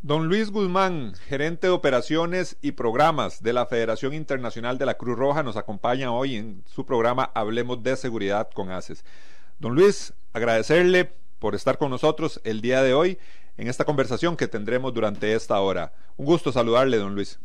Don 0.00 0.28
Luis 0.28 0.52
Guzmán, 0.52 1.14
gerente 1.26 1.66
de 1.66 1.72
operaciones 1.72 2.56
y 2.62 2.70
programas 2.72 3.42
de 3.42 3.52
la 3.52 3.66
Federación 3.66 4.14
Internacional 4.14 4.78
de 4.78 4.86
la 4.86 4.94
Cruz 4.94 5.18
Roja, 5.18 5.42
nos 5.42 5.56
acompaña 5.56 6.12
hoy 6.12 6.36
en 6.36 6.62
su 6.66 6.86
programa 6.86 7.32
Hablemos 7.34 7.82
de 7.82 7.96
Seguridad 7.96 8.48
con 8.54 8.70
ACES. 8.70 9.04
Don 9.58 9.74
Luis, 9.74 10.14
agradecerle 10.32 11.10
por 11.40 11.56
estar 11.56 11.78
con 11.78 11.90
nosotros 11.90 12.40
el 12.44 12.60
día 12.60 12.80
de 12.84 12.94
hoy 12.94 13.18
en 13.56 13.66
esta 13.66 13.84
conversación 13.84 14.36
que 14.36 14.46
tendremos 14.46 14.94
durante 14.94 15.34
esta 15.34 15.58
hora. 15.58 15.92
Un 16.16 16.26
gusto 16.26 16.52
saludarle, 16.52 16.96
don 16.98 17.16
Luis. 17.16 17.40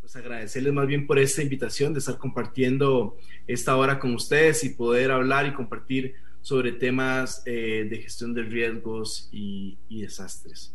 Pues 0.00 0.16
agradecerles 0.16 0.72
más 0.72 0.86
bien 0.86 1.06
por 1.06 1.18
esta 1.18 1.42
invitación 1.42 1.92
de 1.92 1.98
estar 1.98 2.16
compartiendo 2.16 3.18
esta 3.46 3.76
hora 3.76 3.98
con 3.98 4.14
ustedes 4.14 4.64
y 4.64 4.70
poder 4.70 5.10
hablar 5.10 5.46
y 5.46 5.52
compartir 5.52 6.14
sobre 6.42 6.72
temas 6.72 7.42
eh, 7.46 7.86
de 7.88 7.98
gestión 7.98 8.34
de 8.34 8.42
riesgos 8.42 9.28
y, 9.32 9.78
desastres. 9.90 10.74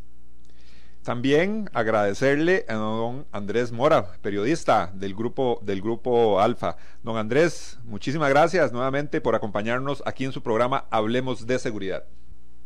También 1.04 1.70
agradecerle 1.74 2.66
a 2.68 2.76
don 2.76 3.26
Andrés 3.32 3.72
Mora, 3.72 4.18
periodista 4.22 4.92
del 4.96 5.14
grupo 5.14 5.60
del 5.64 5.82
grupo 5.82 6.40
Alfa. 6.40 6.78
Don 7.04 7.18
Andrés, 7.18 7.80
muchísimas 7.84 8.30
gracias 8.30 8.74
nuevamente 8.74 9.22
por 9.22 9.36
acompañarnos 9.36 10.02
aquí 10.06 10.26
en 10.26 10.32
su 10.32 10.42
programa 10.42 10.86
Hablemos 10.90 11.46
de 11.46 11.60
Seguridad. 11.60 12.06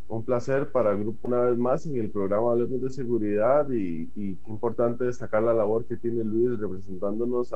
Un 0.07 0.23
placer 0.23 0.71
para 0.71 0.91
el 0.91 0.99
grupo 0.99 1.27
una 1.27 1.41
vez 1.41 1.57
más 1.57 1.85
en 1.85 1.97
el 1.97 2.09
programa 2.09 2.51
Hablemos 2.51 2.81
de 2.81 2.89
Seguridad 2.89 3.69
y, 3.69 4.09
y 4.15 4.37
importante 4.47 5.03
destacar 5.03 5.43
la 5.43 5.53
labor 5.53 5.85
que 5.85 5.97
tiene 5.97 6.23
Luis 6.23 6.57
representándonos 6.59 7.53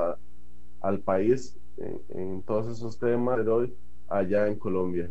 al 0.81 0.99
país 0.99 1.57
en, 1.77 2.01
en 2.09 2.41
todos 2.41 2.77
esos 2.77 2.99
temas 2.99 3.43
de 3.43 3.49
hoy 3.49 3.73
allá 4.09 4.47
en 4.47 4.55
Colombia. 4.55 5.09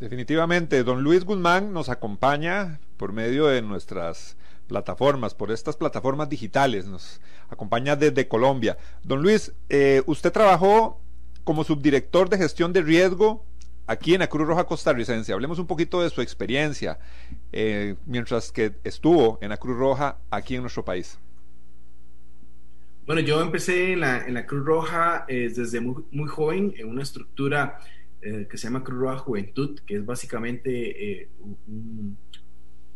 Definitivamente, 0.00 0.82
don 0.82 1.02
Luis 1.02 1.26
Guzmán 1.26 1.74
nos 1.74 1.90
acompaña 1.90 2.80
por 2.96 3.12
medio 3.12 3.46
de 3.48 3.60
nuestras 3.60 4.34
plataformas, 4.66 5.34
por 5.34 5.50
estas 5.50 5.76
plataformas 5.76 6.30
digitales, 6.30 6.86
nos 6.86 7.20
acompaña 7.50 7.96
desde 7.96 8.26
Colombia. 8.26 8.78
Don 9.04 9.20
Luis, 9.20 9.52
eh, 9.68 10.02
usted 10.06 10.32
trabajó 10.32 10.98
como 11.44 11.64
subdirector 11.64 12.30
de 12.30 12.38
gestión 12.38 12.72
de 12.72 12.80
riesgo 12.80 13.44
aquí 13.86 14.14
en 14.14 14.20
la 14.20 14.28
Cruz 14.28 14.48
Roja 14.48 14.64
Costarricense. 14.64 15.34
Hablemos 15.34 15.58
un 15.58 15.66
poquito 15.66 16.00
de 16.00 16.08
su 16.08 16.22
experiencia 16.22 16.98
eh, 17.52 17.96
mientras 18.06 18.52
que 18.52 18.76
estuvo 18.84 19.38
en 19.42 19.50
la 19.50 19.58
Cruz 19.58 19.76
Roja 19.76 20.16
aquí 20.30 20.54
en 20.54 20.62
nuestro 20.62 20.82
país. 20.82 21.18
Bueno, 23.04 23.20
yo 23.20 23.42
empecé 23.42 23.92
en 23.92 24.00
la, 24.00 24.46
Cruz 24.46 24.64
Roja 24.64 25.26
eh, 25.28 25.52
desde 25.54 25.80
muy, 25.80 26.04
muy 26.10 26.28
joven 26.28 26.72
en 26.78 26.88
una 26.88 27.02
estructura 27.02 27.80
eh, 28.22 28.46
que 28.50 28.58
se 28.58 28.64
llama 28.64 28.84
Cruz 28.84 28.98
Roja 28.98 29.16
Juventud, 29.18 29.80
que 29.86 29.96
es 29.96 30.04
básicamente 30.04 31.22
eh, 31.22 31.28
un, 31.66 32.18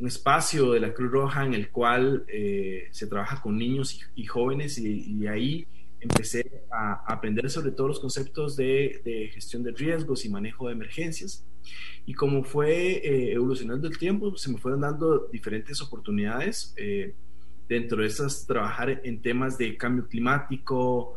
espacio 0.00 0.72
de 0.72 0.80
la 0.80 0.92
Cruz 0.92 1.10
Roja 1.10 1.46
en 1.46 1.54
el 1.54 1.70
cual 1.70 2.26
eh, 2.28 2.88
se 2.90 3.06
trabaja 3.06 3.40
con 3.40 3.56
niños 3.56 3.98
y, 4.14 4.26
jóvenes 4.26 4.76
y, 4.76 5.26
ahí 5.26 5.66
empecé 5.98 6.64
a, 6.70 7.04
aprender 7.10 7.48
sobre 7.48 7.70
todos 7.70 7.88
los 7.88 8.00
conceptos 8.00 8.54
de, 8.54 9.30
gestión 9.32 9.62
de 9.62 9.72
riesgos 9.72 10.26
y 10.26 10.28
manejo 10.28 10.66
de 10.66 10.74
emergencias. 10.74 11.46
Y 12.04 12.12
como 12.12 12.44
fue 12.44 13.32
evolucionando 13.32 13.88
el 13.88 13.96
tiempo, 13.96 14.36
se 14.36 14.52
me 14.52 14.58
fueron 14.58 14.82
dando 14.82 15.28
diferentes 15.32 15.80
oportunidades. 15.80 16.74
dentro 17.66 18.02
de 18.02 18.08
estas, 18.08 18.46
trabajar 18.46 19.00
en 19.04 19.22
temas 19.22 19.56
de 19.56 19.74
cambio 19.78 20.06
climático, 20.06 21.16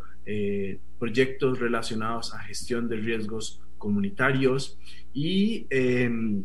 proyectos 0.97 1.59
relacionados 1.59 2.33
a 2.33 2.39
gestión 2.39 2.87
de 2.87 2.95
riesgos 2.95 3.61
comunitarios 3.77 4.77
y 5.13 5.65
em, 5.69 6.43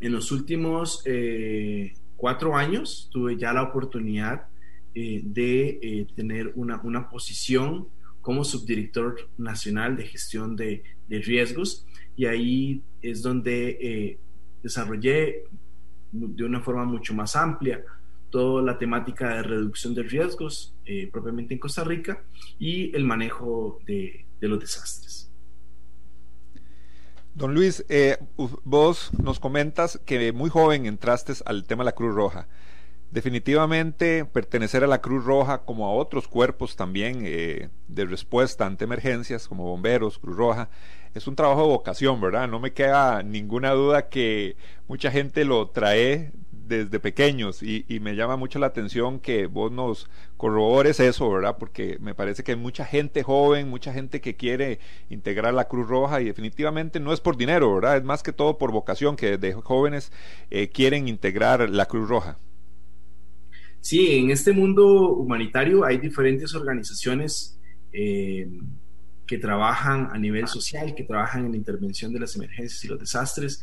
en 0.00 0.12
los 0.12 0.30
últimos 0.30 1.02
eh, 1.04 1.94
cuatro 2.16 2.56
años 2.56 3.08
tuve 3.12 3.36
ya 3.36 3.52
la 3.52 3.62
oportunidad 3.62 4.46
eh, 4.94 5.20
de 5.24 5.78
eh, 5.82 6.06
tener 6.14 6.52
una, 6.54 6.80
una, 6.82 7.08
posición 7.08 7.88
como 8.20 8.44
subdirector 8.44 9.28
nacional 9.38 9.96
de 9.96 10.06
gestión 10.06 10.56
de, 10.56 10.82
de 11.08 11.18
riesgos 11.20 11.86
y 12.16 12.26
ahí 12.26 12.82
es 13.02 13.22
donde 13.22 14.18
desarrollé 14.62 15.44
de 16.10 16.44
una 16.44 16.60
forma 16.60 16.84
mucho 16.84 17.14
más 17.14 17.36
amplia 17.36 17.84
toda 18.30 18.62
la 18.62 18.78
temática 18.78 19.36
de 19.36 19.42
reducción 19.42 19.94
de 19.94 20.02
riesgos 20.02 20.74
propiamente 21.12 21.54
en 21.54 21.60
Costa 21.60 21.84
Rica 21.84 22.24
y 22.58 22.94
el 22.96 23.04
manejo 23.04 23.78
de, 23.86 24.26
de 24.40 24.48
los 24.48 24.58
desastres. 24.58 25.25
Don 27.36 27.52
Luis, 27.52 27.84
eh, 27.90 28.16
vos 28.64 29.10
nos 29.22 29.40
comentas 29.40 30.00
que 30.06 30.32
muy 30.32 30.48
joven 30.48 30.86
entraste 30.86 31.34
al 31.44 31.64
tema 31.64 31.82
de 31.84 31.88
la 31.88 31.94
Cruz 31.94 32.14
Roja. 32.14 32.48
Definitivamente 33.10 34.24
pertenecer 34.24 34.82
a 34.82 34.86
la 34.86 35.02
Cruz 35.02 35.22
Roja 35.22 35.58
como 35.58 35.84
a 35.84 35.92
otros 35.92 36.28
cuerpos 36.28 36.76
también 36.76 37.20
eh, 37.26 37.68
de 37.88 38.06
respuesta 38.06 38.64
ante 38.64 38.84
emergencias 38.84 39.48
como 39.48 39.64
bomberos, 39.64 40.18
Cruz 40.18 40.34
Roja, 40.34 40.70
es 41.12 41.26
un 41.26 41.36
trabajo 41.36 41.60
de 41.60 41.68
vocación, 41.68 42.22
¿verdad? 42.22 42.48
No 42.48 42.58
me 42.58 42.72
queda 42.72 43.22
ninguna 43.22 43.72
duda 43.72 44.08
que 44.08 44.56
mucha 44.88 45.10
gente 45.10 45.44
lo 45.44 45.68
trae 45.68 46.32
desde 46.66 47.00
pequeños 47.00 47.62
y, 47.62 47.84
me 48.00 48.14
llama 48.14 48.36
mucho 48.36 48.58
la 48.58 48.66
atención 48.66 49.20
que 49.20 49.46
vos 49.46 49.72
nos 49.72 50.08
corrobores 50.36 51.00
eso, 51.00 51.30
¿verdad? 51.30 51.56
Porque 51.58 51.98
me 52.00 52.14
parece 52.14 52.42
que 52.42 52.52
hay 52.52 52.58
mucha 52.58 52.84
gente 52.84 53.22
joven, 53.22 53.68
mucha 53.68 53.92
gente 53.92 54.20
que 54.20 54.36
quiere 54.36 54.78
integrar 55.10 55.54
la 55.54 55.68
Cruz 55.68 55.88
Roja 55.88 56.20
y 56.20 56.26
definitivamente 56.26 57.00
no 57.00 57.12
es 57.12 57.20
por 57.20 57.36
dinero, 57.36 57.74
¿verdad? 57.74 57.96
Es 57.96 58.04
más 58.04 58.22
que 58.22 58.32
todo 58.32 58.58
por 58.58 58.72
vocación 58.72 59.16
que 59.16 59.38
desde 59.38 59.54
jóvenes 59.54 60.12
eh, 60.50 60.68
quieren 60.68 61.08
integrar 61.08 61.68
la 61.70 61.86
Cruz 61.86 62.08
Roja. 62.08 62.38
Sí, 63.80 64.16
en 64.16 64.30
este 64.30 64.52
mundo 64.52 65.12
humanitario 65.12 65.84
hay 65.84 65.98
diferentes 65.98 66.54
organizaciones 66.54 67.58
eh, 67.92 68.48
que 69.26 69.38
trabajan 69.38 70.08
a 70.12 70.18
nivel 70.18 70.46
social, 70.46 70.94
que 70.94 71.04
trabajan 71.04 71.46
en 71.46 71.52
la 71.52 71.56
intervención 71.56 72.12
de 72.12 72.20
las 72.20 72.36
emergencias 72.36 72.84
y 72.84 72.88
los 72.88 72.98
desastres, 72.98 73.62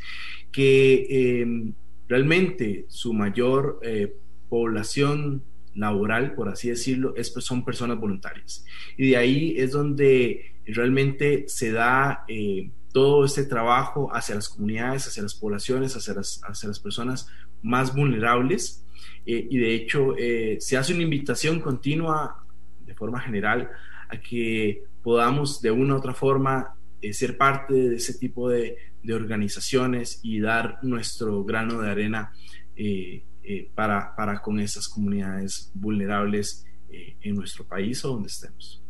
que 0.51 1.05
eh, 1.09 1.73
Realmente 2.07 2.85
su 2.89 3.13
mayor 3.13 3.79
eh, 3.81 4.15
población 4.49 5.43
laboral, 5.75 6.35
por 6.35 6.49
así 6.49 6.69
decirlo, 6.69 7.15
es, 7.15 7.31
pues, 7.31 7.45
son 7.45 7.65
personas 7.65 7.97
voluntarias. 7.99 8.65
Y 8.97 9.09
de 9.09 9.17
ahí 9.17 9.55
es 9.57 9.71
donde 9.71 10.55
realmente 10.65 11.45
se 11.47 11.71
da 11.71 12.25
eh, 12.27 12.69
todo 12.91 13.25
este 13.25 13.45
trabajo 13.45 14.13
hacia 14.13 14.35
las 14.35 14.49
comunidades, 14.49 15.07
hacia 15.07 15.23
las 15.23 15.33
poblaciones, 15.35 15.95
hacia 15.95 16.13
las, 16.13 16.41
hacia 16.43 16.69
las 16.69 16.79
personas 16.79 17.27
más 17.61 17.95
vulnerables. 17.95 18.85
Eh, 19.25 19.47
y 19.49 19.57
de 19.57 19.73
hecho 19.73 20.15
se 20.59 20.77
hace 20.77 20.93
una 20.93 21.03
invitación 21.03 21.59
continua 21.59 22.45
de 22.85 22.93
forma 22.93 23.19
general 23.21 23.69
a 24.09 24.19
que 24.19 24.83
podamos 25.01 25.61
de 25.61 25.71
una 25.71 25.95
u 25.95 25.97
otra 25.97 26.13
forma 26.13 26.75
ser 27.11 27.37
parte 27.37 27.73
de 27.73 27.95
ese 27.95 28.13
tipo 28.13 28.49
de, 28.49 28.77
de 29.03 29.13
organizaciones 29.13 30.19
y 30.23 30.39
dar 30.39 30.79
nuestro 30.81 31.43
grano 31.43 31.81
de 31.81 31.91
arena 31.91 32.31
eh, 32.75 33.23
eh, 33.43 33.69
para, 33.75 34.15
para, 34.15 34.41
con 34.41 34.59
esas 34.59 34.87
comunidades 34.87 35.69
vulnerables 35.73 36.65
eh, 36.89 37.17
en 37.21 37.35
nuestro 37.35 37.65
país 37.65 38.03
o 38.05 38.09
donde 38.09 38.29
estemos. 38.29 38.81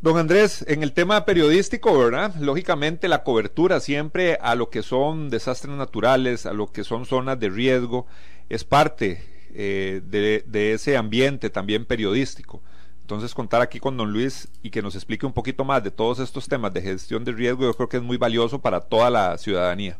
Don 0.00 0.16
Andrés, 0.16 0.64
en 0.66 0.82
el 0.82 0.92
tema 0.92 1.24
periodístico, 1.24 1.96
¿verdad? 1.96 2.34
Lógicamente 2.40 3.06
la 3.06 3.22
cobertura 3.22 3.78
siempre 3.78 4.36
a 4.40 4.56
lo 4.56 4.68
que 4.68 4.82
son 4.82 5.30
desastres 5.30 5.76
naturales, 5.76 6.46
a 6.46 6.52
lo 6.52 6.72
que 6.72 6.82
son 6.82 7.06
zonas 7.06 7.38
de 7.38 7.50
riesgo, 7.50 8.06
es 8.48 8.64
parte 8.64 9.22
de, 9.54 10.42
de, 10.46 10.72
ese 10.72 10.96
ambiente 10.96 11.50
también 11.50 11.84
periodístico. 11.84 12.62
Entonces, 13.02 13.34
contar 13.34 13.60
aquí 13.60 13.78
con 13.78 13.96
don 13.96 14.12
Luis 14.12 14.48
y 14.62 14.70
que 14.70 14.80
nos 14.80 14.94
explique 14.94 15.26
un 15.26 15.32
poquito 15.32 15.64
más 15.64 15.84
de 15.84 15.90
todos 15.90 16.18
estos 16.18 16.48
temas 16.48 16.72
de 16.72 16.80
gestión 16.80 17.24
de 17.24 17.32
riesgo, 17.32 17.64
yo 17.64 17.74
creo 17.74 17.88
que 17.88 17.98
es 17.98 18.02
muy 18.02 18.16
valioso 18.16 18.60
para 18.60 18.80
toda 18.80 19.10
la 19.10 19.36
ciudadanía. 19.38 19.98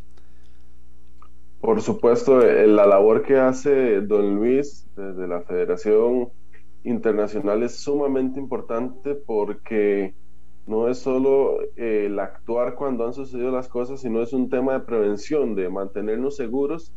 Por 1.61 1.81
supuesto, 1.83 2.43
eh, 2.43 2.67
la 2.67 2.87
labor 2.87 3.23
que 3.23 3.37
hace 3.37 4.01
don 4.01 4.37
Luis 4.37 4.87
desde 4.97 5.29
la 5.29 5.43
Federación 5.43 6.31
internacional 6.85 7.63
es 7.63 7.77
sumamente 7.77 8.41
importante 8.41 9.15
porque 9.15 10.15
no 10.67 10.89
es 10.89 10.99
solo 10.99 11.59
el 11.77 12.19
actuar 12.19 12.75
cuando 12.75 13.07
han 13.07 13.13
sucedido 13.13 13.51
las 13.51 13.69
cosas, 13.69 14.01
sino 14.01 14.23
es 14.23 14.33
un 14.33 14.49
tema 14.49 14.73
de 14.73 14.81
prevención, 14.81 15.55
de 15.55 15.69
mantenernos 15.69 16.37
seguros, 16.37 16.93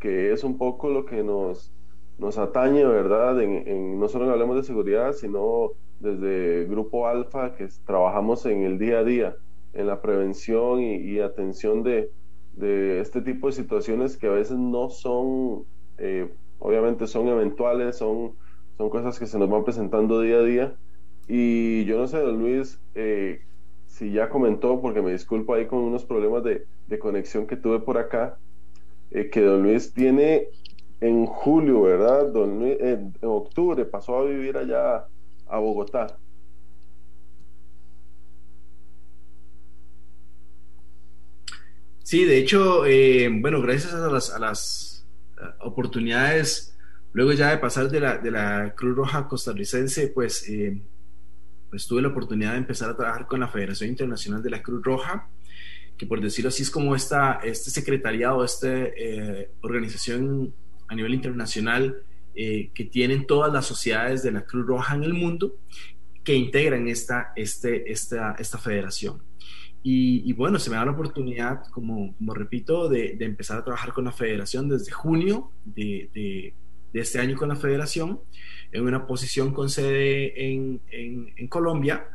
que 0.00 0.32
es 0.32 0.44
un 0.44 0.58
poco 0.58 0.88
lo 0.90 1.04
que 1.04 1.22
nos, 1.22 1.72
nos 2.18 2.38
atañe, 2.38 2.84
¿verdad? 2.84 3.34
No 3.34 4.08
solo 4.08 4.30
hablemos 4.30 4.56
de 4.56 4.62
seguridad, 4.62 5.12
sino 5.12 5.72
desde 6.00 6.66
Grupo 6.66 7.06
Alfa, 7.06 7.54
que 7.54 7.68
trabajamos 7.86 8.44
en 8.46 8.62
el 8.62 8.78
día 8.78 9.00
a 9.00 9.04
día, 9.04 9.36
en 9.72 9.86
la 9.86 10.00
prevención 10.00 10.80
y, 10.80 11.18
atención 11.20 11.82
de, 11.82 12.10
este 13.00 13.22
tipo 13.22 13.46
de 13.46 13.52
situaciones 13.54 14.16
que 14.16 14.26
a 14.26 14.30
veces 14.30 14.58
no 14.58 14.90
son, 14.90 15.64
eh, 15.98 16.30
obviamente 16.58 17.06
son 17.06 17.28
eventuales, 17.28 17.96
son, 17.96 18.32
son 18.76 18.90
cosas 18.90 19.18
que 19.18 19.26
se 19.26 19.38
nos 19.38 19.48
van 19.48 19.64
presentando 19.64 20.20
día 20.20 20.36
a 20.36 20.42
día 20.42 20.76
y 21.28 21.84
yo 21.84 21.98
no 21.98 22.06
sé, 22.08 22.18
don 22.18 22.38
Luis, 22.38 22.80
eh, 22.94 23.42
si 23.86 24.12
ya 24.12 24.28
comentó, 24.28 24.80
porque 24.80 25.02
me 25.02 25.12
disculpo 25.12 25.54
ahí 25.54 25.66
con 25.66 25.78
unos 25.80 26.04
problemas 26.04 26.42
de, 26.44 26.66
conexión 26.98 27.46
que 27.46 27.56
tuve 27.56 27.80
por 27.80 27.96
acá, 27.96 28.36
eh, 29.12 29.30
que 29.30 29.40
don 29.40 29.62
Luis 29.62 29.94
tiene 29.94 30.48
en 31.02 31.26
julio, 31.26 31.82
¿verdad? 31.82 32.32
Luis, 32.32 32.76
en 32.80 33.12
octubre 33.22 33.84
pasó 33.84 34.18
a 34.18 34.24
vivir 34.24 34.56
allá 34.56 35.04
a 35.48 35.58
Bogotá. 35.58 36.16
Sí, 42.04 42.24
de 42.24 42.38
hecho, 42.38 42.86
eh, 42.86 43.28
bueno, 43.32 43.60
gracias 43.60 43.94
a 43.94 44.08
las, 44.08 44.30
a 44.30 44.38
las 44.38 45.04
oportunidades, 45.60 46.78
luego 47.12 47.32
ya 47.32 47.50
de 47.50 47.58
pasar 47.58 47.88
de 47.90 47.98
la, 47.98 48.18
de 48.18 48.30
la 48.30 48.74
Cruz 48.76 48.96
Roja 48.96 49.26
costarricense, 49.26 50.08
pues 50.08 50.46
pues 51.68 51.86
tuve 51.86 52.02
la 52.02 52.08
oportunidad 52.08 52.52
de 52.52 52.58
empezar 52.58 52.90
a 52.90 52.96
trabajar 52.96 53.26
con 53.26 53.40
la 53.40 53.48
Federación 53.48 53.90
Internacional 53.90 54.42
de 54.42 54.50
la 54.50 54.62
Cruz 54.62 54.84
Roja, 54.84 55.30
que 55.96 56.06
por 56.06 56.20
decirlo 56.20 56.50
así 56.50 56.62
es 56.62 56.70
como 56.70 56.94
esta, 56.94 57.40
este 57.42 57.70
secretariado, 57.70 58.44
esta 58.44 58.68
eh, 58.68 59.50
organización 59.62 60.54
a 60.92 60.94
nivel 60.94 61.14
internacional 61.14 62.02
eh, 62.34 62.70
que 62.74 62.84
tienen 62.84 63.26
todas 63.26 63.52
las 63.52 63.66
sociedades 63.66 64.22
de 64.22 64.30
la 64.30 64.44
Cruz 64.44 64.66
Roja 64.66 64.94
en 64.94 65.04
el 65.04 65.14
mundo 65.14 65.56
que 66.22 66.34
integran 66.34 66.86
esta, 66.86 67.32
este, 67.34 67.90
esta, 67.90 68.36
esta 68.38 68.58
federación. 68.58 69.22
Y, 69.84 70.32
bueno, 70.34 70.60
se 70.60 70.70
me 70.70 70.76
da 70.76 70.84
la 70.84 70.92
oportunidad, 70.92 71.64
como, 71.72 72.14
repito, 72.20 72.88
de, 72.88 73.16
empezar 73.18 73.58
a 73.58 73.64
trabajar 73.64 73.92
con 73.92 74.04
la 74.04 74.12
federación 74.12 74.68
desde 74.68 74.92
junio 74.92 75.50
de, 75.64 76.54
este 76.92 77.18
año 77.18 77.36
con 77.36 77.48
la 77.48 77.56
federación 77.56 78.20
en 78.70 78.84
una 78.84 79.08
posición 79.08 79.52
con 79.52 79.68
sede 79.68 80.52
en, 80.52 80.80
en, 80.92 81.48
Colombia, 81.48 82.06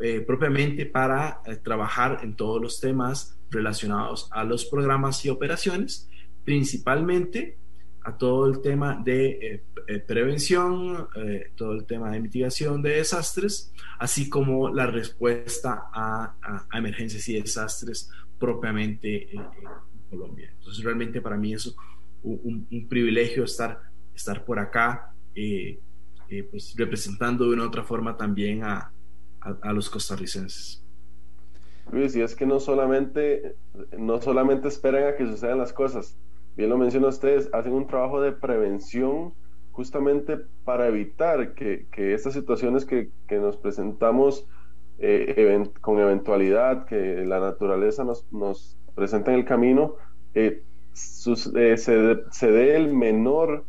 eh, 0.00 0.20
propiamente 0.20 0.84
para 0.84 1.42
eh, 1.46 1.54
trabajar 1.56 2.20
en 2.24 2.34
todos 2.34 2.60
los 2.60 2.80
temas 2.80 3.38
relacionados 3.50 4.28
a 4.32 4.42
los 4.42 4.64
programas 4.64 5.24
y 5.24 5.28
operaciones, 5.28 6.10
principalmente 6.44 7.56
a 8.04 8.16
todo 8.16 8.46
el 8.46 8.60
tema 8.60 9.00
de 9.04 9.62
eh, 9.86 9.98
prevención, 10.00 11.08
todo 11.56 11.72
el 11.72 11.84
tema 11.84 12.10
de 12.10 12.20
mitigación 12.20 12.82
de 12.82 12.90
desastres, 12.96 13.72
así 13.98 14.28
como 14.28 14.68
la 14.70 14.86
respuesta 14.86 15.84
a, 15.92 16.66
emergencias 16.72 17.28
y 17.28 17.40
desastres 17.40 18.10
propiamente 18.38 19.34
en, 19.34 19.42
Colombia. 20.10 20.52
Entonces 20.58 20.84
realmente 20.84 21.22
para 21.22 21.38
mí 21.38 21.54
es 21.54 21.74
un, 22.22 22.66
un, 22.70 22.88
privilegio 22.88 23.44
estar, 23.44 23.80
estar 24.14 24.44
por 24.44 24.58
acá. 24.58 25.14
Eh, 25.34 26.44
pues, 26.50 26.74
representando 26.78 27.44
de 27.44 27.52
una 27.52 27.66
otra 27.66 27.84
forma 27.84 28.16
también 28.16 28.64
a, 28.64 28.90
a, 29.40 29.72
los 29.74 29.90
costarricenses. 29.90 30.82
Luis, 31.90 32.16
y 32.16 32.22
es 32.22 32.34
que 32.34 32.46
no 32.46 32.58
solamente, 32.58 33.54
no 33.98 34.18
solamente 34.22 34.68
esperan 34.68 35.08
a 35.08 35.16
que 35.16 35.26
sucedan 35.26 35.58
las 35.58 35.74
cosas, 35.74 36.16
bien 36.56 36.70
lo 36.70 36.78
mencionan 36.78 37.10
ustedes, 37.10 37.48
hacen 37.52 37.72
un 37.72 37.86
trabajo 37.86 38.20
de 38.20 38.32
prevención 38.32 39.34
justamente 39.72 40.38
para 40.64 40.88
evitar 40.88 41.54
que, 41.54 41.86
que 41.90 42.14
estas 42.14 42.34
situaciones 42.34 42.84
que, 42.84 43.10
que 43.26 43.38
nos 43.38 43.56
presentamos 43.56 44.46
eh, 44.98 45.64
con 45.80 45.98
eventualidad, 45.98 46.84
que 46.84 47.24
la 47.24 47.40
naturaleza 47.40 48.04
nos, 48.04 48.30
nos 48.32 48.78
presenta 48.94 49.32
en 49.32 49.38
el 49.38 49.44
camino, 49.44 49.94
eh, 50.34 50.62
se, 50.92 51.76
se, 51.76 52.50
dé 52.50 52.76
el 52.76 52.94
menor 52.94 53.64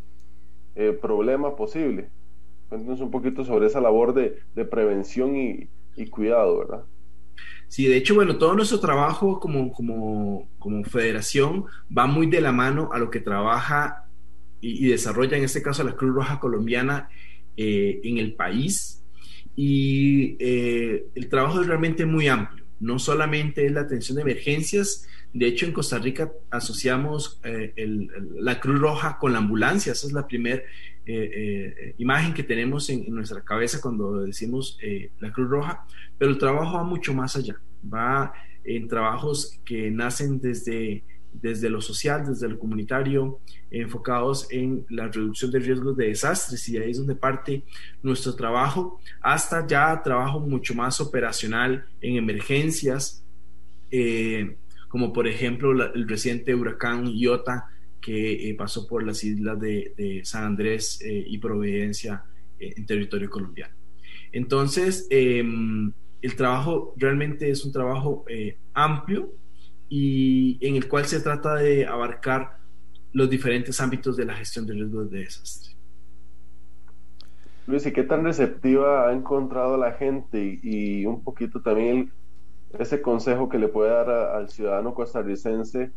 problema 1.02 1.56
posible. 1.56 2.10
Cuéntanos 2.74 3.02
un 3.02 3.12
poquito 3.12 3.46
sobre 3.46 3.68
esa 3.68 3.80
labor 3.82 4.14
de, 4.14 4.66
prevención 4.66 5.36
y, 5.36 5.70
cuidado, 6.10 6.58
¿verdad? 6.58 6.84
Sí, 7.68 7.86
de 7.86 7.98
hecho, 7.98 8.16
bueno, 8.16 8.38
todo 8.38 8.56
nuestro 8.56 8.80
trabajo 8.80 9.40
como, 9.40 9.72
como, 9.72 10.50
como 10.60 10.84
federación 10.84 11.66
va 11.96 12.06
muy 12.06 12.28
de 12.28 12.42
la 12.42 12.52
mano 12.52 12.90
a 12.94 13.00
lo 13.00 13.10
que 13.10 13.20
trabaja 13.20 14.06
y, 14.62 14.88
desarrolla, 14.88 15.38
en 15.38 15.44
este 15.44 15.62
caso, 15.62 15.84
la 15.84 15.96
Cruz 15.96 16.16
Roja 16.16 16.40
Colombiana 16.40 17.10
eh, 17.58 18.00
en 18.04 18.18
el 18.18 18.34
país. 18.36 19.04
Y 19.56 20.38
eh, 20.40 21.08
el 21.16 21.28
trabajo 21.28 21.62
es 21.62 21.68
realmente 21.68 22.06
muy 22.06 22.28
amplio. 22.28 22.64
No 22.80 22.98
solamente 22.98 23.66
es 23.66 23.72
la 23.72 23.82
atención 23.82 24.16
de 24.16 24.22
emergencias, 24.22 25.08
de 25.34 25.48
hecho, 25.48 25.66
en 25.66 25.72
Costa 25.72 25.98
Rica 25.98 26.32
asociamos 26.52 27.40
eh, 27.44 27.74
la 28.36 28.60
Cruz 28.60 28.80
Roja 28.80 29.18
con 29.18 29.34
la 29.34 29.40
ambulancia. 29.40 29.92
Esa 29.92 30.06
es 30.06 30.14
la 30.14 30.28
primera 30.28 30.62
eh, 31.06 31.34
eh, 31.36 31.96
imagen 31.98 32.34
que 32.34 32.44
tenemos 32.44 32.90
en, 32.90 33.14
nuestra 33.14 33.42
cabeza 33.42 33.82
cuando 33.82 34.22
decimos 34.22 34.78
la 35.20 35.32
Cruz 35.32 35.50
Roja. 35.50 35.86
Pero 36.18 36.32
el 36.32 36.38
trabajo 36.38 36.78
va 36.78 36.84
mucho 36.84 37.14
más 37.14 37.36
allá. 37.36 37.60
Va 37.94 38.34
en 38.64 38.88
trabajos 38.88 39.60
que 39.66 39.92
nacen 39.92 40.40
desde, 40.40 41.04
desde 41.34 41.70
lo 41.70 41.82
social, 41.82 42.26
desde 42.26 42.48
lo 42.48 42.58
comunitario, 42.58 43.40
enfocados 43.70 44.48
en 44.52 44.86
la 44.90 45.08
reducción 45.08 45.52
de 45.52 45.60
riesgos 45.60 45.98
de 45.98 46.08
desastres. 46.08 46.68
Y 46.70 46.78
ahí 46.78 46.92
es 46.92 46.98
donde 46.98 47.16
parte 47.16 47.64
nuestro 48.02 48.36
trabajo, 48.36 49.00
hasta 49.22 49.66
ya 49.68 50.02
trabajo 50.02 50.40
mucho 50.40 50.74
más 50.76 51.02
operacional 51.02 51.86
en 52.02 52.16
emergencias. 52.16 53.24
Eh, 53.92 54.58
como 54.88 55.12
por 55.12 55.28
ejemplo 55.28 55.72
el 55.72 56.08
reciente 56.08 56.54
huracán 56.54 57.08
Iota 57.08 57.68
que 58.04 58.50
eh, 58.50 58.54
pasó 58.56 58.86
por 58.86 59.02
las 59.04 59.24
islas 59.24 59.58
de, 59.60 60.22
San 60.26 60.44
Andrés 60.44 61.00
eh, 61.02 61.24
y 61.26 61.38
Providencia 61.38 62.26
eh, 62.60 62.74
en 62.76 62.86
territorio 62.86 63.30
colombiano. 63.30 63.74
Entonces, 64.34 65.08
em, 65.10 65.92
el 66.22 66.36
trabajo 66.36 66.94
realmente 66.98 67.50
es 67.50 67.64
un 67.64 67.72
trabajo 67.72 68.26
amplio 68.74 69.34
y 69.88 70.58
en 70.66 70.76
el 70.76 70.88
cual 70.88 71.06
se 71.06 71.22
trata 71.22 71.56
de 71.56 71.86
abarcar 71.86 72.58
los 73.14 73.30
diferentes 73.30 73.80
ámbitos 73.80 74.18
de 74.18 74.26
la 74.26 74.34
gestión 74.34 74.66
de 74.66 74.74
riesgos 74.74 75.10
de 75.10 75.20
desastre. 75.20 75.74
Luis, 77.68 77.86
¿y 77.86 77.94
qué 77.94 78.04
tan 78.04 78.26
receptiva 78.26 79.08
ha 79.08 79.14
encontrado 79.14 79.78
la 79.78 79.94
gente 79.94 80.60
y 80.62 81.06
un 81.06 81.24
poquito 81.24 81.62
también 81.62 82.12
ese 82.78 83.02
consejo 83.02 83.48
que 83.48 83.60
le 83.60 83.68
puede 83.68 83.92
dar 83.92 84.10
al 84.10 84.50
ciudadano 84.50 84.94
costarricense 84.94 85.92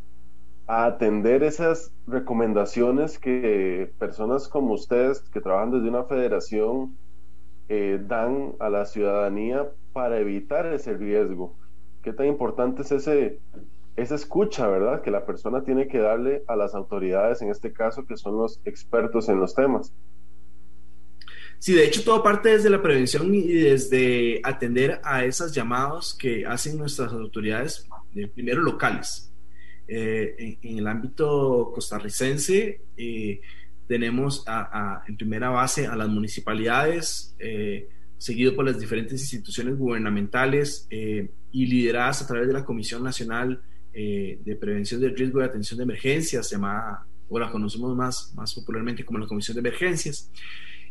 a 0.67 0.87
atender 0.87 1.43
esas 1.45 1.93
recomendaciones 2.07 3.19
que 3.19 3.93
personas 3.99 4.49
como 4.49 4.75
ustedes 4.75 5.21
que 5.31 5.41
trabajan 5.41 5.71
desde 5.71 5.89
una 5.89 6.05
federación 6.05 6.97
eh, 7.69 8.01
dan 8.07 8.55
a 8.59 8.69
la 8.69 8.85
ciudadanía 8.85 9.69
para 9.93 10.19
evitar 10.19 10.67
ese 10.67 10.95
riesgo. 10.95 11.57
¿Qué 12.03 12.13
tan 12.13 12.27
importante 12.27 12.83
es 12.83 12.93
ese, 12.93 13.41
esa 13.97 14.15
escucha, 14.15 14.69
verdad? 14.69 15.03
Que 15.03 15.11
la 15.11 15.25
persona 15.25 15.65
tiene 15.65 15.89
que 15.89 15.99
darle 15.99 16.43
a 16.47 16.57
las 16.57 16.75
autoridades, 16.75 17.43
en 17.43 17.51
este 17.51 17.73
caso, 17.73 18.07
que 18.07 18.17
son 18.17 18.37
los 18.37 18.61
expertos 18.65 19.29
en 19.29 19.41
los 19.41 19.55
temas. 19.55 19.93
Sí, 21.59 21.75
de 21.75 21.87
hecho 21.87 22.05
todo 22.05 22.23
parte 22.23 22.51
desde 22.51 22.71
la 22.71 22.83
prevención 22.83 23.35
y 23.35 23.53
desde 23.53 24.41
atender 24.45 25.01
a 25.03 25.25
esos 25.25 25.55
llamados 25.55 26.15
que 26.15 26.45
hacen 26.45 26.77
nuestras 26.77 27.13
autoridades, 27.13 27.89
eh, 28.15 28.29
primero 28.29 28.63
locales. 28.63 29.33
Eh, 29.89 30.59
en, 30.63 30.79
el 30.79 30.87
ámbito 30.87 31.71
costarricense 31.75 32.81
eh, 32.97 33.41
tenemos 33.87 34.45
en 35.07 35.17
primera 35.17 35.51
base 35.51 35.87
a 35.87 35.95
las 35.95 36.09
municipalidades, 36.09 37.37
seguido 38.19 38.57
por 38.57 38.65
las 38.65 38.81
diferentes 38.81 39.21
instituciones 39.21 39.79
gubernamentales 39.79 40.89
y 40.91 41.67
lideradas 41.67 42.23
a 42.23 42.27
través 42.27 42.49
de 42.49 42.53
la 42.53 42.65
Comisión 42.65 43.05
Nacional 43.05 43.63
de 43.93 44.59
Prevención 44.61 45.01
del 45.01 45.17
Riesgo 45.17 45.41
y 45.41 45.45
Atención 45.45 45.79
de 45.79 45.85
Emergencias, 45.85 46.51
llamada, 46.51 47.07
o 47.29 47.39
la 47.39 47.49
conocemos 47.49 47.95
más, 47.95 48.33
más 48.35 48.53
popularmente 48.55 49.05
como 49.05 49.21
la 49.21 49.27
Comisión 49.29 49.55
de 49.55 49.61
Emergencias. 49.61 50.33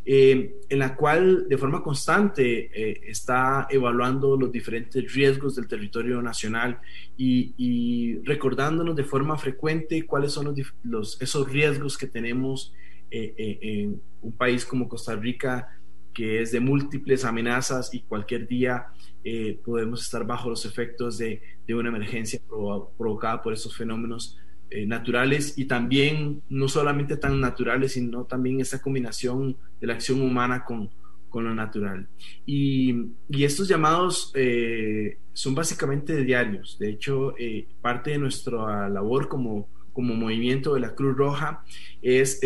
Eh, 0.08 0.60
en 0.68 0.78
la 0.78 0.94
cual 0.94 1.48
de 1.48 1.58
forma 1.58 1.82
constante 1.82 2.70
eh, 2.72 3.00
está 3.08 3.66
evaluando 3.68 4.36
los 4.36 4.52
diferentes 4.52 5.12
riesgos 5.12 5.56
del 5.56 5.66
territorio 5.66 6.22
nacional 6.22 6.78
y, 7.16 8.20
recordándonos 8.22 8.94
de 8.94 9.02
forma 9.02 9.36
frecuente 9.36 10.06
cuáles 10.06 10.30
son 10.30 10.54
los, 10.84 11.20
esos 11.20 11.50
riesgos 11.50 11.98
que 11.98 12.06
tenemos 12.06 12.72
eh, 13.10 13.58
en 13.60 14.00
un 14.22 14.30
país 14.30 14.64
como 14.64 14.88
Costa 14.88 15.16
Rica 15.16 15.76
que 16.14 16.40
es 16.40 16.52
de 16.52 16.60
múltiples 16.60 17.24
amenazas 17.24 17.92
y 17.92 18.02
cualquier 18.02 18.46
día 18.46 18.86
podemos 19.64 20.02
estar 20.02 20.24
bajo 20.24 20.48
los 20.48 20.64
efectos 20.66 21.18
de, 21.18 21.42
una 21.68 21.88
emergencia 21.88 22.40
provocada 22.96 23.42
por 23.42 23.52
esos 23.52 23.76
fenómenos 23.76 24.38
eh, 24.70 24.86
naturales 24.86 25.56
y 25.56 25.66
también 25.66 26.42
no 26.48 26.68
solamente 26.68 27.16
tan 27.16 27.40
naturales, 27.40 27.92
sino 27.92 28.24
también 28.24 28.60
esta 28.60 28.80
combinación 28.80 29.56
de 29.80 29.86
la 29.86 29.94
acción 29.94 30.20
humana 30.20 30.64
con, 30.64 30.90
con 31.28 31.44
lo 31.44 31.54
natural. 31.54 32.08
Y, 32.44 32.94
y 33.28 33.44
estos 33.44 33.68
llamados 33.68 34.32
eh, 34.34 35.18
son 35.32 35.54
básicamente 35.54 36.22
diarios. 36.24 36.78
De 36.78 36.90
hecho, 36.90 37.34
parte 37.80 38.10
de 38.10 38.18
nuestra 38.18 38.88
labor 38.88 39.28
como, 39.28 39.68
como 39.92 40.14
movimiento 40.14 40.74
de 40.74 40.80
la 40.80 40.94
Cruz 40.94 41.16
Roja 41.16 41.64
es 42.02 42.40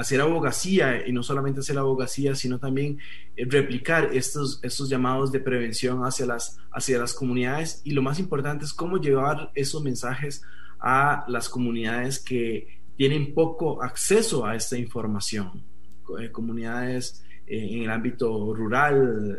hacer 0.00 0.20
abogacía 0.22 1.06
y 1.06 1.12
no 1.12 1.22
solamente 1.22 1.60
hacer 1.60 1.76
abogacía, 1.76 2.34
sino 2.34 2.58
también 2.58 2.98
eh, 3.36 3.44
replicar 3.46 4.10
estos, 4.14 4.58
estos 4.62 4.88
llamados 4.88 5.30
de 5.30 5.40
prevención 5.40 6.00
hacia 6.04 6.24
las, 6.24 6.58
hacia 6.72 6.98
las 6.98 7.12
comunidades. 7.12 7.82
Y 7.84 7.92
lo 7.92 8.00
más 8.00 8.18
importante 8.18 8.64
es 8.64 8.72
cómo 8.72 8.96
llevar 8.96 9.52
esos 9.54 9.82
mensajes 9.82 10.42
a 10.80 11.24
las 11.28 11.50
comunidades 11.50 12.18
que 12.18 12.80
tienen 12.96 13.34
poco 13.34 13.82
acceso 13.82 14.46
a 14.46 14.56
esta 14.56 14.78
información, 14.78 15.64
eh, 16.18 16.30
comunidades 16.30 17.22
eh, 17.46 17.68
en 17.70 17.82
el 17.82 17.90
ámbito 17.90 18.54
rural, 18.54 19.38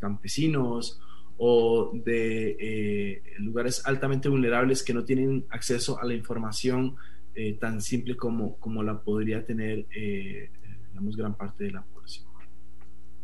campesinos 0.00 1.00
o 1.36 1.90
de 2.04 3.20
lugares 3.38 3.82
altamente 3.84 4.28
vulnerables 4.28 4.82
que 4.82 4.94
no 4.94 5.04
tienen 5.04 5.44
acceso 5.50 6.00
a 6.00 6.06
la 6.06 6.14
información 6.14 6.96
eh, 7.34 7.58
tan 7.58 7.80
simple 7.80 8.16
como, 8.16 8.56
como 8.58 8.82
la 8.82 9.00
podría 9.00 9.44
tener, 9.44 9.86
eh, 9.96 10.50
digamos, 10.90 11.16
gran 11.16 11.34
parte 11.34 11.64
de 11.64 11.72
la 11.72 11.82
población. 11.82 12.26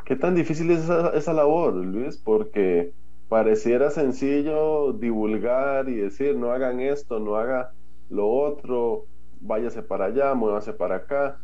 ¿Qué 0.05 0.17
tan 0.17 0.35
difícil 0.35 0.71
es 0.71 0.81
esa, 0.81 1.11
esa, 1.11 1.33
labor, 1.33 1.75
Luis? 1.75 2.17
Porque 2.17 2.93
pareciera 3.29 3.91
sencillo 3.91 4.93
divulgar 4.93 5.89
y 5.89 5.97
decir, 5.97 6.37
no 6.37 6.51
hagan 6.51 6.81
esto, 6.81 7.21
no 7.21 7.37
haga 7.37 7.73
lo 8.09 8.29
otro, 8.29 9.07
váyase 9.41 9.83
para 9.83 10.07
allá, 10.07 10.35
muévase 10.35 10.73
para 10.73 10.97
acá. 10.97 11.39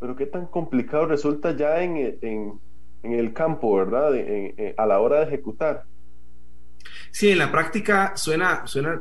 Pero 0.00 0.16
qué 0.16 0.26
tan 0.26 0.46
complicado 0.46 1.06
resulta 1.06 1.54
ya 1.56 1.82
en, 1.84 2.18
en, 2.22 2.60
en 3.04 3.12
el 3.12 3.32
campo, 3.32 3.76
¿verdad? 3.76 4.12
a 4.76 4.86
la 4.86 5.00
hora 5.00 5.20
de 5.20 5.26
ejecutar. 5.26 5.84
Sí, 7.12 7.30
en 7.30 7.38
la 7.38 7.52
práctica 7.52 8.16
suena, 8.16 8.66
suena 8.66 9.00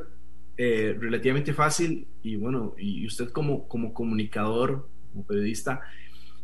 eh, 0.63 0.95
relativamente 0.99 1.55
fácil 1.55 2.05
y 2.21 2.35
bueno, 2.35 2.75
y 2.77 3.07
usted 3.07 3.29
como, 3.29 3.67
como 3.67 3.95
comunicador, 3.95 4.87
como 5.11 5.25
periodista, 5.25 5.81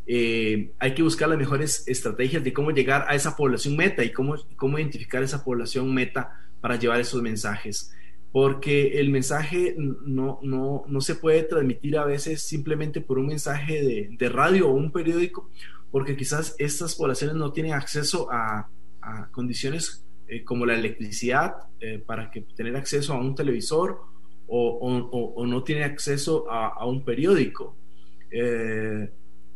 eh, 0.08 0.72
hay 0.80 0.96
que 0.96 1.04
buscar 1.04 1.30
las 1.30 1.38
mejores 1.38 1.88
estrategias 1.88 2.44
de 2.44 2.52
cómo 2.52 2.72
llegar 2.72 3.06
a 3.08 3.14
esa 3.14 3.36
población 3.36 3.78
meta 3.78 4.04
y 4.04 4.12
cómo, 4.12 4.36
cómo 4.56 4.80
identificar 4.80 5.22
esa 5.22 5.44
población 5.44 5.94
meta 5.94 6.50
para 6.62 6.78
llevar 6.78 7.00
esos 7.00 7.22
mensajes. 7.22 7.94
Porque 8.32 9.00
el 9.00 9.12
mensaje 9.12 9.76
no, 9.78 10.40
no, 10.42 10.86
no 10.88 11.02
se 11.02 11.14
puede 11.14 11.44
transmitir 11.44 11.96
a 11.96 12.06
veces 12.06 12.42
simplemente 12.42 13.02
por 13.02 13.20
un 13.20 13.28
mensaje 13.28 14.08
de, 14.18 14.30
radio 14.30 14.68
o 14.68 14.74
un 14.74 14.92
periódico, 14.92 15.48
porque 15.92 16.18
quizás 16.18 16.56
estas 16.58 16.96
poblaciones 16.96 17.36
no 17.36 17.52
tienen 17.52 17.74
acceso 17.74 18.32
a, 18.32 18.68
a 19.00 19.30
condiciones 19.30 20.07
eh, 20.30 20.44
como 20.44 20.66
la 20.66 20.76
electricidad 20.76 21.56
eh, 21.80 22.04
para 22.06 22.30
que 22.30 22.42
tener 22.42 22.76
acceso 22.76 23.14
a 23.14 23.18
un 23.22 23.34
televisor 23.34 24.02
o, 24.50 25.46
no 25.46 25.64
tiene 25.64 25.86
acceso 25.86 26.52
a, 26.52 26.86
un 26.86 27.04
periódico. 27.04 27.78
Eh, 28.30 29.10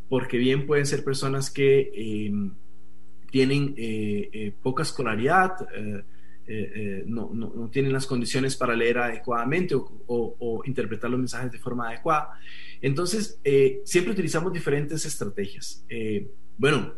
porque 0.07 0.37
bien 0.37 0.65
pueden 0.65 0.85
ser 0.85 1.03
personas 1.03 1.49
que 1.49 1.91
em, 1.93 2.53
tienen 3.29 3.75
poca 4.61 4.83
escolaridad, 4.83 5.53
no, 7.05 7.31
no, 7.33 7.69
tienen 7.69 7.93
las 7.93 8.05
condiciones 8.05 8.57
para 8.57 8.75
leer 8.75 8.97
adecuadamente 8.97 9.75
o, 9.75 10.61
interpretar 10.65 11.09
los 11.09 11.19
mensajes 11.19 11.51
de 11.51 11.59
forma 11.59 11.87
adecuada. 11.87 12.31
Entonces, 12.81 13.39
siempre 13.85 14.11
utilizamos 14.11 14.51
diferentes 14.51 15.05
estrategias. 15.05 15.85
bueno, 16.57 16.95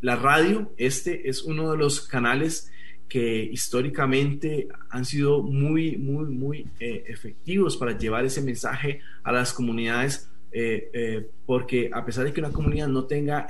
la 0.00 0.16
radio, 0.16 0.72
este 0.76 1.28
es 1.28 1.42
uno 1.42 1.70
de 1.70 1.78
los 1.78 2.00
canales 2.00 2.72
que 3.08 3.44
históricamente 3.44 4.68
han 4.90 5.04
sido 5.04 5.42
muy, 5.42 5.96
muy, 5.96 6.26
muy 6.26 6.66
eh, 6.80 7.04
efectivos 7.06 7.76
para 7.76 7.96
llevar 7.96 8.24
ese 8.24 8.42
mensaje 8.42 9.00
a 9.22 9.32
las 9.32 9.52
comunidades, 9.52 10.30
eh, 10.52 10.90
eh, 10.92 11.30
porque 11.44 11.90
a 11.92 12.04
pesar 12.04 12.24
de 12.24 12.32
que 12.32 12.40
una 12.40 12.52
comunidad 12.52 12.88
no 12.88 13.04
tenga, 13.04 13.46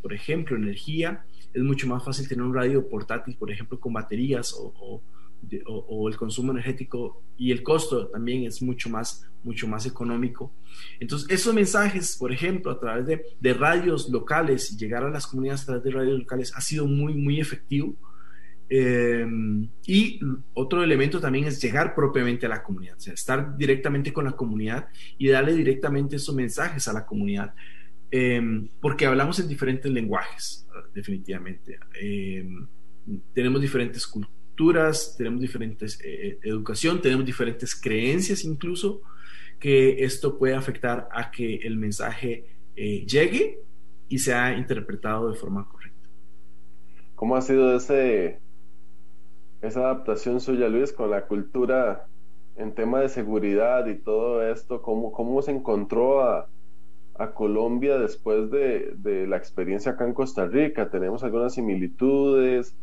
por 0.00 0.12
ejemplo, 0.12 0.56
energía, 0.56 1.24
es 1.52 1.62
mucho 1.62 1.86
más 1.86 2.04
fácil 2.04 2.28
tener 2.28 2.44
un 2.44 2.54
radio 2.54 2.88
portátil, 2.88 3.36
por 3.36 3.50
ejemplo, 3.50 3.78
con 3.78 3.92
baterías 3.92 4.54
o, 4.54 5.02
o, 5.66 6.08
el 6.08 6.16
consumo 6.16 6.52
energético 6.52 7.20
y 7.36 7.50
el 7.50 7.64
costo 7.64 8.06
también 8.06 8.44
es 8.44 8.62
mucho 8.62 8.88
más, 8.88 9.26
mucho 9.42 9.66
más 9.66 9.84
económico. 9.86 10.52
Entonces, 11.00 11.28
esos 11.28 11.52
mensajes, 11.52 12.16
por 12.16 12.32
ejemplo, 12.32 12.70
a 12.70 12.78
través 12.78 13.06
de, 13.06 13.24
de 13.40 13.54
radios 13.54 14.08
locales, 14.08 14.78
llegar 14.78 15.02
a 15.02 15.10
las 15.10 15.26
comunidades 15.26 15.62
a 15.62 15.66
través 15.66 15.82
de 15.82 15.90
radios 15.90 16.18
locales 16.20 16.52
ha 16.54 16.60
sido 16.60 16.86
muy, 16.86 17.14
muy 17.14 17.40
efectivo 17.40 17.96
eh, 18.74 19.26
y 19.84 20.18
otro 20.54 20.82
elemento 20.82 21.20
también 21.20 21.44
es 21.44 21.60
llegar 21.60 21.94
propiamente 21.94 22.46
a 22.46 22.48
la 22.48 22.62
comunidad, 22.62 22.96
o 22.96 23.00
sea, 23.00 23.12
estar 23.12 23.54
directamente 23.58 24.14
con 24.14 24.24
la 24.24 24.32
comunidad 24.32 24.88
y 25.18 25.28
darle 25.28 25.52
directamente 25.52 26.16
esos 26.16 26.34
mensajes 26.34 26.88
a 26.88 26.94
la 26.94 27.04
comunidad, 27.04 27.54
eh, 28.10 28.40
porque 28.80 29.04
hablamos 29.04 29.38
en 29.40 29.48
diferentes 29.48 29.92
lenguajes, 29.92 30.66
definitivamente. 30.94 31.78
Eh, 32.00 32.48
tenemos 33.34 33.60
diferentes 33.60 34.06
culturas, 34.06 35.16
tenemos 35.18 35.42
diferentes 35.42 35.98
educación, 36.42 37.02
tenemos 37.02 37.26
diferentes 37.26 37.74
creencias 37.74 38.42
incluso, 38.42 39.02
que 39.60 40.02
esto 40.02 40.38
puede 40.38 40.54
afectar 40.54 41.10
a 41.12 41.30
que 41.30 41.56
el 41.56 41.76
mensaje 41.76 42.46
llegue 42.74 43.58
y 44.08 44.18
sea 44.18 44.56
interpretado 44.56 45.30
de 45.30 45.36
forma 45.36 45.68
correcta. 45.68 46.08
¿Cómo 47.14 47.36
ha 47.36 47.42
sido 47.42 47.76
ese 47.76 48.40
esa 49.62 49.80
adaptación 49.80 50.40
suya, 50.40 50.68
Luis, 50.68 50.92
con 50.92 51.10
la 51.10 51.26
cultura 51.26 52.06
en 52.56 52.74
tema 52.74 53.00
de 53.00 53.08
seguridad 53.08 53.86
y 53.86 53.96
todo 53.96 54.46
esto, 54.46 54.82
cómo, 54.82 55.12
cómo 55.12 55.40
se 55.40 55.52
encontró 55.52 56.22
a, 56.22 56.48
a 57.14 57.32
Colombia 57.32 57.98
después 57.98 58.50
de, 58.50 58.92
de, 58.96 59.26
la 59.26 59.36
experiencia 59.36 59.92
acá 59.92 60.04
en 60.04 60.14
Costa 60.14 60.46
Rica. 60.46 60.90
Tenemos 60.90 61.22
algunas 61.22 61.54
similitudes, 61.54 62.76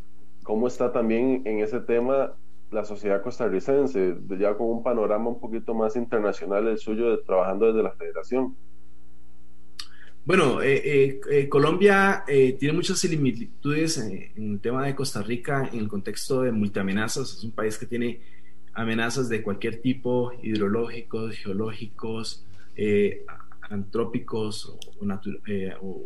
cómo 0.44 0.68
está 0.68 0.92
también 0.92 1.44
en 1.46 1.60
ese 1.60 1.82
tema 1.82 2.34
la 2.72 2.86
sociedad 2.86 3.22
costarricense, 3.22 4.18
ya 4.40 4.56
con 4.56 4.68
un 4.68 4.84
panorama 4.84 5.30
un 5.30 5.40
poquito 5.40 5.74
más 5.74 5.96
internacional 5.96 6.68
el 6.68 6.78
suyo 6.78 7.12
de, 7.12 7.18
trabajando 7.24 7.68
desde 7.68 7.84
la 7.84 7.92
federación. 7.92 8.56
Bueno, 10.30 10.62
eh, 10.62 10.80
eh, 10.86 11.22
eh, 11.32 11.50
Colombia 11.50 12.24
tiene 12.28 12.72
muchas 12.72 13.00
similitudes 13.00 13.98
en, 13.98 14.52
el 14.52 14.60
tema 14.60 14.86
de 14.86 14.94
Costa 14.94 15.24
Rica 15.24 15.68
en 15.74 15.80
el 15.80 15.88
contexto 15.88 16.44
de 16.44 16.52
multiamenazas. 16.52 17.34
Es 17.34 17.44
un 17.44 17.52
país 17.52 17.80
que 17.80 17.88
tiene 17.88 18.22
amenazas 18.76 19.28
de 19.28 19.42
cualquier 19.42 19.82
tipo, 19.82 20.32
hidrológicos, 20.44 21.36
geológicos, 21.36 22.46
antrópicos 23.72 24.66
o, 24.68 24.78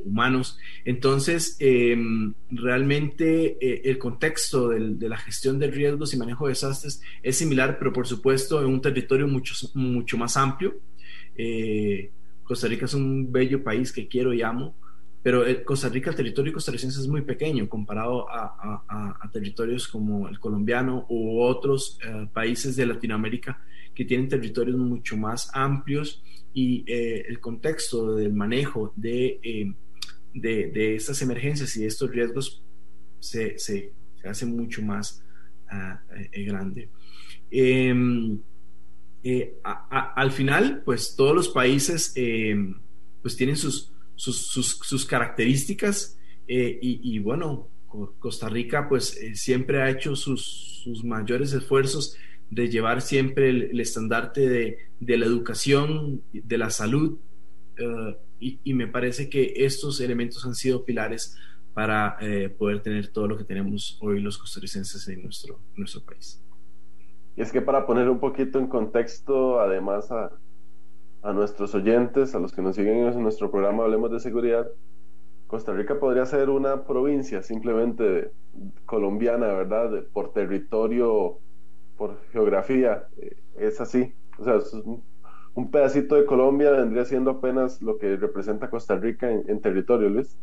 humanos. 0.05 0.57
Entonces, 0.85 1.57
em, 1.59 2.33
realmente 2.49 3.57
el 3.89 3.97
contexto 3.97 4.69
de 4.69 5.09
la 5.09 5.17
gestión 5.17 5.59
de 5.59 5.67
riesgos 5.67 6.13
y 6.13 6.17
manejo 6.17 6.45
de 6.45 6.51
desastres 6.51 7.01
es 7.21 7.35
similar, 7.35 7.77
pero 7.77 7.91
por 7.91 8.07
supuesto 8.07 8.61
en 8.61 8.67
un 8.67 8.79
territorio 8.79 9.27
mucho, 9.27 9.53
mucho 9.73 10.17
más 10.17 10.37
amplio. 10.37 10.79
Costa 12.43 12.67
Rica 12.67 12.85
es 12.85 12.93
un 12.93 13.31
bello 13.31 13.63
país 13.63 13.91
que 13.91 14.07
quiero 14.07 14.33
y 14.33 14.41
amo, 14.41 14.75
pero 15.23 15.45
Costa 15.63 15.87
Rica, 15.87 16.09
el 16.09 16.17
territorio 16.17 16.51
costarricense 16.51 16.99
es 16.99 17.07
muy 17.07 17.21
pequeño 17.21 17.69
comparado 17.69 18.27
a, 18.29 19.29
territorios 19.31 19.87
como 19.87 20.27
el 20.27 20.37
colombiano 20.37 21.07
u 21.09 21.41
otros 21.41 21.97
eh, 22.05 22.27
países 22.31 22.75
de 22.75 22.85
Latinoamérica 22.85 23.59
que 23.95 24.05
tienen 24.05 24.27
territorios 24.27 24.77
mucho 24.77 25.17
más 25.17 25.49
amplios 25.53 26.21
y 26.53 26.83
eh, 26.85 27.25
el 27.27 27.39
contexto 27.39 28.15
del 28.15 28.33
manejo 28.33 28.93
de, 28.95 29.39
eh, 29.41 29.73
de, 30.35 30.95
estas 30.95 31.21
emergencias 31.23 31.75
y 31.77 31.81
de 31.81 31.87
estos 31.87 32.11
riesgos 32.11 32.61
se, 33.19 33.57
se, 33.57 33.91
hace 34.23 34.45
mucho 34.45 34.83
más 34.83 35.23
ah, 35.69 35.99
grande. 36.45 36.89
Eh, 39.23 39.57
al 39.63 40.31
final, 40.31 40.81
pues 40.83 41.15
todos 41.15 41.33
los 41.33 41.47
países 41.47 42.11
eh, 42.17 42.55
pues 43.21 43.37
tienen 43.37 43.55
sus, 43.55 43.93
sus, 44.15 45.05
características 45.05 46.17
eh, 46.45 46.77
y, 46.81 47.17
bueno, 47.19 47.69
Costa 48.19 48.49
Rica 48.49 48.89
pues 48.89 49.17
siempre 49.35 49.81
ha 49.81 49.89
hecho 49.89 50.17
sus, 50.17 51.01
mayores 51.05 51.53
esfuerzos 51.53 52.17
de 52.49 52.69
llevar 52.69 53.01
siempre 53.01 53.49
el, 53.49 53.79
estandarte 53.79 54.49
de, 54.49 54.77
la 55.17 55.25
educación, 55.25 56.21
de 56.33 56.57
la 56.57 56.69
salud 56.69 57.17
y, 58.39 58.73
me 58.73 58.87
parece 58.87 59.29
que 59.29 59.53
estos 59.55 60.01
elementos 60.01 60.45
han 60.45 60.55
sido 60.55 60.83
pilares 60.83 61.37
para 61.73 62.17
poder 62.57 62.81
tener 62.81 63.07
todo 63.07 63.29
lo 63.29 63.37
que 63.37 63.45
tenemos 63.45 63.97
hoy 64.01 64.19
los 64.19 64.37
costarricenses 64.37 65.07
en 65.07 65.23
nuestro, 65.23 65.61
nuestro 65.77 66.03
país. 66.03 66.42
Y 67.35 67.41
es 67.41 67.51
que 67.51 67.61
para 67.61 67.85
poner 67.85 68.09
un 68.09 68.19
poquito 68.19 68.59
en 68.59 68.67
contexto, 68.67 69.59
además 69.59 70.11
a, 70.11 70.31
a 71.23 71.33
nuestros 71.33 71.73
oyentes, 71.73 72.35
a 72.35 72.39
los 72.39 72.51
que 72.51 72.61
nos 72.61 72.75
siguen 72.75 73.07
en 73.07 73.23
nuestro 73.23 73.49
programa 73.49 73.83
Hablemos 73.83 74.11
de 74.11 74.19
Seguridad, 74.19 74.67
Costa 75.47 75.71
Rica 75.71 75.99
podría 75.99 76.25
ser 76.25 76.49
una 76.49 76.83
provincia 76.83 77.43
simplemente 77.43 78.31
colombiana, 78.85 79.47
¿verdad? 79.47 80.03
por 80.11 80.33
territorio, 80.33 81.37
por 81.95 82.19
geografía, 82.31 83.07
eh, 83.17 83.35
es 83.57 83.79
así. 83.79 84.15
O 84.39 84.43
sea, 84.43 84.57
un, 85.53 85.69
pedacito 85.71 86.15
de 86.15 86.25
Colombia 86.25 86.71
vendría 86.71 87.05
siendo 87.05 87.29
apenas 87.31 87.81
lo 87.83 87.99
que 87.99 88.17
representa 88.17 88.69
Costa 88.69 88.95
Rica 88.95 89.29
en, 89.31 89.61
territorio, 89.61 90.09
Luis. 90.09 90.35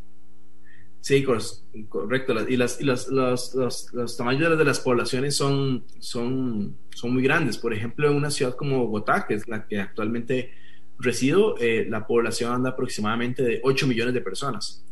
Sí, 1.00 1.24
correcto. 1.24 2.34
Y, 2.48 2.56
las, 2.56 2.80
y 2.80 2.84
las, 2.84 3.08
los, 3.08 3.54
los, 3.54 4.16
tamaños 4.16 4.58
de 4.58 4.64
las 4.64 4.80
poblaciones 4.80 5.34
son, 5.34 5.84
son, 5.98 6.76
son 6.94 7.12
muy 7.14 7.22
grandes. 7.22 7.56
Por 7.56 7.72
ejemplo, 7.72 8.10
en 8.10 8.16
una 8.16 8.30
ciudad 8.30 8.54
como 8.54 8.86
Bogotá, 8.86 9.26
que 9.26 9.34
es 9.34 9.48
la 9.48 9.66
que 9.66 9.80
actualmente 9.80 10.50
resido, 10.98 11.56
eh, 11.58 11.86
la 11.88 12.06
población 12.06 12.52
anda 12.52 12.70
aproximadamente 12.70 13.42
de 13.42 13.60
8 13.64 13.86
millones 13.86 14.12
de 14.12 14.20
personas 14.20 14.84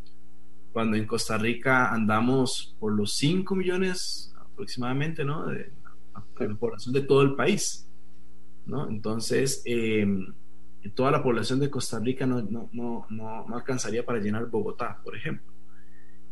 cuando 0.72 0.96
en 0.96 1.06
Costa 1.06 1.36
Rica 1.38 1.92
andamos 1.92 2.76
por 2.78 2.92
los 2.92 3.16
5 3.16 3.54
millones 3.54 4.32
aproximadamente, 4.38 5.24
¿no? 5.24 5.46
De, 5.46 5.72
la 6.38 6.54
población 6.54 6.94
de 6.94 7.00
todo 7.00 7.22
el 7.22 7.34
país, 7.34 7.90
¿no? 8.64 8.88
Entonces, 8.88 9.62
em, 9.64 10.32
toda 10.94 11.10
la 11.10 11.20
población 11.20 11.58
de 11.58 11.68
Costa 11.68 11.98
Rica 11.98 12.26
no, 12.26 12.42
no, 12.42 12.68
no, 12.72 13.06
no, 13.10 13.56
alcanzaría 13.56 14.06
para 14.06 14.20
llenar 14.20 14.46
Bogotá, 14.46 15.00
por 15.02 15.16
ejemplo. 15.16 15.52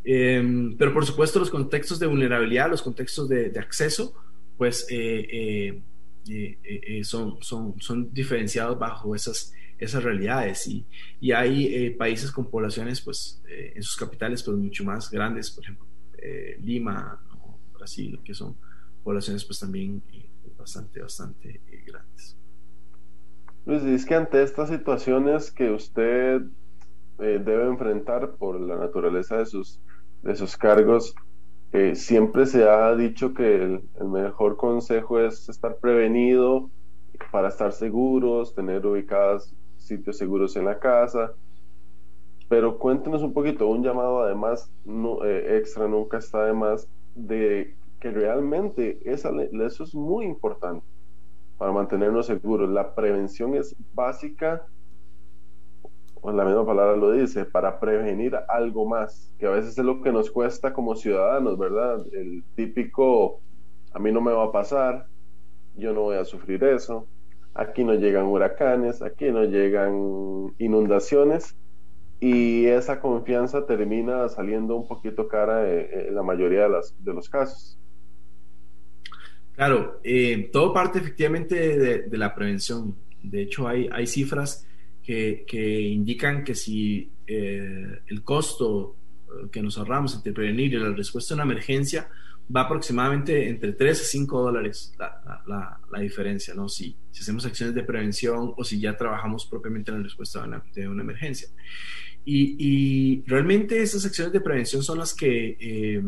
Em, 0.09 0.77
pero 0.77 0.95
por 0.95 1.05
supuesto 1.05 1.41
los 1.41 1.51
contextos 1.51 1.99
de 1.99 2.07
vulnerabilidad, 2.07 2.71
los 2.71 2.81
contextos 2.81 3.29
de, 3.29 3.53
acceso, 3.59 4.15
pues 4.57 4.87
eh, 4.89 5.83
eh, 6.29 6.59
eh, 6.63 7.03
son, 7.03 7.43
son, 7.43 7.75
son 7.81 8.15
diferenciados 8.15 8.79
bajo 8.79 9.17
esas 9.17 9.53
esas 9.79 10.05
realidades. 10.05 10.65
Y, 10.69 10.87
y 11.21 11.33
hay 11.33 11.91
países 11.91 12.31
con 12.31 12.49
poblaciones 12.49 13.01
pues 13.01 13.43
en 13.49 13.83
sus 13.83 13.97
capitales 13.97 14.45
pues 14.45 14.57
mucho 14.57 14.85
más 14.85 15.11
grandes, 15.11 15.51
por 15.51 15.65
ejemplo 15.65 15.85
Lima, 16.61 17.21
Brasil, 17.75 18.21
que 18.25 18.33
son 18.33 18.57
poblaciones 19.03 19.45
pues 19.45 19.59
también 19.59 20.03
bastante, 20.57 21.03
bastante 21.03 21.61
grandes. 21.85 22.37
Luis, 23.67 23.83
es 23.83 24.07
que 24.07 24.15
ante 24.15 24.43
estas 24.45 24.69
situaciones 24.69 25.51
que 25.51 25.71
usted 25.73 26.43
debe 27.19 27.65
enfrentar 27.65 28.37
por 28.37 28.61
la 28.61 28.77
naturaleza 28.77 29.39
de 29.39 29.47
sus, 29.47 29.81
de 30.23 30.35
sus 30.35 30.57
cargos, 30.57 31.15
siempre 31.95 32.47
se 32.47 32.69
ha 32.69 32.95
dicho 32.95 33.35
que 33.35 33.55
el, 33.55 33.83
mejor 34.09 34.57
consejo 34.57 35.21
es 35.21 35.49
estar 35.49 35.77
prevenido 35.77 36.71
para 37.31 37.49
estar 37.49 37.73
seguros, 37.73 38.55
tener 38.55 38.87
ubicadas 38.87 39.55
sitios 39.77 40.19
seguros 40.19 40.57
en 40.57 40.65
la 40.65 40.79
casa. 40.79 41.33
Pero 42.49 42.79
cuéntenos 42.79 43.23
un 43.23 43.33
poquito, 43.33 43.67
un 43.69 43.83
llamado 43.83 44.23
además 44.23 44.71
no, 44.85 45.25
eh, 45.25 45.59
extra 45.59 45.89
nunca 45.89 46.19
está 46.19 46.45
de 46.45 46.53
más, 46.53 46.89
de 47.15 47.75
que 48.01 48.11
realmente 48.11 49.01
eso 49.05 49.85
es 49.85 49.95
muy 49.95 50.25
importante 50.25 50.87
para 51.59 51.73
mantenernos 51.73 52.27
seguros. 52.27 52.71
La 52.71 52.95
prevención 52.95 53.55
es 53.55 53.75
básica, 53.95 54.67
pues 56.27 56.35
la 56.35 56.45
misma 56.45 56.67
palabra 56.67 56.97
lo 56.97 57.13
dice, 57.13 57.45
para 57.45 57.79
prevenir 57.79 58.35
algo 58.49 58.85
más, 58.85 59.33
que 59.39 59.47
a 59.47 59.51
veces 59.51 59.79
es 59.79 59.85
lo 59.85 60.03
que 60.03 60.11
nos 60.11 60.29
cuesta 60.29 60.73
como 60.73 60.97
ciudadanos, 60.97 61.57
¿verdad? 61.57 62.05
El 62.13 62.43
típico, 62.57 63.41
a 63.93 64.01
mí 64.01 64.11
no 64.11 64.21
me 64.21 64.33
va 64.33 64.47
a 64.47 64.51
pasar, 64.51 65.07
yo 65.77 65.93
no 65.93 66.01
voy 66.01 66.17
a 66.17 66.25
sufrir 66.25 66.65
eso, 66.65 67.07
aquí 67.55 67.85
no 67.85 67.95
llegan 67.95 68.25
huracanes, 68.25 69.03
aquí 69.03 69.31
no 69.31 69.45
llegan 69.45 70.53
inundaciones 70.59 71.57
y 72.19 72.67
esa 72.67 72.99
confianza 72.99 73.65
termina 73.65 74.29
saliendo 74.29 74.75
un 74.75 74.89
poquito 74.89 75.29
cara 75.29 75.73
en 75.73 76.13
la 76.13 76.25
mayoría 76.25 76.65
de, 76.65 76.71
las, 76.71 77.05
de 77.05 77.15
los 77.15 77.29
casos. 77.29 77.79
Claro, 79.55 80.01
eh, 80.03 80.51
todo 80.53 80.73
parte 80.73 80.99
efectivamente 80.99 81.79
de, 82.09 82.19
la 82.19 82.35
prevención. 82.35 82.97
De 83.23 83.43
hecho, 83.43 83.69
hay, 83.69 83.89
hay 83.93 84.09
cifras 84.09 84.67
que, 85.07 85.45
que 85.47 85.81
indican 85.83 86.43
que 86.43 86.57
si 86.57 87.13
eh, 87.29 88.01
el 88.09 88.25
costo 88.25 88.97
eh, 89.29 89.49
que 89.53 89.63
nos 89.63 89.79
ahorramos 89.79 90.17
entre 90.17 90.33
prevenir 90.33 90.75
y 90.75 90.79
la 90.79 90.91
respuesta 90.91 91.33
a 91.33 91.37
una 91.37 91.45
emergencia 91.45 92.09
va 92.55 92.63
aproximadamente 92.63 93.49
entre 93.49 93.73
3 93.73 94.01
a 94.01 94.05
5 94.05 94.43
dólares 94.43 94.93
la, 94.99 95.43
la, 95.47 95.81
la, 95.93 96.01
diferencia, 96.01 96.55
¿no? 96.55 96.69
Si, 96.69 96.97
si, 97.13 97.23
hacemos 97.23 97.47
acciones 97.47 97.75
de 97.77 97.85
prevención 97.85 98.53
o 98.57 98.65
si 98.65 98.81
ya 98.81 98.97
trabajamos 98.97 99.47
propiamente 99.47 99.93
en 99.93 99.99
la 99.99 100.03
respuesta 100.03 100.43
a 100.43 100.47
una, 100.47 100.65
de 100.75 100.89
una 100.89 101.03
emergencia. 101.03 101.49
Y, 102.25 102.57
y, 102.59 103.23
realmente 103.29 103.81
esas 103.81 104.05
acciones 104.05 104.33
de 104.33 104.41
prevención 104.41 104.83
son 104.83 104.99
las 104.99 105.15
que 105.15 105.57
eh, 105.61 106.03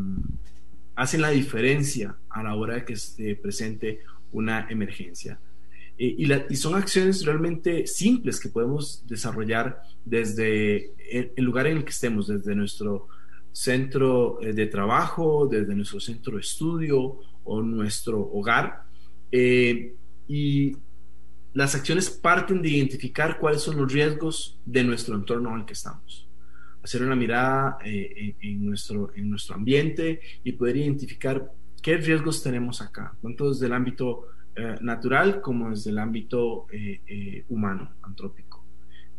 hacen 0.96 1.20
la 1.20 1.30
diferencia 1.30 2.16
a 2.30 2.42
la 2.42 2.56
hora 2.56 2.74
de 2.74 2.84
que 2.84 2.96
se 2.96 3.36
presente 3.36 4.00
una 4.32 4.66
emergencia. 4.68 5.38
Eh, 5.98 6.14
y, 6.48 6.56
son 6.56 6.74
acciones 6.76 7.24
realmente 7.24 7.86
simples 7.86 8.38
que 8.38 8.48
podemos 8.48 9.04
desarrollar 9.06 9.82
desde 10.04 10.92
el, 11.10 11.44
lugar 11.44 11.66
en 11.66 11.78
el 11.78 11.84
que 11.84 11.90
estemos, 11.90 12.28
desde 12.28 12.54
nuestro 12.54 13.08
centro 13.52 14.40
eh, 14.40 14.52
de 14.52 14.66
trabajo, 14.66 15.48
desde 15.50 15.74
nuestro 15.74 15.98
centro 15.98 16.36
de 16.36 16.42
estudio 16.42 17.18
o 17.44 17.62
nuestro 17.62 18.20
hogar. 18.20 18.84
Eh, 19.32 19.94
y 20.28 20.76
las 21.54 21.74
acciones 21.74 22.10
parten 22.10 22.62
de 22.62 22.68
identificar 22.68 23.38
cuáles 23.38 23.62
son 23.62 23.76
los 23.76 23.92
riesgos 23.92 24.60
de 24.64 24.84
nuestro 24.84 25.16
entorno 25.16 25.50
en 25.50 25.60
el 25.60 25.66
que 25.66 25.72
estamos. 25.72 26.28
Hacer 26.82 27.02
una 27.02 27.16
mirada 27.16 27.78
eh, 27.84 28.36
en, 28.40 28.64
nuestro, 28.64 29.10
en 29.16 29.28
nuestro 29.28 29.56
ambiente 29.56 30.20
y 30.44 30.52
poder 30.52 30.76
identificar 30.76 31.50
qué 31.82 31.96
riesgos 31.96 32.42
tenemos 32.42 32.80
acá, 32.80 33.14
tanto 33.20 33.50
desde 33.50 33.66
el 33.66 33.72
ámbito 33.72 34.26
natural 34.80 35.40
como 35.40 35.70
desde 35.70 35.90
el 35.90 35.98
ámbito 35.98 36.66
humano, 37.48 37.92
antrópico. 38.02 38.64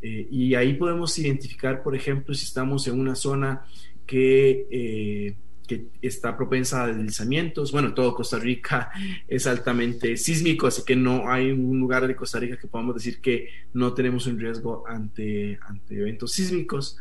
y 0.02 0.56
ahí 0.56 0.74
podemos 0.74 1.18
identificar, 1.18 1.82
por 1.84 1.96
ejemplo, 1.96 2.34
si 2.34 2.46
estamos 2.46 2.88
en 2.88 3.00
una 3.00 3.16
zona 3.16 3.66
eh, 4.12 5.36
que, 5.68 5.88
está 6.02 6.36
propensa 6.36 6.84
a 6.84 6.88
deslizamientos. 6.88 7.72
Bueno, 7.72 7.94
todo 7.94 8.16
Costa 8.16 8.40
Rica 8.40 8.90
es 9.28 9.46
altamente 9.46 10.18
sísmico, 10.18 10.66
así 10.66 10.84
que 10.84 10.96
no 10.96 11.30
hay 11.32 11.52
un 11.52 11.80
lugar 11.80 12.08
de 12.08 12.16
Costa 12.16 12.40
Rica 12.40 12.58
que 12.58 12.68
podamos 12.68 12.96
decir 12.96 13.22
que 13.22 13.50
no 13.74 13.94
tenemos 13.94 14.26
un 14.26 14.40
riesgo 14.40 14.84
ante, 14.88 15.60
ante 15.62 16.00
eventos 16.00 16.32
sísmicos. 16.32 16.98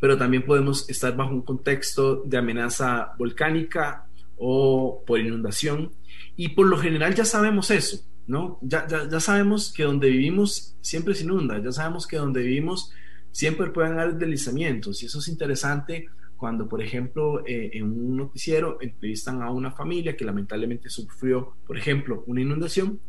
Pero 0.00 0.16
también 0.16 0.44
podemos 0.44 0.88
estar 0.88 1.14
bajo 1.14 1.34
un 1.34 1.42
contexto 1.42 2.22
de 2.24 2.38
amenaza 2.38 3.12
volcánica 3.18 4.06
o 4.36 5.02
por 5.06 5.20
inundación. 5.20 5.92
Y 6.40 6.50
por 6.50 6.68
lo 6.68 6.78
general 6.78 7.16
ya 7.16 7.24
sabemos 7.24 7.68
eso, 7.72 7.98
¿no? 8.28 8.60
Ya, 8.62 8.86
ya, 8.86 9.18
sabemos 9.18 9.72
que 9.72 9.82
donde 9.82 10.08
vivimos 10.08 10.76
siempre 10.80 11.16
se 11.16 11.24
inunda, 11.24 11.60
ya 11.60 11.72
sabemos 11.72 12.06
que 12.06 12.16
donde 12.16 12.42
vivimos 12.42 12.92
siempre 13.32 13.72
pueden 13.72 13.98
haber 13.98 14.14
deslizamientos 14.14 15.02
y 15.02 15.06
eso 15.06 15.18
es 15.18 15.26
interesante 15.26 16.06
cuando, 16.36 16.68
por 16.68 16.80
ejemplo, 16.80 17.44
eh, 17.44 17.70
en 17.72 17.86
un 17.86 18.16
noticiero 18.16 18.78
entrevistan 18.80 19.42
a 19.42 19.50
una 19.50 19.72
familia 19.72 20.16
que 20.16 20.24
lamentablemente 20.24 20.88
sufrió, 20.88 21.56
por 21.66 21.76
ejemplo, 21.76 22.22
una 22.28 22.40
inundación 22.40 23.00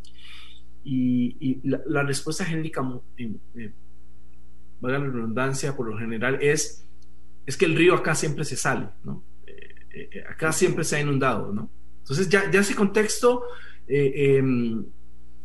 y, 0.84 1.60
la, 1.64 2.02
respuesta 2.02 2.46
genérica, 2.46 2.82
eh, 3.16 3.72
valga 4.82 4.98
la 4.98 5.06
redundancia, 5.06 5.78
por 5.78 5.88
lo 5.88 6.00
general 6.00 6.40
es, 6.42 6.84
es 7.46 7.58
que 7.58 7.66
el 7.66 7.76
río 7.76 7.94
acá 7.94 8.16
siempre 8.16 8.44
se 8.44 8.56
sale, 8.56 8.90
¿no? 9.04 9.24
Eh, 9.46 10.24
acá 10.28 10.52
siempre 10.52 10.84
se 10.84 10.96
ha 10.96 11.02
inundado, 11.02 11.54
¿no? 11.54 11.70
Entonces 12.10 12.30
ya, 12.30 12.50
ya 12.50 12.62
ese 12.62 12.74
contexto 12.74 13.44
em, 13.88 14.84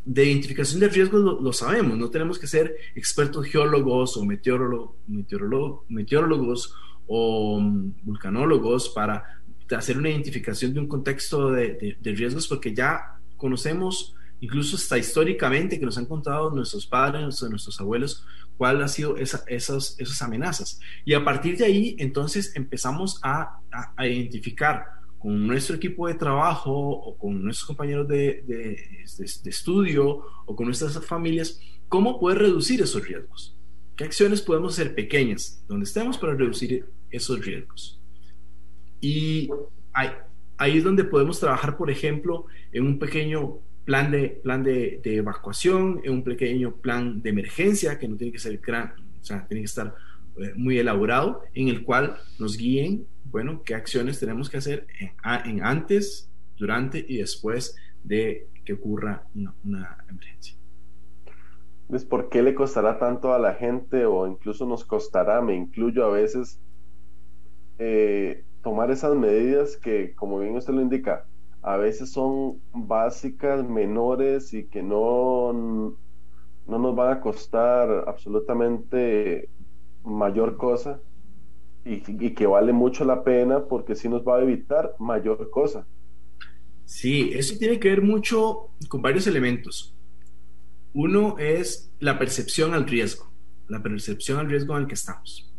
de 0.03 0.25
identificación 0.25 0.81
de 0.81 0.89
riesgos 0.89 1.43
lo, 1.43 1.53
sabemos, 1.53 1.99
no 1.99 2.09
tenemos 2.09 2.39
que 2.39 2.47
ser 2.47 2.75
expertos 2.95 3.45
geólogos 3.45 4.17
o 4.17 4.25
meteorólogos 4.25 6.75
o 7.07 7.61
mm, 7.61 7.97
vulcanólogos 8.03 8.89
para 8.89 9.43
hacer 9.77 9.99
una 9.99 10.09
identificación 10.09 10.73
de 10.73 10.81
un 10.81 10.89
contexto 10.89 11.51
de, 11.51 11.99
riesgos 12.03 12.49
porque 12.49 12.75
ya 12.75 13.19
conocemos 13.37 14.15
incluso 14.41 14.77
hasta 14.77 14.97
históricamente 14.97 15.79
que 15.79 15.85
nos 15.85 15.99
han 15.99 16.07
contado 16.07 16.51
nuestros 16.51 16.87
padres, 16.87 17.43
nuestros 17.43 17.79
abuelos, 17.79 18.25
cuál 18.57 18.83
ha 18.83 18.89
sido 18.89 19.19
esa, 19.19 19.45
esas, 19.49 19.97
esas 19.99 20.23
amenazas. 20.23 20.81
Y 21.05 21.13
a 21.13 21.23
partir 21.23 21.59
de 21.59 21.67
ahí, 21.67 21.95
entonces 21.99 22.57
empezamos 22.57 23.21
a, 23.23 23.59
a 23.71 24.07
identificar 24.07 25.04
con 25.25 25.47
nuestro 25.47 25.77
equipo 25.77 26.07
de 26.07 26.13
trabajo 26.13 26.71
o 26.71 27.17
con 27.17 27.43
nuestros 27.43 27.67
compañeros 27.67 28.07
de, 28.07 28.45
estudio 29.47 30.23
o 30.45 30.55
con 30.55 30.67
nuestras 30.67 31.03
familias, 31.07 31.59
cómo 31.89 32.21
poder 32.21 32.41
reducir 32.41 32.83
esos 32.83 33.09
riesgos. 33.09 33.57
¿Qué 33.97 34.05
acciones 34.05 34.43
podemos 34.43 34.75
hacer 34.75 34.95
pequeñas 34.95 35.65
donde 35.67 35.85
estemos 35.85 36.19
para 36.19 36.35
reducir 36.35 36.85
esos 37.11 37.43
riesgos? 37.43 37.99
Y 39.01 39.49
ahí, 39.95 40.11
ahí 40.59 40.77
es 40.77 40.85
donde 40.85 41.05
podemos 41.05 41.41
trabajar, 41.41 41.79
por 41.79 41.91
ejemplo, 41.91 42.45
en 42.71 42.85
un 42.85 42.99
pequeño 42.99 43.61
plan 43.87 44.11
de, 44.11 44.29
plan 44.29 44.63
de, 44.63 45.01
de, 45.03 45.17
evacuación, 45.17 46.03
en 46.05 46.13
un 46.13 46.23
pequeño 46.23 46.77
plan 46.77 47.23
de 47.23 47.31
emergencia, 47.31 47.99
que 47.99 48.09
no 48.09 48.17
tiene 48.19 48.31
que 48.31 48.39
ser 48.39 48.59
gran, 48.59 48.93
o 49.23 49.25
sea, 49.25 49.47
tiene 49.49 49.63
que 49.63 49.73
estar 49.73 49.95
eh, 50.37 50.53
muy 50.55 50.79
elaborado, 50.79 51.45
en 51.55 51.69
el 51.69 51.83
cual 51.83 52.19
nos 52.39 52.59
guíen, 52.59 53.07
bueno, 53.35 53.63
qué 53.65 53.75
acciones 53.75 54.21
tenemos 54.21 54.49
que 54.49 54.59
hacer 54.59 54.87
en, 55.01 55.11
en 55.45 55.65
antes, 55.65 56.31
durante 56.57 57.05
y 57.09 57.17
después 57.17 57.77
de 58.05 58.47
que 58.65 58.75
ocurra 58.75 59.27
una, 59.35 59.99
emergencia. 60.09 60.57
Entonces, 61.83 62.09
¿por 62.09 62.29
qué 62.29 62.45
le 62.45 62.55
costará 62.55 62.97
tanto 62.97 63.35
a 63.35 63.41
la 63.41 63.55
gente 63.55 64.07
o 64.07 64.29
incluso 64.29 64.67
nos 64.67 64.85
costará, 64.85 65.43
me 65.43 65.57
incluyo 65.57 66.05
a 66.05 66.11
veces, 66.11 66.61
eh, 67.81 68.45
tomar 68.63 68.93
esas 68.93 69.17
medidas 69.17 69.77
que, 69.79 70.15
como 70.15 70.39
bien 70.39 70.57
usted 70.57 70.73
lo 70.73 70.81
indica, 70.81 71.27
a 71.61 71.77
veces 71.77 72.13
son 72.13 72.61
básicas, 72.73 73.69
menores 73.69 74.55
y 74.55 74.69
que 74.69 74.81
no, 74.81 75.53
no 75.53 76.79
nos 76.79 76.95
van 76.95 77.15
a 77.15 77.21
costar 77.21 78.05
absolutamente 78.07 79.49
mayor 80.05 80.57
cosa 80.57 81.01
y, 81.85 82.31
que 82.31 82.47
vale 82.47 82.73
mucho 82.73 83.05
la 83.05 83.23
pena 83.23 83.65
porque 83.65 83.95
sí 83.95 84.09
nos 84.09 84.23
va 84.23 84.39
a 84.39 84.43
evitar 84.43 84.95
mayor 84.99 85.51
cosa. 85.51 85.87
Sí, 86.85 87.31
eso 87.35 87.57
tiene 87.59 87.79
que 87.79 87.89
ver 87.89 88.03
mucho 88.03 88.71
con 88.89 89.03
varios 89.03 89.27
elementos. 89.27 89.95
Uno 90.93 91.37
es 91.39 91.93
la 91.99 92.19
percepción 92.19 92.75
al 92.75 92.87
riesgo, 92.87 93.31
la 93.69 93.83
percepción 93.83 94.39
al 94.39 94.49
riesgo 94.49 94.77
en 94.77 94.83
el 94.83 94.89
que 94.89 94.95
estamos. 94.95 95.53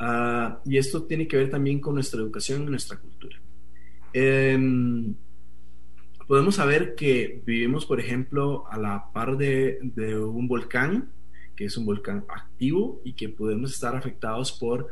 Uh, 0.00 0.56
y 0.64 0.78
esto 0.78 1.04
tiene 1.04 1.28
que 1.28 1.36
ver 1.36 1.50
también 1.50 1.80
con 1.80 1.94
nuestra 1.94 2.20
educación 2.20 2.62
y 2.62 2.66
nuestra 2.66 2.98
cultura. 2.98 3.38
Eh, 4.12 4.58
podemos 6.30 6.54
saber 6.54 6.94
que 6.94 7.42
vivimos, 7.44 7.86
por 7.86 7.98
ejemplo, 7.98 8.64
a 8.70 8.78
la 8.78 9.10
par 9.12 9.36
de, 9.36 9.80
un 10.16 10.46
volcán, 10.46 11.10
que 11.56 11.64
es 11.64 11.76
un 11.76 11.84
volcán 11.84 12.24
activo 12.28 13.00
y 13.04 13.14
que 13.14 13.30
podemos 13.30 13.72
estar 13.72 13.96
afectados 13.96 14.52
por, 14.52 14.86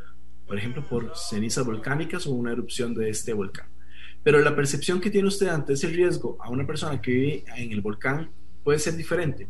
por 0.48 0.58
ejemplo, 0.58 0.84
por 0.88 1.12
cenizas 1.14 1.64
volcánicas 1.64 2.26
o 2.26 2.32
una 2.32 2.52
erupción 2.52 2.94
de 2.94 3.10
este 3.10 3.32
volcán. 3.32 3.68
Pero 4.24 4.40
la 4.40 4.56
percepción 4.56 5.00
que 5.00 5.10
tiene 5.10 5.28
usted 5.28 5.48
ante 5.48 5.74
ese 5.74 5.88
riesgo 5.88 6.36
a 6.40 6.50
una 6.50 6.66
persona 6.66 7.00
que 7.00 7.10
vive 7.12 7.44
en 7.56 7.70
el 7.70 7.80
volcán 7.80 8.30
puede 8.64 8.78
ser 8.78 8.96
diferente, 8.96 9.46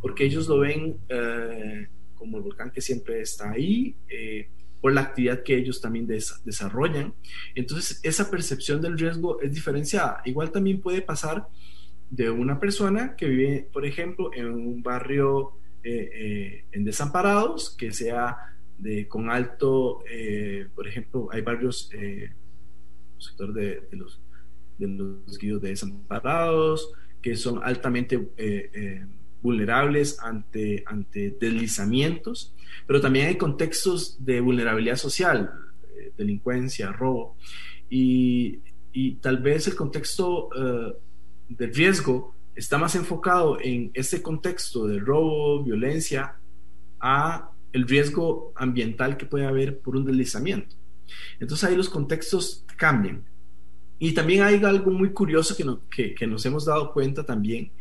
porque 0.00 0.24
ellos 0.24 0.48
lo 0.48 0.60
ven 0.60 0.96
eh, 1.08 1.88
como 2.14 2.38
el 2.38 2.42
volcán 2.44 2.70
que 2.70 2.80
siempre 2.80 3.20
está 3.20 3.50
ahí, 3.50 3.94
eh, 4.08 4.48
por 4.80 4.92
la 4.92 5.02
actividad 5.02 5.42
que 5.42 5.56
ellos 5.56 5.80
también 5.80 6.06
des 6.06 6.40
desarrollan. 6.44 7.14
Entonces, 7.54 8.00
esa 8.02 8.30
percepción 8.30 8.80
del 8.80 8.98
riesgo 8.98 9.40
es 9.40 9.52
diferenciada. 9.52 10.22
Igual 10.24 10.52
también 10.52 10.80
puede 10.80 11.02
pasar 11.02 11.48
de 12.10 12.30
una 12.30 12.60
persona 12.60 13.16
que 13.16 13.26
vive, 13.26 13.68
por 13.72 13.84
ejemplo, 13.84 14.30
en 14.32 14.46
un 14.46 14.82
barrio 14.82 15.54
eh, 15.82 16.10
eh, 16.12 16.64
en 16.72 16.84
desamparados, 16.84 17.74
que 17.76 17.92
sea 17.92 18.55
de, 18.78 19.08
con 19.08 19.30
alto, 19.30 20.02
eh, 20.10 20.68
por 20.74 20.86
ejemplo, 20.86 21.28
hay 21.32 21.42
barrios, 21.42 21.90
el 21.92 22.32
sector 23.18 23.52
de, 23.52 23.82
de, 23.90 23.96
los, 23.96 24.20
de 24.78 24.86
los 24.86 25.38
guíos 25.38 25.60
de 25.62 25.70
desamparados, 25.70 26.92
que 27.22 27.36
son 27.36 27.60
altamente 27.62 28.18
vulnerables 29.46 30.18
ante, 30.20 30.82
ante 30.86 31.36
deslizamientos, 31.40 32.52
pero 32.86 33.00
también 33.00 33.26
hay 33.26 33.36
contextos 33.36 34.16
de 34.24 34.40
vulnerabilidad 34.40 34.96
social, 34.96 35.52
eh, 35.96 36.12
delincuencia, 36.16 36.92
robo, 36.92 37.36
y, 37.88 38.60
y, 38.92 39.14
tal 39.16 39.38
vez 39.38 39.68
el 39.68 39.76
contexto 39.76 40.48
uh, 40.48 40.92
de 41.48 41.66
riesgo 41.68 42.34
está 42.56 42.78
más 42.78 42.96
enfocado 42.96 43.58
en 43.60 43.92
este 43.94 44.22
contexto 44.22 44.88
de 44.88 44.98
robo, 44.98 45.62
violencia, 45.62 46.34
a 46.98 47.52
el 47.72 47.86
riesgo 47.86 48.52
ambiental 48.56 49.16
que 49.16 49.26
puede 49.26 49.46
haber 49.46 49.78
por 49.78 49.96
un 49.96 50.04
deslizamiento. 50.04 50.76
Entonces 51.40 51.68
ahí 51.68 51.76
los 51.76 51.88
contextos 51.88 52.64
cambian. 52.76 53.24
Y 53.98 54.12
también 54.12 54.42
hay 54.42 54.62
algo 54.64 54.90
muy 54.90 55.10
curioso 55.12 55.56
que, 55.90 56.14
que, 56.14 56.26
nos 56.26 56.44
hemos 56.44 56.66
dado 56.66 56.92
cuenta 56.92 57.24
también, 57.24 57.72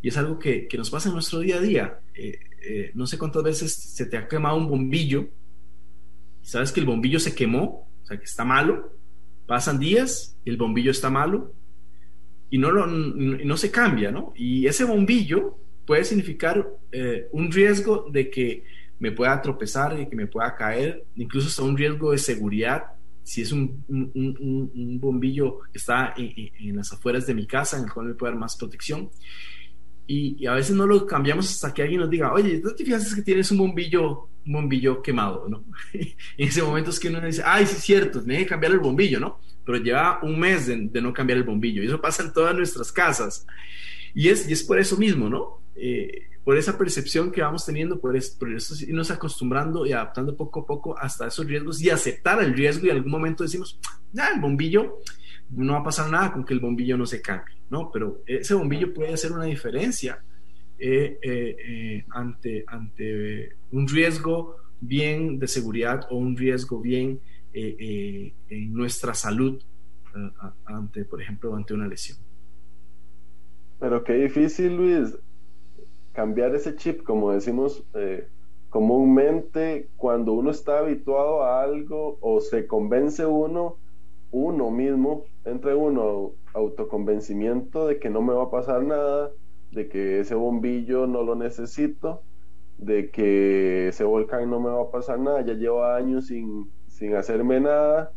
y 0.00 0.08
es 0.08 0.16
algo 0.16 0.38
que, 0.38 0.66
que 0.66 0.78
nos 0.78 0.88
pasa 0.88 1.08
en 1.08 1.14
nuestro 1.14 1.40
día 1.40 1.56
a 1.56 1.60
día. 1.60 2.00
Eh, 2.14 2.40
eh, 2.62 2.90
no 2.94 3.06
sé 3.06 3.18
cuántas 3.18 3.42
veces 3.42 3.74
se 3.74 4.06
te 4.06 4.16
ha 4.16 4.28
quemado 4.28 4.56
un 4.56 4.68
bombillo, 4.68 5.28
sabes 6.42 6.72
que 6.72 6.80
el 6.80 6.86
bombillo 6.86 7.20
se 7.20 7.34
quemó, 7.34 7.88
o 8.02 8.06
sea 8.06 8.18
que 8.18 8.24
está 8.24 8.44
malo, 8.44 8.94
pasan 9.46 9.78
días 9.78 10.36
el 10.44 10.58
bombillo 10.58 10.90
está 10.90 11.10
malo 11.10 11.54
y 12.50 12.58
no, 12.58 12.70
lo, 12.70 12.86
no 12.86 13.56
se 13.56 13.70
cambia, 13.70 14.10
¿no? 14.10 14.32
Y 14.36 14.66
ese 14.66 14.84
bombillo 14.84 15.58
puede 15.86 16.04
significar 16.04 16.68
eh, 16.92 17.28
un 17.32 17.50
riesgo 17.50 18.08
de 18.10 18.30
que 18.30 18.64
me 18.98 19.12
pueda 19.12 19.40
tropezar 19.40 19.98
y 20.00 20.08
que 20.08 20.16
me 20.16 20.26
pueda 20.26 20.54
caer, 20.54 21.04
incluso 21.16 21.48
hasta 21.48 21.62
un 21.62 21.76
riesgo 21.76 22.12
de 22.12 22.18
seguridad 22.18 22.84
si 23.28 23.42
es 23.42 23.52
un, 23.52 23.84
un, 23.86 24.98
bombillo 24.98 25.60
que 25.70 25.76
está 25.76 26.14
en, 26.16 26.74
las 26.74 26.90
afueras 26.94 27.26
de 27.26 27.34
mi 27.34 27.46
casa, 27.46 27.76
en 27.76 27.84
el 27.84 27.92
cual 27.92 28.06
me 28.06 28.14
puede 28.14 28.32
dar 28.32 28.40
más 28.40 28.56
protección 28.56 29.10
y, 30.10 30.46
a 30.46 30.54
veces 30.54 30.74
no 30.74 30.86
lo 30.86 31.06
cambiamos 31.06 31.50
hasta 31.50 31.74
que 31.74 31.82
alguien 31.82 32.00
nos 32.00 32.08
diga, 32.08 32.32
oye, 32.32 32.58
¿no 32.64 32.74
te 32.74 32.86
fijas 32.86 33.14
que 33.14 33.20
tienes 33.20 33.50
un 33.50 33.58
bombillo, 33.58 34.30
un 34.46 34.52
bombillo 34.54 35.02
quemado, 35.02 35.46
¿no? 35.46 35.62
en 35.92 36.08
ese 36.38 36.62
momento 36.62 36.88
es 36.88 36.98
que 36.98 37.08
uno 37.08 37.20
dice, 37.20 37.42
ay, 37.44 37.66
sí 37.66 37.76
es 37.76 37.82
cierto, 37.82 38.24
tiene 38.24 38.38
que 38.38 38.46
cambiar 38.46 38.72
el 38.72 38.78
bombillo, 38.78 39.20
¿no? 39.20 39.38
Pero 39.66 39.76
lleva 39.76 40.20
un 40.22 40.40
mes 40.40 40.66
de, 40.66 40.88
de, 40.88 41.02
no 41.02 41.12
cambiar 41.12 41.36
el 41.36 41.44
bombillo, 41.44 41.82
y 41.82 41.86
eso 41.86 42.00
pasa 42.00 42.22
en 42.22 42.32
todas 42.32 42.56
nuestras 42.56 42.90
casas. 42.90 43.46
Y 44.14 44.30
es, 44.30 44.48
y 44.48 44.54
es 44.54 44.62
por 44.62 44.78
eso 44.78 44.96
mismo, 44.96 45.28
¿no? 45.28 45.60
Eh, 45.76 46.22
por 46.48 46.56
esa 46.56 46.78
percepción 46.78 47.30
que 47.30 47.42
vamos 47.42 47.66
teniendo, 47.66 48.00
por, 48.00 48.16
es, 48.16 48.30
por 48.30 48.50
eso 48.50 48.74
irnos 48.82 49.10
acostumbrando 49.10 49.84
y 49.84 49.92
adaptando 49.92 50.34
poco 50.34 50.60
a 50.60 50.66
poco 50.66 50.98
hasta 50.98 51.26
esos 51.26 51.44
riesgos 51.44 51.78
y 51.82 51.90
aceptar 51.90 52.42
el 52.42 52.54
riesgo 52.54 52.86
y 52.86 52.88
en 52.88 52.96
algún 52.96 53.12
momento 53.12 53.44
decimos, 53.44 53.78
ya, 54.14 54.30
el 54.30 54.40
bombillo 54.40 55.00
no 55.50 55.74
va 55.74 55.80
a 55.80 55.84
pasar 55.84 56.10
nada 56.10 56.32
con 56.32 56.46
que 56.46 56.54
el 56.54 56.60
bombillo 56.60 56.96
no 56.96 57.04
se 57.04 57.20
cambie, 57.20 57.54
¿no? 57.68 57.90
Pero 57.92 58.22
ese 58.24 58.54
bombillo 58.54 58.94
puede 58.94 59.12
hacer 59.12 59.30
una 59.30 59.44
diferencia 59.44 60.22
eh, 60.78 61.18
eh, 61.20 61.56
eh, 61.68 62.04
ante, 62.08 62.64
ante 62.66 63.56
un 63.72 63.86
riesgo 63.86 64.56
bien 64.80 65.38
de 65.38 65.48
seguridad 65.48 66.06
o 66.08 66.16
un 66.16 66.34
riesgo 66.34 66.80
bien 66.80 67.20
en 67.52 68.72
nuestra 68.72 69.12
salud 69.12 69.62
ante, 70.64 71.04
por 71.04 71.20
ejemplo, 71.20 71.54
ante 71.54 71.74
una 71.74 71.86
lesión. 71.86 72.16
Pero 73.78 74.02
qué 74.02 74.14
difícil, 74.14 74.76
Luis, 74.76 75.14
cambiar 76.18 76.52
ese 76.52 76.74
chip, 76.74 77.04
como 77.04 77.30
decimos 77.30 77.84
comúnmente, 78.70 79.88
cuando 79.96 80.32
uno 80.32 80.50
está 80.50 80.80
habituado 80.80 81.44
a 81.44 81.62
algo 81.62 82.18
o 82.20 82.40
se 82.40 82.66
convence 82.66 83.24
uno 83.24 83.76
uno 84.32 84.72
mismo, 84.72 85.26
entre 85.44 85.76
uno 85.76 86.32
autoconvencimiento 86.54 87.86
de 87.86 88.00
que 88.00 88.10
no 88.10 88.20
me 88.20 88.34
va 88.34 88.42
a 88.42 88.50
pasar 88.50 88.82
nada, 88.82 89.30
de 89.70 89.88
que 89.88 90.18
ese 90.18 90.34
bombillo 90.34 91.06
no 91.06 91.22
lo 91.22 91.36
necesito, 91.36 92.20
de 92.78 93.10
que 93.10 93.86
ese 93.86 94.02
volcán 94.02 94.50
no 94.50 94.58
me 94.58 94.70
va 94.70 94.82
a 94.82 94.90
pasar 94.90 95.20
nada, 95.20 95.42
ya 95.42 95.54
llevo 95.54 95.84
años 95.84 96.26
sin, 96.26 96.68
sin 96.88 97.14
hacerme 97.14 97.60
nada. 97.60 98.10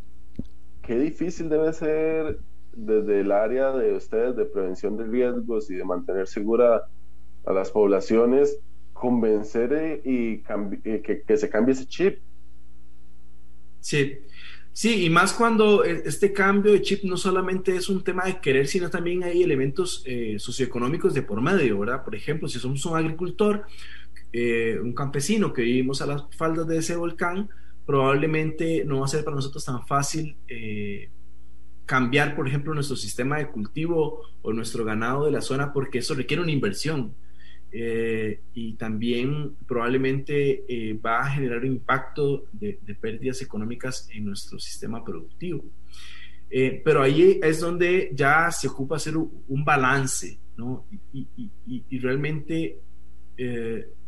Qué 0.82 0.98
difícil 0.98 1.50
debe 1.50 1.72
ser 1.72 2.40
desde 2.74 3.20
el 3.20 3.32
área 3.32 3.72
de 3.74 3.94
ustedes 3.94 4.36
de 4.36 4.46
prevención 4.46 4.98
de 4.98 5.06
riesgos 5.06 5.70
y 5.70 5.76
de 5.76 5.86
mantener 5.86 6.26
segura 6.26 6.88
a 7.46 7.54
las 7.54 7.72
poblaciones, 7.72 8.60
convencer 8.94 10.02
y, 10.06 10.44
que, 10.44 11.24
que 11.26 11.38
se 11.38 11.50
cambie 11.50 11.74
ese 11.74 11.86
chip. 11.88 12.20
Sí, 13.80 14.20
Sí, 14.74 15.06
y 15.06 15.10
más 15.10 15.34
cuando 15.34 15.84
e, 15.84 16.04
este 16.06 16.32
cambio 16.32 16.72
de 16.72 16.82
chip 16.82 17.04
no 17.04 17.18
solamente 17.18 17.76
es 17.76 17.90
un 17.90 18.04
tema 18.04 18.24
de 18.26 18.40
querer, 18.40 18.68
sino 18.68 18.90
también 18.90 19.24
hay 19.24 19.44
elementos 19.44 20.02
eh, 20.06 20.38
socioeconómicos 20.40 21.14
de 21.14 21.24
por 21.24 21.42
medio, 21.42 21.80
¿verdad? 21.80 22.04
Por 22.04 22.16
ejemplo, 22.16 22.48
si 22.48 22.58
somos 22.60 22.86
un 22.86 22.98
agricultor, 22.98 23.66
eh, 24.32 24.80
un 24.82 24.94
campesino 24.94 25.52
que 25.52 25.64
vivimos 25.64 26.02
a 26.02 26.06
las 26.06 26.24
faldas 26.38 26.68
de 26.68 26.78
ese 26.78 26.96
volcán, 26.96 27.50
probablemente 27.86 28.86
no 28.86 29.00
va 29.00 29.06
a 29.06 29.10
ser 29.10 29.26
para 29.26 29.36
nosotros 29.36 29.66
tan 29.66 29.86
fácil 29.86 30.38
eh, 30.48 31.10
cambiar, 31.86 32.36
por 32.36 32.48
ejemplo, 32.48 32.74
nuestro 32.74 32.96
sistema 32.96 33.40
de 33.40 33.50
cultivo 33.50 34.22
o 34.42 34.54
nuestro 34.54 34.86
ganado 34.86 35.26
de 35.26 35.32
la 35.32 35.42
zona, 35.42 35.74
porque 35.74 35.98
eso 36.00 36.14
requiere 36.16 36.42
una 36.42 36.52
inversión. 36.52 37.14
Eh, 37.74 38.42
y 38.54 38.74
también 38.74 39.56
probablemente 39.66 40.66
eh, 40.68 40.94
va 40.94 41.22
a 41.22 41.30
generar 41.30 41.60
un 41.60 41.68
impacto 41.68 42.46
de, 42.52 42.80
pérdidas 43.00 43.42
económicas 43.42 44.10
en 44.14 44.26
nuestro 44.26 44.60
sistema 44.60 45.04
productivo. 45.04 45.64
Eh, 46.50 46.82
pero 46.84 47.02
ahí 47.02 47.40
es 47.42 47.62
donde 47.62 48.12
ya 48.14 48.52
se 48.52 48.68
ocupa 48.68 48.98
hacer 48.98 49.16
un, 49.16 49.64
balance, 49.64 50.38
¿no? 50.58 50.86
Y, 51.14 51.28
y, 51.66 52.00
realmente 52.00 52.80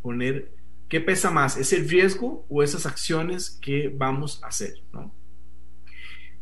poner 0.02 0.52
¿qué 0.88 1.00
pesa 1.00 1.30
más? 1.30 1.56
¿Es 1.56 1.72
el 1.72 1.88
riesgo 1.88 2.46
o 2.48 2.62
esas 2.62 2.86
acciones 2.86 3.58
que 3.60 3.88
vamos 3.88 4.40
a 4.44 4.46
hacer? 4.48 4.74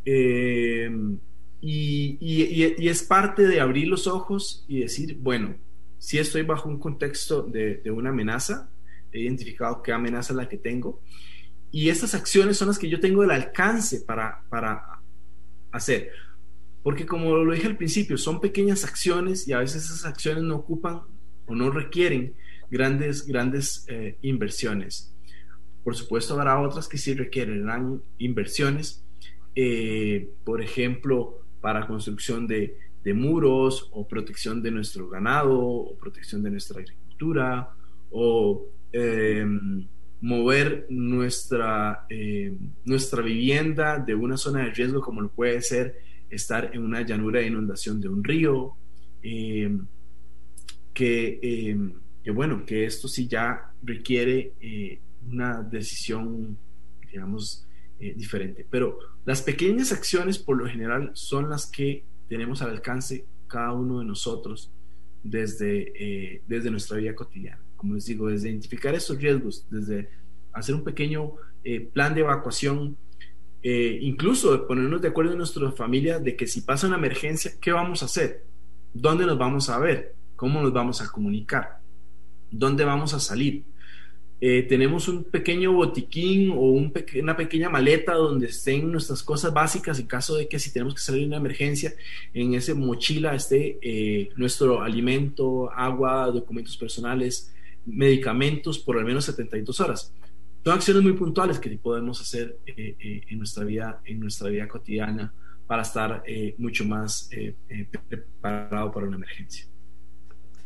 Eh, 0.05 0.91
y, 1.61 2.89
es 2.89 3.03
parte 3.03 3.47
de 3.47 3.61
abrir 3.61 3.89
los 3.89 4.07
ojos 4.07 4.65
y 4.69 4.81
decir, 4.81 5.17
bueno, 5.21 5.57
si 6.03 6.19
estoy 6.19 6.43
bajo 6.43 6.69
un 6.69 6.81
contexto 6.81 7.43
de, 7.43 7.81
una 7.93 8.11
amenaza, 8.11 8.69
he 9.13 9.21
identificado 9.21 9.85
qué 9.85 9.93
amenaza 9.93 10.33
es 10.33 10.37
la 10.37 10.49
que 10.49 10.59
tengo, 10.59 11.01
y 11.71 11.91
estas 11.91 12.17
acciones 12.17 12.57
son 12.57 12.67
las 12.67 12.79
que 12.81 12.89
yo 12.89 12.99
tengo 12.99 13.23
el 13.23 13.31
alcance 13.31 14.01
para, 14.01 14.43
para 14.49 15.01
hacer. 15.71 16.11
Porque 16.83 17.07
como 17.07 17.37
lo 17.37 17.55
dije 17.55 17.69
al 17.69 17.77
principio, 17.77 18.19
son 18.19 18.41
pequeñas 18.41 18.85
acciones 18.85 19.47
y 19.47 19.53
a 19.53 19.61
veces 19.61 19.85
esas 19.85 20.05
acciones 20.05 20.43
no 20.43 20.57
ocupan 20.57 21.03
o 21.47 21.55
no 21.55 21.71
requieren 21.71 22.35
grandes, 22.69 23.25
grandes 23.25 23.85
eh, 23.87 24.19
inversiones. 24.23 25.15
Por 25.85 25.95
supuesto, 25.95 26.35
habrá 26.35 26.61
otras 26.61 26.89
que 26.89 26.99
sí 26.99 27.15
requerirán 27.15 28.03
inversiones, 28.19 29.05
eh, 29.55 30.31
por 30.43 30.63
ejemplo, 30.63 31.45
para 31.61 31.87
construcción 31.87 32.49
de, 32.49 32.77
muros 33.13 33.89
o 33.93 34.07
protección 34.07 34.63
de 34.63 34.71
nuestro 34.71 35.09
ganado 35.09 35.59
o 35.59 35.97
protección 35.97 36.43
de 36.43 36.51
nuestra 36.51 36.81
agricultura 36.81 37.71
o 38.11 38.67
em, 38.93 39.87
mover 40.21 40.87
nuestra, 40.89 42.07
em, 42.09 42.57
nuestra 42.85 43.23
vivienda 43.23 43.99
de 43.99 44.15
una 44.15 44.37
zona 44.37 44.61
de 44.65 44.71
riesgo 44.71 45.01
como 45.01 45.21
lo 45.21 45.31
puede 45.31 45.61
ser 45.63 45.97
estar 46.31 46.71
en 46.73 46.83
una 46.83 47.03
llanura 47.03 47.41
de 47.41 47.49
inundación 47.49 48.01
de 48.01 48.09
un 48.09 48.23
río, 48.23 48.75
em, 49.23 49.85
que, 50.95 51.77
que, 52.23 52.31
bueno, 52.31 52.65
que 52.65 52.85
esto 52.85 53.09
sí 53.09 53.27
ya 53.27 53.73
requiere 53.83 54.53
eh, 54.61 55.01
una 55.29 55.63
decisión, 55.63 56.57
digamos, 57.11 57.67
eh, 57.99 58.15
diferente. 58.17 58.67
Pero 58.69 58.99
las 59.25 59.43
pequeñas 59.43 59.93
acciones 59.93 60.39
por 60.39 60.57
lo 60.57 60.67
general 60.67 61.11
son 61.15 61.49
las 61.49 61.67
que 61.67 62.05
tenemos 62.33 62.63
al 62.63 62.71
alcance 62.71 63.27
cada 63.47 63.73
uno 63.73 63.99
de 63.99 64.07
nosotros 64.07 64.71
desde, 65.23 65.93
eh, 65.95 66.43
desde 66.47 66.71
nuestra 66.71 66.97
vida 66.97 67.15
cotidiana. 67.15 67.61
Como 67.77 67.93
les 67.93 68.07
digo, 68.07 68.29
desde 68.29 68.49
identificar 68.49 68.95
esos 68.95 69.19
riesgos, 69.21 69.67
desde 69.69 70.09
hacer 70.55 70.75
un 70.75 70.83
pequeño 70.83 71.35
plan 71.93 72.15
de 72.15 72.23
evacuación, 72.23 72.97
incluso 73.63 74.51
de 74.51 74.65
ponernos 74.67 75.03
de 75.03 75.09
acuerdo 75.09 75.33
en 75.33 75.39
nuestra 75.39 75.71
familia 75.73 76.19
de 76.19 76.35
que 76.35 76.47
si 76.47 76.63
pasa 76.63 76.87
una 76.87 76.97
emergencia, 76.97 77.53
¿qué 77.61 77.71
vamos 77.71 78.03
a 78.03 78.07
hacer? 78.07 78.47
¿Dónde 78.95 79.27
nos 79.27 79.37
vamos 79.37 79.69
a 79.69 79.79
ver? 79.79 80.15
¿Cómo 80.35 80.63
nos 80.63 80.73
vamos 80.73 81.03
a 81.03 81.09
comunicar? 81.09 81.81
¿Dónde 82.51 82.85
vamos 82.87 83.13
a 83.13 83.21
salir? 83.21 83.65
Eh, 84.45 84.65
tenemos 84.65 85.07
un 85.07 85.23
pequeño 85.23 85.73
botiquín 85.73 86.51
o 86.51 86.63
una 86.63 87.37
pequeña 87.37 87.69
maleta 87.69 88.15
donde 88.15 88.47
estén 88.47 88.91
nuestras 88.91 89.23
cosas 89.23 89.55
básicas 89.55 90.01
en 90.01 90.07
caso 90.09 90.35
de 90.35 90.49
que 90.49 90.59
si 90.59 90.73
tenemos 90.73 90.95
que 90.95 91.01
salir 91.01 91.21
de 91.21 91.27
una 91.29 91.37
emergencia, 91.37 91.95
en 92.35 92.55
esa 92.55 92.75
mochila 92.75 93.37
esté 93.37 93.79
eh, 93.81 94.31
nuestro 94.35 94.83
alimento, 94.83 95.71
agua, 95.71 96.27
documentos 96.33 96.77
personales, 96.77 97.55
medicamentos 97.87 98.81
por 98.81 98.99
al 98.99 99.05
menos 99.05 99.27
72 99.27 99.79
horas. 99.79 100.13
Son 100.65 100.73
acciones 100.75 101.05
muy 101.05 101.13
puntuales 101.13 101.61
que 101.61 101.71
podemos 101.79 102.21
hacer 102.21 102.59
eh, 102.67 103.23
en, 103.29 103.39
nuestra 103.39 103.63
vida, 103.63 104.03
en 104.05 104.19
nuestra 104.19 104.49
vida 104.49 104.67
cotidiana 104.67 105.33
para 105.69 105.83
estar 105.83 106.25
mucho 106.59 106.85
más 106.85 107.31
preparado 108.09 108.91
para 108.91 109.07
una 109.07 109.19
emergencia 109.19 109.67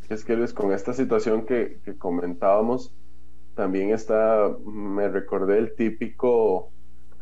es 0.09 0.23
que 0.23 0.35
Luis, 0.35 0.53
con 0.53 0.71
esta 0.71 0.93
situación 0.93 1.45
que, 1.45 1.79
comentábamos, 1.97 2.93
también 3.57 3.89
está, 3.89 4.55
me 4.65 5.09
recordé 5.09 5.57
el 5.57 5.73
típico 5.75 6.71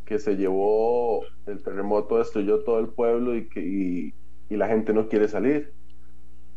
que 0.06 0.19
se 0.19 0.36
llevó, 0.36 1.24
el 1.45 1.63
terremoto 1.63 2.17
destruyó 2.17 2.60
todo 2.65 2.80
el 2.80 2.89
pueblo 2.89 3.36
y, 3.36 3.48
que, 3.48 3.62
y, 3.62 4.13
la 4.56 4.67
gente 4.67 4.93
no 4.93 5.08
quiere 5.08 5.30
salir. 5.30 5.74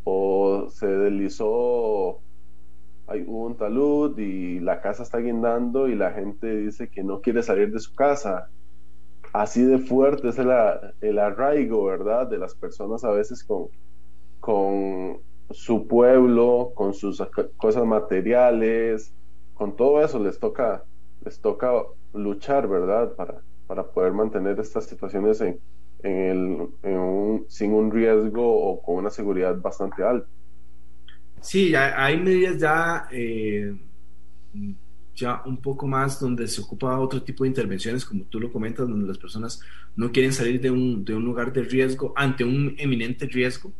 O 0.03 0.67
se 0.69 0.85
deslizó, 0.85 2.19
hay 3.07 3.23
un 3.25 3.55
talud 3.55 4.19
y 4.19 4.59
la 4.59 4.81
casa 4.81 5.03
está 5.03 5.19
guindando 5.19 5.87
y 5.87 5.95
la 5.95 6.11
gente 6.11 6.57
dice 6.57 6.89
que 6.89 7.01
no 7.01 7.21
quiere 7.21 7.41
salir 7.41 7.71
de 7.71 7.79
su 7.79 7.95
casa. 7.95 8.49
Así 9.31 9.63
de 9.63 9.79
fuerte 9.79 10.27
es 10.27 10.37
el, 10.39 10.49
el 10.99 11.19
arraigo, 11.19 11.85
¿verdad? 11.85 12.27
De 12.27 12.37
las 12.37 12.53
personas 12.53 13.05
a 13.05 13.11
veces 13.11 13.45
con, 13.45 13.67
con 14.41 15.21
su 15.51 15.87
pueblo, 15.87 16.73
con 16.75 16.93
sus 16.93 17.23
cosas 17.57 17.85
materiales, 17.85 19.13
con 19.59 19.75
todo 19.75 20.01
eso 20.01 20.23
les 20.23 20.39
toca, 20.39 20.85
les 21.25 21.41
toca 21.41 21.69
luchar, 22.13 22.65
¿verdad? 22.69 23.13
Para, 23.15 23.41
para 23.67 23.83
poder 23.83 24.13
mantener 24.13 24.57
estas 24.57 24.85
situaciones 24.85 25.41
en, 25.41 25.59
en 26.01 26.71
el, 26.81 27.43
sin 27.49 27.73
un 27.73 27.91
riesgo 27.91 28.41
o 28.41 28.81
con 28.81 28.95
una 28.95 29.09
seguridad 29.09 29.59
bastante 29.59 30.01
alta. 30.01 30.29
Sí, 31.41 31.75
hay 31.75 32.17
medidas 32.21 32.57
ya, 32.57 33.09
eh, 33.11 33.77
ya 35.13 35.43
un 35.45 35.57
poco 35.57 35.87
más 35.87 36.21
donde 36.21 36.47
se 36.47 36.61
ocupa 36.61 36.97
otro 36.97 37.21
tipo 37.21 37.43
de 37.43 37.49
intervenciones, 37.49 38.05
como 38.05 38.23
tú 38.23 38.39
lo 38.39 38.53
comentas, 38.53 38.87
donde 38.87 39.09
las 39.09 39.17
personas 39.17 39.59
no 39.97 40.09
quieren 40.13 40.31
salir 40.31 40.61
de 40.61 40.71
un, 40.71 41.03
de 41.03 41.15
un 41.15 41.25
lugar 41.25 41.51
de 41.51 41.63
riesgo 41.63 42.13
ante 42.15 42.45
un 42.45 42.75
eminente 42.77 43.25
riesgo 43.25 43.73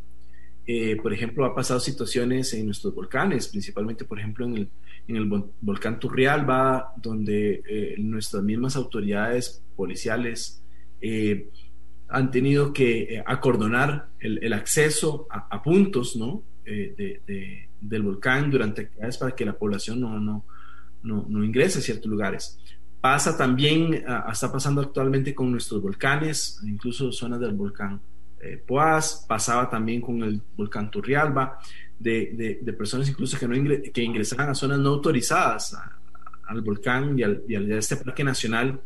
eh, 0.72 0.94
por 1.02 1.12
ejemplo, 1.12 1.44
ha 1.44 1.52
pasado 1.52 1.80
situaciones 1.80 2.54
en 2.54 2.66
nuestros 2.66 2.94
volcanes, 2.94 3.48
principalmente, 3.48 4.04
por 4.04 4.20
ejemplo, 4.20 4.46
en 4.46 4.56
el, 4.56 4.68
en 5.08 5.16
el 5.16 5.26
volcán 5.60 5.98
Turrialba, 5.98 6.94
donde 6.96 7.60
eh, 7.68 7.96
nuestras 7.98 8.44
mismas 8.44 8.76
autoridades 8.76 9.64
policiales 9.74 10.62
eh, 11.00 11.48
han 12.08 12.30
tenido 12.30 12.72
que 12.72 13.20
acordonar 13.26 14.10
el, 14.20 14.52
acceso 14.52 15.26
a, 15.28 15.60
puntos 15.60 16.14
¿no? 16.14 16.44
del 16.64 18.02
volcán 18.04 18.48
durante 18.48 18.82
actividades 18.82 19.18
para 19.18 19.34
que 19.34 19.44
la 19.44 19.58
población 19.58 20.00
no, 20.00 20.20
no, 20.20 20.44
no, 21.02 21.26
no 21.28 21.44
ingrese 21.44 21.80
a 21.80 21.82
ciertos 21.82 22.08
lugares. 22.08 22.60
Pasa 23.00 23.36
también, 23.36 24.04
ah, 24.06 24.28
está 24.30 24.52
pasando 24.52 24.82
actualmente 24.82 25.34
con 25.34 25.50
nuestros 25.50 25.82
volcanes, 25.82 26.60
incluso 26.64 27.10
zonas 27.10 27.40
del 27.40 27.54
volcán 27.54 28.00
eh, 28.42 28.62
pasaba 29.28 29.68
también 29.68 30.00
con 30.00 30.22
el 30.22 30.40
volcán 30.56 30.90
Turrialba, 30.90 31.58
de, 31.98 32.58
de, 32.62 32.72
personas 32.72 33.06
incluso 33.10 33.38
que, 33.38 33.46
no 33.46 33.54
que 33.92 34.02
ingresaban 34.02 34.48
a 34.48 34.54
zonas 34.54 34.78
no 34.78 34.88
autorizadas 34.88 35.76
al 36.46 36.62
volcán 36.62 37.18
y, 37.18 37.22
al, 37.22 37.44
a 37.70 37.76
este 37.76 37.96
parque 37.96 38.24
nacional, 38.24 38.80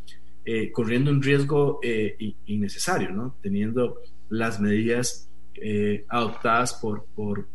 eh, 0.45 0.73
corriendo 0.73 1.13
un 1.13 1.23
riesgo 1.23 1.79
eh, 1.85 2.35
innecesario, 2.47 3.11
¿no? 3.11 3.37
teniendo 3.41 4.01
las 4.31 4.59
medidas 4.59 5.29
adoptadas 6.09 6.75
por, 6.75 7.05
por, 7.15 7.47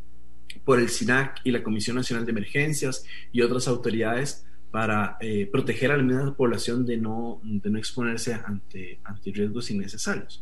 por 0.63 0.79
el 0.79 0.87
SINAC 0.87 1.41
y 1.43 1.51
la 1.51 1.61
Comisión 1.61 1.97
Nacional 1.97 2.25
de 2.25 2.31
Emergencias 2.31 3.03
y 3.33 3.41
otras 3.41 3.67
autoridades 3.67 4.45
para 4.71 5.17
proteger 5.51 5.91
a 5.91 5.97
la 5.97 6.03
misma 6.03 6.33
población 6.33 6.85
de 6.85 6.95
no, 6.95 7.41
de 7.43 7.69
no 7.69 7.77
exponerse 7.77 8.33
ante, 8.33 8.99
ante 9.03 9.31
riesgos 9.31 9.69
innecesarios. 9.69 10.41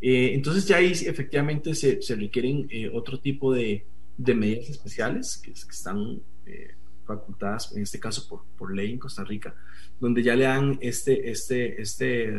Eh, 0.00 0.34
entonces 0.34 0.66
ya 0.66 0.76
ahí 0.76 0.92
efectivamente 0.92 1.74
se, 1.74 1.98
requieren 2.16 2.66
eh, 2.70 2.90
otro 2.92 3.18
tipo 3.18 3.52
de, 3.52 3.84
medidas 4.18 4.68
especiales 4.70 5.38
que, 5.42 5.52
están 5.52 6.20
eh, 6.46 6.74
facultadas, 7.06 7.74
en 7.74 7.82
este 7.82 8.00
caso 8.00 8.44
por, 8.56 8.74
ley 8.74 8.92
en 8.92 8.98
Costa 8.98 9.24
Rica, 9.24 9.54
donde 10.00 10.22
ya 10.22 10.36
le 10.36 10.44
dan 10.44 10.78
este, 10.80 11.30
este, 11.30 11.80
este 11.80 12.32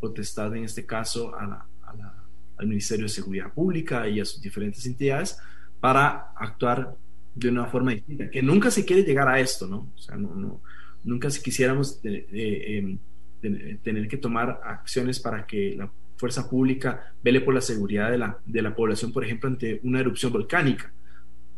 potestad, 0.00 0.54
en 0.56 0.64
este 0.64 0.86
caso, 0.86 1.32
al 1.34 2.66
Ministerio 2.66 3.04
de 3.04 3.10
Seguridad 3.10 3.52
Pública 3.52 4.08
y 4.08 4.20
a 4.20 4.24
sus 4.24 4.40
diferentes 4.40 4.84
entidades 4.86 5.38
para 5.80 6.32
actuar 6.36 6.96
de 7.34 7.48
una 7.48 7.66
forma 7.66 7.92
distinta, 7.92 8.30
que 8.30 8.42
nunca 8.42 8.70
se 8.70 8.84
quiere 8.84 9.04
llegar 9.04 9.28
a 9.28 9.38
esto, 9.38 9.66
¿no? 9.66 9.92
O 9.94 9.98
sea, 9.98 10.16
no, 10.16 10.60
nunca 11.04 11.30
si 11.30 11.40
quisiéramos 11.40 12.00
em, 12.02 12.98
tener 13.40 14.08
que 14.08 14.16
tomar 14.16 14.60
acciones 14.64 15.20
para 15.20 15.46
que 15.46 15.76
la 15.76 15.90
fuerza 16.18 16.50
pública 16.50 17.14
vele 17.22 17.40
por 17.40 17.54
la 17.54 17.60
seguridad 17.62 18.10
de 18.10 18.18
la, 18.18 18.38
de 18.44 18.60
la 18.60 18.74
población, 18.74 19.12
por 19.12 19.24
ejemplo, 19.24 19.48
ante 19.48 19.80
una 19.84 20.00
erupción 20.00 20.32
volcánica. 20.32 20.92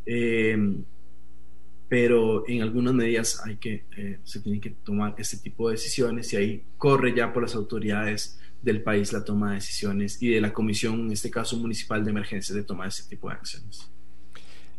Eh, 0.07 0.57
pero 1.89 2.49
en 2.49 2.63
algunas 2.63 2.95
medidas 2.95 3.43
hay 3.45 3.57
que, 3.57 3.85
eh, 3.97 4.21
se 4.23 4.39
tienen 4.39 4.61
que 4.61 4.71
tomar 4.71 5.17
este 5.19 5.39
tipo 5.39 5.69
de 5.69 5.75
decisiones 5.75 6.33
y 6.33 6.37
ahí 6.37 6.63
corre 6.79 7.13
ya 7.17 7.33
por 7.33 7.43
las 7.43 7.57
autoridades 7.57 8.39
del 8.63 8.81
país 8.83 9.13
la 9.13 9.25
toma 9.25 9.49
de 9.49 9.55
decisiones 9.57 10.23
y 10.23 10.29
de 10.29 10.41
la 10.41 10.53
comisión, 10.53 11.01
en 11.01 11.11
este 11.11 11.33
caso 11.33 11.57
municipal 11.57 12.05
de 12.05 12.11
emergencia, 12.11 12.55
de 12.55 12.63
tomar 12.63 12.87
ese 12.89 13.09
tipo 13.09 13.29
de 13.29 13.35
acciones. 13.35 13.91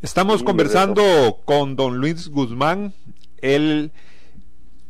Estamos 0.02 0.42
conversando 0.42 1.42
con 1.44 1.76
don 1.76 1.98
Luis 1.98 2.30
Guzmán. 2.30 2.94
Él 3.42 3.92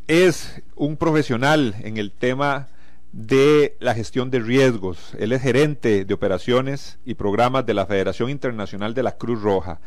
es 0.07 0.61
un 0.75 0.97
profesional 0.97 1.75
en 1.79 1.97
el 1.97 2.11
tema 2.11 2.67
de 3.11 3.75
la 3.79 3.93
gestión 3.93 4.31
de 4.31 4.39
riesgos. 4.39 5.13
Él 5.19 5.31
es 5.31 5.41
gerente 5.41 6.05
de 6.05 6.13
operaciones 6.13 6.99
y 7.05 7.15
programas 7.15 7.65
de 7.65 7.73
la 7.73 7.85
Federación 7.85 8.29
Internacional 8.29 8.93
de 8.93 9.03
la 9.03 9.17
Cruz 9.17 9.41
Roja, 9.41 9.79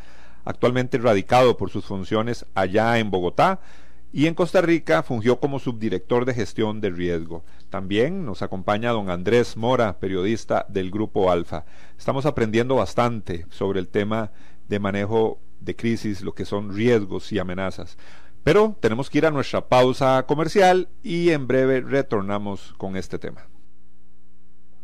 actualmente 0.43 0.97
radicado 0.97 1.57
por 1.57 1.69
sus 1.69 1.85
funciones 1.85 2.45
allá 2.53 2.99
en 2.99 3.09
Bogotá 3.09 3.59
y 4.15 4.27
en 4.27 4.33
Costa 4.33 4.61
Rica 4.61 5.03
fungió 5.03 5.41
como 5.41 5.59
subdirector 5.59 6.23
de 6.23 6.33
gestión 6.33 6.79
de 6.79 6.89
riesgo. 6.89 7.43
También 7.69 8.25
nos 8.25 8.41
acompaña 8.41 8.91
don 8.91 9.09
Andrés 9.09 9.57
Mora, 9.57 9.99
periodista 9.99 10.65
del 10.69 10.89
Grupo 10.89 11.29
Alfa. 11.29 11.65
Estamos 11.97 12.25
aprendiendo 12.25 12.75
bastante 12.75 13.45
sobre 13.49 13.81
el 13.81 13.89
tema 13.89 14.31
de 14.69 14.79
manejo 14.79 15.41
de 15.59 15.75
crisis, 15.75 16.21
lo 16.21 16.33
que 16.33 16.45
son 16.45 16.73
riesgos 16.73 17.31
y 17.33 17.39
amenazas. 17.39 17.97
Pero 18.45 18.77
tenemos 18.79 19.09
que 19.09 19.17
ir 19.17 19.25
a 19.25 19.31
nuestra 19.31 19.69
pausa 19.69 20.23
comercial 20.27 20.87
y 21.01 21.31
en 21.31 21.47
breve 21.47 21.81
retornamos 21.81 22.75
con 22.77 22.95
este 22.95 23.17
tema. 23.17 23.47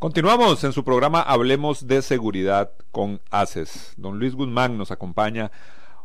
Continuamos 0.00 0.64
en 0.64 0.72
su 0.72 0.82
programa 0.82 1.20
Hablemos 1.20 1.86
de 1.86 2.00
Seguridad 2.00 2.72
con 2.90 3.20
ACES. 3.30 3.92
Don 3.98 4.18
Luis 4.18 4.34
Guzmán 4.34 4.78
nos 4.78 4.90
acompaña 4.92 5.52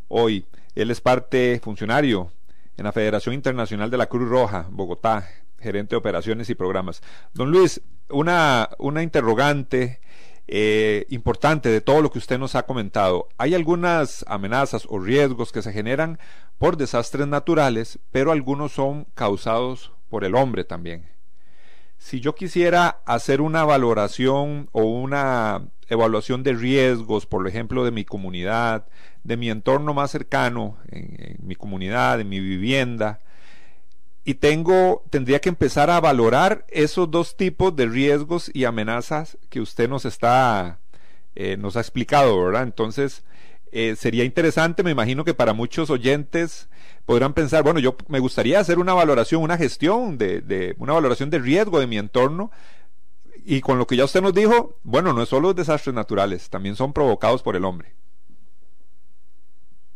hoy. 0.10 0.45
Él 0.75 0.91
es 0.91 0.99
parte 0.99 1.62
funcionario 1.63 2.29
en 2.75 2.84
la 2.84 2.91
Federación 2.91 3.34
Internacional 3.34 3.89
de 3.89 3.95
la 3.95 4.08
Cruz 4.08 4.27
Roja, 4.27 4.67
Bogotá, 4.69 5.29
gerente 5.60 5.91
de 5.91 5.95
operaciones 5.95 6.49
y 6.49 6.55
programas. 6.55 7.01
Don 7.34 7.51
Luis, 7.51 7.79
una, 8.10 8.69
una 8.79 9.01
interrogante 9.01 10.01
eh, 10.49 11.05
importante 11.08 11.69
de 11.69 11.79
todo 11.79 12.01
lo 12.01 12.12
que 12.12 12.19
usted 12.19 12.38
nos 12.38 12.55
ha 12.55 12.63
comentado. 12.63 13.29
Hay 13.38 13.55
algunas 13.55 14.25
amenazas 14.27 14.86
o 14.89 14.99
riesgos 14.99 15.53
que 15.53 15.62
se 15.62 15.71
generan 15.71 16.19
por 16.58 16.75
desastres 16.75 17.27
naturales, 17.27 17.97
pero 18.12 18.34
algunos 18.34 18.73
son 18.73 19.08
causados 19.13 19.93
por 20.10 20.25
el 20.25 20.36
hombre 20.36 20.65
también 20.65 21.14
si 22.05 22.19
yo 22.19 22.35
quisiera 22.35 23.01
hacer 23.05 23.41
una 23.41 23.65
valoración 23.65 24.69
o 24.73 24.83
una 24.83 25.69
evaluación 25.89 26.43
de 26.43 26.53
riesgos, 26.53 27.25
por 27.25 27.47
ejemplo, 27.47 27.83
de 27.83 27.89
mi 27.89 28.05
comunidad, 28.05 28.85
de 29.23 29.37
mi 29.37 29.49
entorno 29.49 29.95
más 29.95 30.11
cercano, 30.11 30.77
en, 30.91 31.35
mi 31.39 31.55
comunidad, 31.55 32.21
en 32.21 32.29
mi 32.29 32.39
vivienda, 32.39 33.17
y 34.23 34.35
tengo, 34.35 35.03
tendría 35.09 35.41
que 35.41 35.49
empezar 35.49 35.89
a 35.89 35.99
valorar 35.99 36.67
esos 36.69 37.09
dos 37.09 37.37
tipos 37.37 37.75
de 37.75 37.87
riesgos 37.87 38.51
y 38.53 38.65
amenazas 38.65 39.39
que 39.49 39.59
usted 39.59 39.89
nos 39.89 40.05
está, 40.05 40.77
eh, 41.33 41.57
nos 41.57 41.75
ha 41.75 41.79
explicado, 41.79 42.39
¿verdad? 42.39 42.61
Entonces, 42.61 43.23
eh, 43.71 43.95
sería 43.97 44.25
interesante, 44.25 44.83
me 44.83 44.91
imagino 44.91 45.23
que 45.23 45.33
para 45.33 45.53
muchos 45.53 45.89
oyentes 45.89 46.69
podrán 47.05 47.33
pensar, 47.33 47.63
bueno, 47.63 47.79
yo 47.79 47.95
me 48.07 48.19
gustaría 48.19 48.59
hacer 48.59 48.79
una 48.79 48.93
valoración, 48.93 49.41
una 49.41 49.57
gestión 49.57 50.17
de, 50.17 50.41
de 50.41 50.75
una 50.77 50.93
valoración 50.93 51.29
de 51.29 51.39
riesgo 51.39 51.79
de 51.79 51.87
mi 51.87 51.97
entorno, 51.97 52.51
y 53.45 53.61
con 53.61 53.77
lo 53.77 53.85
que 53.85 53.95
ya 53.95 54.05
usted 54.05 54.21
nos 54.21 54.33
dijo, 54.33 54.79
bueno, 54.83 55.13
no 55.13 55.21
es 55.21 55.29
solo 55.29 55.53
desastres 55.53 55.93
naturales, 55.93 56.49
también 56.49 56.75
son 56.75 56.93
provocados 56.93 57.43
por 57.43 57.55
el 57.55 57.63
hombre. 57.63 57.93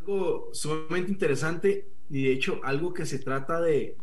Algo 0.02 0.50
sumamente 0.54 1.12
interesante 1.12 1.90
y 2.12 2.24
de 2.24 2.32
hecho 2.32 2.62
algo 2.64 2.94
que 2.94 3.08
se 3.08 3.20
trata 3.20 3.60
de, 3.60 3.98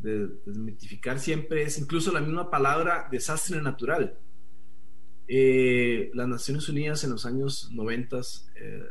de 0.00 0.28
desmitificar 0.44 1.20
siempre 1.20 1.62
es 1.62 1.78
incluso 1.78 2.12
la 2.12 2.20
misma 2.20 2.50
palabra 2.50 3.08
desastre 3.10 3.62
natural. 3.62 4.18
Eh, 5.28 6.10
las 6.14 6.26
Naciones 6.26 6.68
Unidas 6.68 7.04
en 7.04 7.10
los 7.10 7.26
años 7.26 7.70
90 7.72 8.18
eh, 8.18 8.82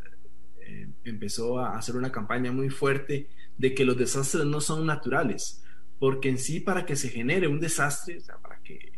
eh, 0.70 0.90
empezó 1.06 1.60
a 1.60 1.78
hacer 1.78 1.96
una 1.96 2.12
campaña 2.12 2.52
muy 2.52 2.70
fuerte 2.70 3.30
de 3.58 3.74
que 3.74 3.86
los 3.86 3.98
desastres 3.98 4.46
no 4.46 4.60
son 4.60 4.86
naturales, 4.86 5.64
porque 5.98 6.28
en 6.28 6.38
sí 6.38 6.60
para 6.60 6.86
que 6.86 6.98
se 6.98 7.08
genere 7.08 7.48
un 7.48 7.62
desastre, 7.62 8.20
para 8.42 8.62
que 8.62 8.92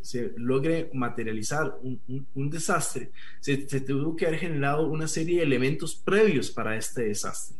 se 0.00 0.32
logre 0.36 0.88
materializar 0.94 1.78
un, 1.82 2.50
desastre, 2.50 3.10
se, 3.40 3.56
tuvo 3.80 4.16
que 4.16 4.26
haber 4.26 4.38
generado 4.38 4.86
una 4.86 5.06
serie 5.06 5.38
de 5.38 5.42
elementos 5.42 5.96
previos 5.96 6.50
para 6.50 6.76
este 6.76 7.02
desastre. 7.02 7.56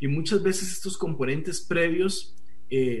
Y 0.00 0.08
muchas 0.08 0.42
veces 0.42 0.72
estos 0.72 0.96
componentes 0.96 1.60
previos 1.60 2.34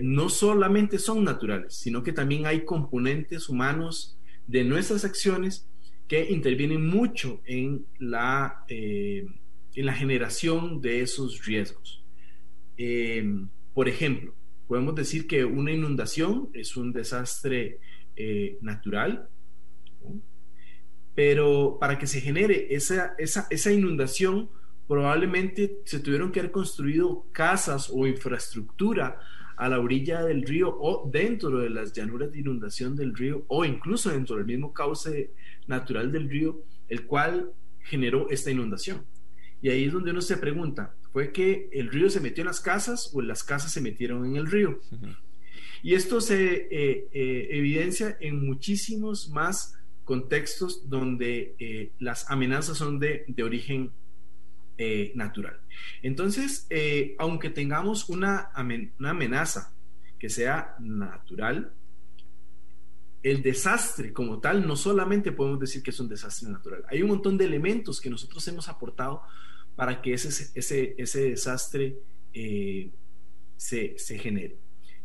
no 0.02 0.28
solamente 0.28 0.98
son 0.98 1.24
naturales, 1.24 1.74
sino 1.74 2.02
que 2.02 2.12
también 2.12 2.46
hay 2.46 2.64
componentes 2.64 3.48
humanos 3.48 4.18
de 4.46 4.64
nuestras 4.64 5.04
acciones 5.04 5.66
que 6.10 6.28
intervienen 6.28 6.84
mucho 6.84 7.40
en 7.44 7.86
la, 8.00 8.64
eh, 8.66 9.24
en 9.74 9.86
la 9.86 9.94
generación 9.94 10.80
de 10.80 11.02
esos 11.02 11.44
riesgos. 11.44 12.02
Eh, 12.76 13.24
por 13.74 13.88
ejemplo, 13.88 14.34
podemos 14.66 14.94
decir 14.94 15.26
que 15.26 15.44
una 15.44 15.72
inundación 15.72 16.48
es 16.52 16.76
un 16.76 16.92
desastre 16.92 17.78
eh, 18.16 18.58
natural, 18.60 19.28
pero 21.14 21.76
para 21.80 21.98
que 21.98 22.06
se 22.06 22.20
genere 22.20 22.68
esa, 22.70 23.14
esa, 23.18 23.46
esa 23.50 23.72
inundación, 23.72 24.48
probablemente 24.88 25.78
se 25.84 26.00
tuvieron 26.00 26.32
que 26.32 26.40
haber 26.40 26.52
construido 26.52 27.26
casas 27.32 27.90
o 27.92 28.06
infraestructura 28.06 29.20
a 29.56 29.68
la 29.68 29.78
orilla 29.78 30.22
del 30.22 30.42
río 30.42 30.74
o 30.80 31.08
dentro 31.10 31.58
de 31.58 31.68
las 31.68 31.92
llanuras 31.92 32.32
de 32.32 32.40
inundación 32.40 32.96
del 32.96 33.14
río 33.14 33.44
o 33.48 33.64
incluso 33.64 34.10
dentro 34.10 34.36
del 34.36 34.46
mismo 34.46 34.72
cauce 34.72 35.32
natural 35.66 36.10
del 36.10 36.30
río, 36.30 36.62
el 36.88 37.06
cual 37.06 37.52
generó 37.80 38.30
esta 38.30 38.50
inundación. 38.50 39.04
Y 39.62 39.68
ahí 39.68 39.84
es 39.84 39.92
donde 39.92 40.10
uno 40.10 40.22
se 40.22 40.36
pregunta, 40.36 40.94
¿fue 41.12 41.32
que 41.32 41.68
el 41.72 41.90
río 41.90 42.08
se 42.08 42.20
metió 42.20 42.42
en 42.42 42.48
las 42.48 42.60
casas 42.60 43.10
o 43.12 43.20
las 43.20 43.42
casas 43.42 43.72
se 43.72 43.80
metieron 43.80 44.24
en 44.24 44.36
el 44.36 44.46
río? 44.46 44.80
Y 45.82 45.94
esto 45.94 46.20
se 46.20 46.68
eh, 46.70 47.08
eh, 47.12 47.48
evidencia 47.50 48.16
en 48.20 48.46
muchísimos 48.46 49.30
más 49.30 49.74
contextos 50.04 50.88
donde 50.88 51.54
eh, 51.58 51.92
las 51.98 52.30
amenazas 52.30 52.76
son 52.78 52.98
de, 52.98 53.24
de 53.28 53.42
origen 53.42 53.92
eh, 54.76 55.12
natural. 55.14 55.60
Entonces, 56.02 56.66
eh, 56.70 57.14
aunque 57.18 57.50
tengamos 57.50 58.08
una, 58.08 58.50
una 58.98 59.10
amenaza 59.10 59.74
que 60.18 60.28
sea 60.28 60.74
natural, 60.80 61.72
el 63.22 63.42
desastre 63.42 64.12
como 64.12 64.40
tal, 64.40 64.66
no 64.66 64.76
solamente 64.76 65.32
podemos 65.32 65.60
decir 65.60 65.82
que 65.82 65.90
es 65.90 66.00
un 66.00 66.08
desastre 66.08 66.48
natural, 66.48 66.82
hay 66.88 67.02
un 67.02 67.10
montón 67.10 67.36
de 67.36 67.44
elementos 67.44 68.00
que 68.00 68.10
nosotros 68.10 68.48
hemos 68.48 68.68
aportado 68.68 69.22
para 69.80 70.02
que 70.02 70.12
ese, 70.12 70.50
ese, 70.54 70.94
ese 70.98 71.30
desastre 71.30 71.96
eh, 72.34 72.90
se, 73.56 73.94
se, 73.96 74.18
genere. 74.18 74.58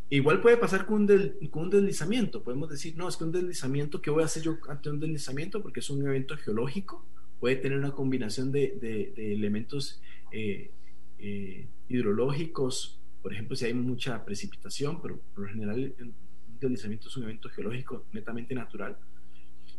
Igual 0.10 0.42
puede 0.42 0.58
pasar 0.58 0.86
con 0.86 1.04
un, 1.04 1.50
con 1.50 1.64
un, 1.64 1.70
deslizamiento, 1.70 2.44
podemos 2.44 2.70
decir, 2.70 2.98
no, 2.98 3.08
es 3.08 3.16
que 3.16 3.24
un 3.24 3.32
deslizamiento, 3.32 4.02
¿qué 4.02 4.10
voy 4.10 4.24
a 4.24 4.26
hacer 4.26 4.44
yo 4.44 4.58
ante 4.68 4.90
un 4.90 5.00
deslizamiento? 5.00 5.62
Porque 5.62 5.80
es 5.80 5.90
un 5.90 6.06
evento 6.06 6.36
geológico, 6.36 7.06
puede 7.40 7.56
tener 7.56 7.78
una 7.78 7.94
combinación 7.94 8.52
de, 8.52 9.14
elementos 9.16 10.02
eh, 10.34 10.72
eh, 11.20 11.70
hidrológicos, 11.88 13.00
por 13.22 13.32
ejemplo, 13.32 13.56
si 13.56 13.64
hay 13.64 13.74
mucha 13.74 14.26
precipitación, 14.26 15.02
pero 15.02 15.22
por 15.34 15.46
lo 15.46 15.50
general 15.52 15.96
un 16.02 16.14
deslizamiento 16.60 17.08
es 17.08 17.16
un 17.16 17.24
evento 17.24 17.48
geológico 17.48 18.04
netamente 18.12 18.54
natural. 18.54 18.98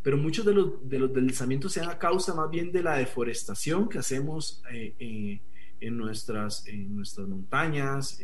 Pero 0.03 0.17
muchos 0.17 0.45
de 0.45 0.55
los, 0.55 0.89
de 0.89 0.99
los 0.99 1.13
deslizamientos 1.13 1.73
se 1.73 1.81
dan 1.81 1.91
a 1.91 1.99
causa 1.99 2.35
más 2.35 2.51
bien 2.51 2.71
de 2.73 2.83
la 2.83 2.97
deforestación 2.97 3.89
que 3.89 3.99
hacemos 3.99 4.63
eh, 4.73 5.41
en, 5.81 5.97
nuestras, 5.97 6.67
en 6.67 6.95
nuestras 6.95 7.27
montañas, 7.27 8.21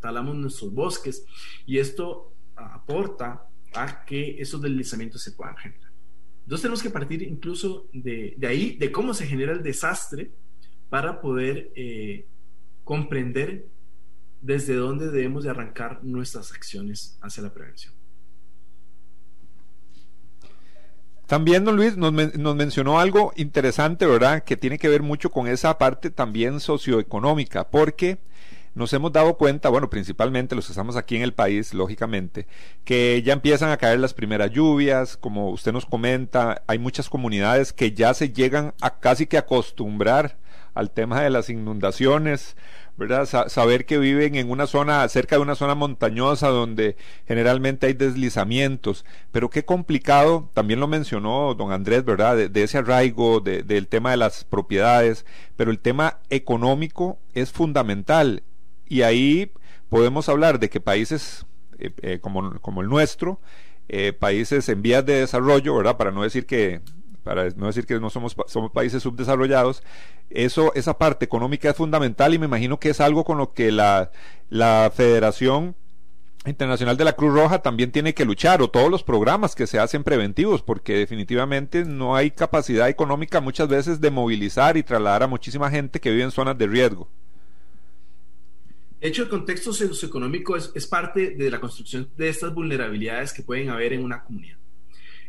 talamos 0.00 0.36
nuestros 0.36 0.72
bosques, 0.72 1.24
y 1.66 1.78
esto 1.78 2.32
aporta 2.56 3.46
a 3.74 4.04
que 4.04 4.40
esos 4.40 4.60
deslizamientos 4.60 5.22
se 5.22 5.32
puedan 5.32 5.56
generar. 5.56 5.92
Entonces 6.42 6.62
tenemos 6.62 6.82
que 6.82 6.90
partir 6.90 7.22
incluso 7.22 7.88
de, 7.92 8.36
ahí, 8.46 8.76
de 8.76 8.92
cómo 8.92 9.14
se 9.14 9.26
genera 9.26 9.52
el 9.52 9.62
desastre, 9.62 10.30
para 10.90 11.20
poder 11.20 11.72
eh, 11.74 12.26
comprender 12.84 13.66
desde 14.40 14.74
dónde 14.74 15.10
debemos 15.10 15.42
de 15.42 15.50
arrancar 15.50 16.04
nuestras 16.04 16.52
acciones 16.52 17.18
hacia 17.22 17.42
la 17.42 17.52
prevención. 17.52 17.94
También, 21.26 21.64
don 21.64 21.76
Luis, 21.76 21.96
nos, 21.96 22.12
nos, 22.12 22.56
mencionó 22.56 23.00
algo 23.00 23.32
interesante, 23.36 24.06
¿verdad? 24.06 24.44
Que 24.44 24.56
tiene 24.56 24.78
que 24.78 24.88
ver 24.88 25.02
mucho 25.02 25.30
con 25.30 25.48
esa 25.48 25.78
parte 25.78 26.10
también 26.10 26.60
socioeconómica, 26.60 27.64
porque 27.70 28.18
nos 28.74 28.92
hemos 28.92 29.12
dado 29.12 29.38
cuenta, 29.38 29.68
bueno, 29.68 29.88
principalmente 29.88 30.54
los 30.54 30.66
que 30.66 30.72
estamos 30.72 30.96
aquí 30.96 31.16
en 31.16 31.22
el 31.22 31.32
país, 31.32 31.72
lógicamente, 31.72 32.46
que 32.84 33.22
ya 33.22 33.32
empiezan 33.32 33.70
a 33.70 33.76
caer 33.76 34.00
las 34.00 34.14
primeras 34.14 34.50
lluvias, 34.50 35.16
como 35.16 35.50
usted 35.50 35.72
nos 35.72 35.86
comenta, 35.86 36.62
hay 36.66 36.78
muchas 36.78 37.08
comunidades 37.08 37.72
que 37.72 37.92
ya 37.92 38.12
se 38.12 38.30
llegan 38.30 38.74
a 38.80 38.98
casi 38.98 39.26
que 39.26 39.38
acostumbrar 39.38 40.36
al 40.74 40.90
tema 40.90 41.22
de 41.22 41.30
las 41.30 41.50
inundaciones, 41.50 42.56
¿verdad? 42.96 43.26
saber 43.48 43.86
que 43.86 43.98
viven 43.98 44.36
en 44.36 44.50
una 44.50 44.66
zona, 44.66 45.08
cerca 45.08 45.36
de 45.36 45.42
una 45.42 45.54
zona 45.54 45.74
montañosa 45.74 46.48
donde 46.48 46.96
generalmente 47.26 47.86
hay 47.86 47.94
deslizamientos, 47.94 49.04
pero 49.32 49.50
qué 49.50 49.64
complicado, 49.64 50.50
también 50.54 50.80
lo 50.80 50.86
mencionó 50.86 51.54
don 51.54 51.72
Andrés, 51.72 52.04
¿verdad? 52.04 52.48
De, 52.48 52.62
ese 52.62 52.78
arraigo, 52.78 53.40
del 53.40 53.88
tema 53.88 54.12
de 54.12 54.16
las 54.16 54.44
propiedades, 54.44 55.26
pero 55.56 55.70
el 55.70 55.80
tema 55.80 56.20
económico 56.30 57.18
es 57.34 57.50
fundamental 57.52 58.42
y 58.86 59.02
ahí 59.02 59.50
podemos 59.88 60.28
hablar 60.28 60.58
de 60.60 60.70
que 60.70 60.80
países 60.80 61.46
eh, 61.78 61.90
eh, 62.02 62.18
como, 62.20 62.60
como 62.60 62.82
el 62.82 62.88
nuestro, 62.88 63.40
eh, 63.88 64.12
países 64.12 64.68
en 64.68 64.82
vías 64.82 65.04
de 65.04 65.20
desarrollo, 65.20 65.76
¿verdad? 65.76 65.96
Para 65.96 66.10
no 66.10 66.22
decir 66.22 66.46
que 66.46 66.80
para 67.24 67.48
no 67.50 67.66
decir 67.66 67.86
que 67.86 67.98
no 67.98 68.10
somos, 68.10 68.36
somos 68.46 68.70
países 68.70 69.02
subdesarrollados, 69.02 69.82
eso, 70.30 70.72
esa 70.74 70.98
parte 70.98 71.24
económica 71.24 71.70
es 71.70 71.76
fundamental 71.76 72.34
y 72.34 72.38
me 72.38 72.46
imagino 72.46 72.78
que 72.78 72.90
es 72.90 73.00
algo 73.00 73.24
con 73.24 73.38
lo 73.38 73.52
que 73.52 73.72
la, 73.72 74.12
la 74.50 74.92
Federación 74.94 75.74
Internacional 76.46 76.98
de 76.98 77.04
la 77.04 77.14
Cruz 77.14 77.32
Roja 77.32 77.62
también 77.62 77.90
tiene 77.90 78.12
que 78.12 78.26
luchar, 78.26 78.60
o 78.60 78.68
todos 78.68 78.90
los 78.90 79.02
programas 79.02 79.54
que 79.54 79.66
se 79.66 79.78
hacen 79.78 80.04
preventivos, 80.04 80.62
porque 80.62 80.98
definitivamente 80.98 81.86
no 81.86 82.14
hay 82.14 82.30
capacidad 82.30 82.90
económica 82.90 83.40
muchas 83.40 83.66
veces 83.66 83.98
de 84.02 84.10
movilizar 84.10 84.76
y 84.76 84.82
trasladar 84.82 85.22
a 85.22 85.26
muchísima 85.26 85.70
gente 85.70 86.00
que 86.00 86.10
vive 86.10 86.24
en 86.24 86.30
zonas 86.30 86.58
de 86.58 86.66
riesgo. 86.66 87.08
De 89.00 89.08
hecho, 89.08 89.22
el 89.22 89.30
contexto 89.30 89.72
socioeconómico 89.72 90.56
es, 90.56 90.70
es 90.74 90.86
parte 90.86 91.30
de 91.30 91.50
la 91.50 91.60
construcción 91.60 92.10
de 92.16 92.28
estas 92.28 92.52
vulnerabilidades 92.52 93.32
que 93.32 93.42
pueden 93.42 93.70
haber 93.70 93.94
en 93.94 94.04
una 94.04 94.22
comunidad 94.22 94.58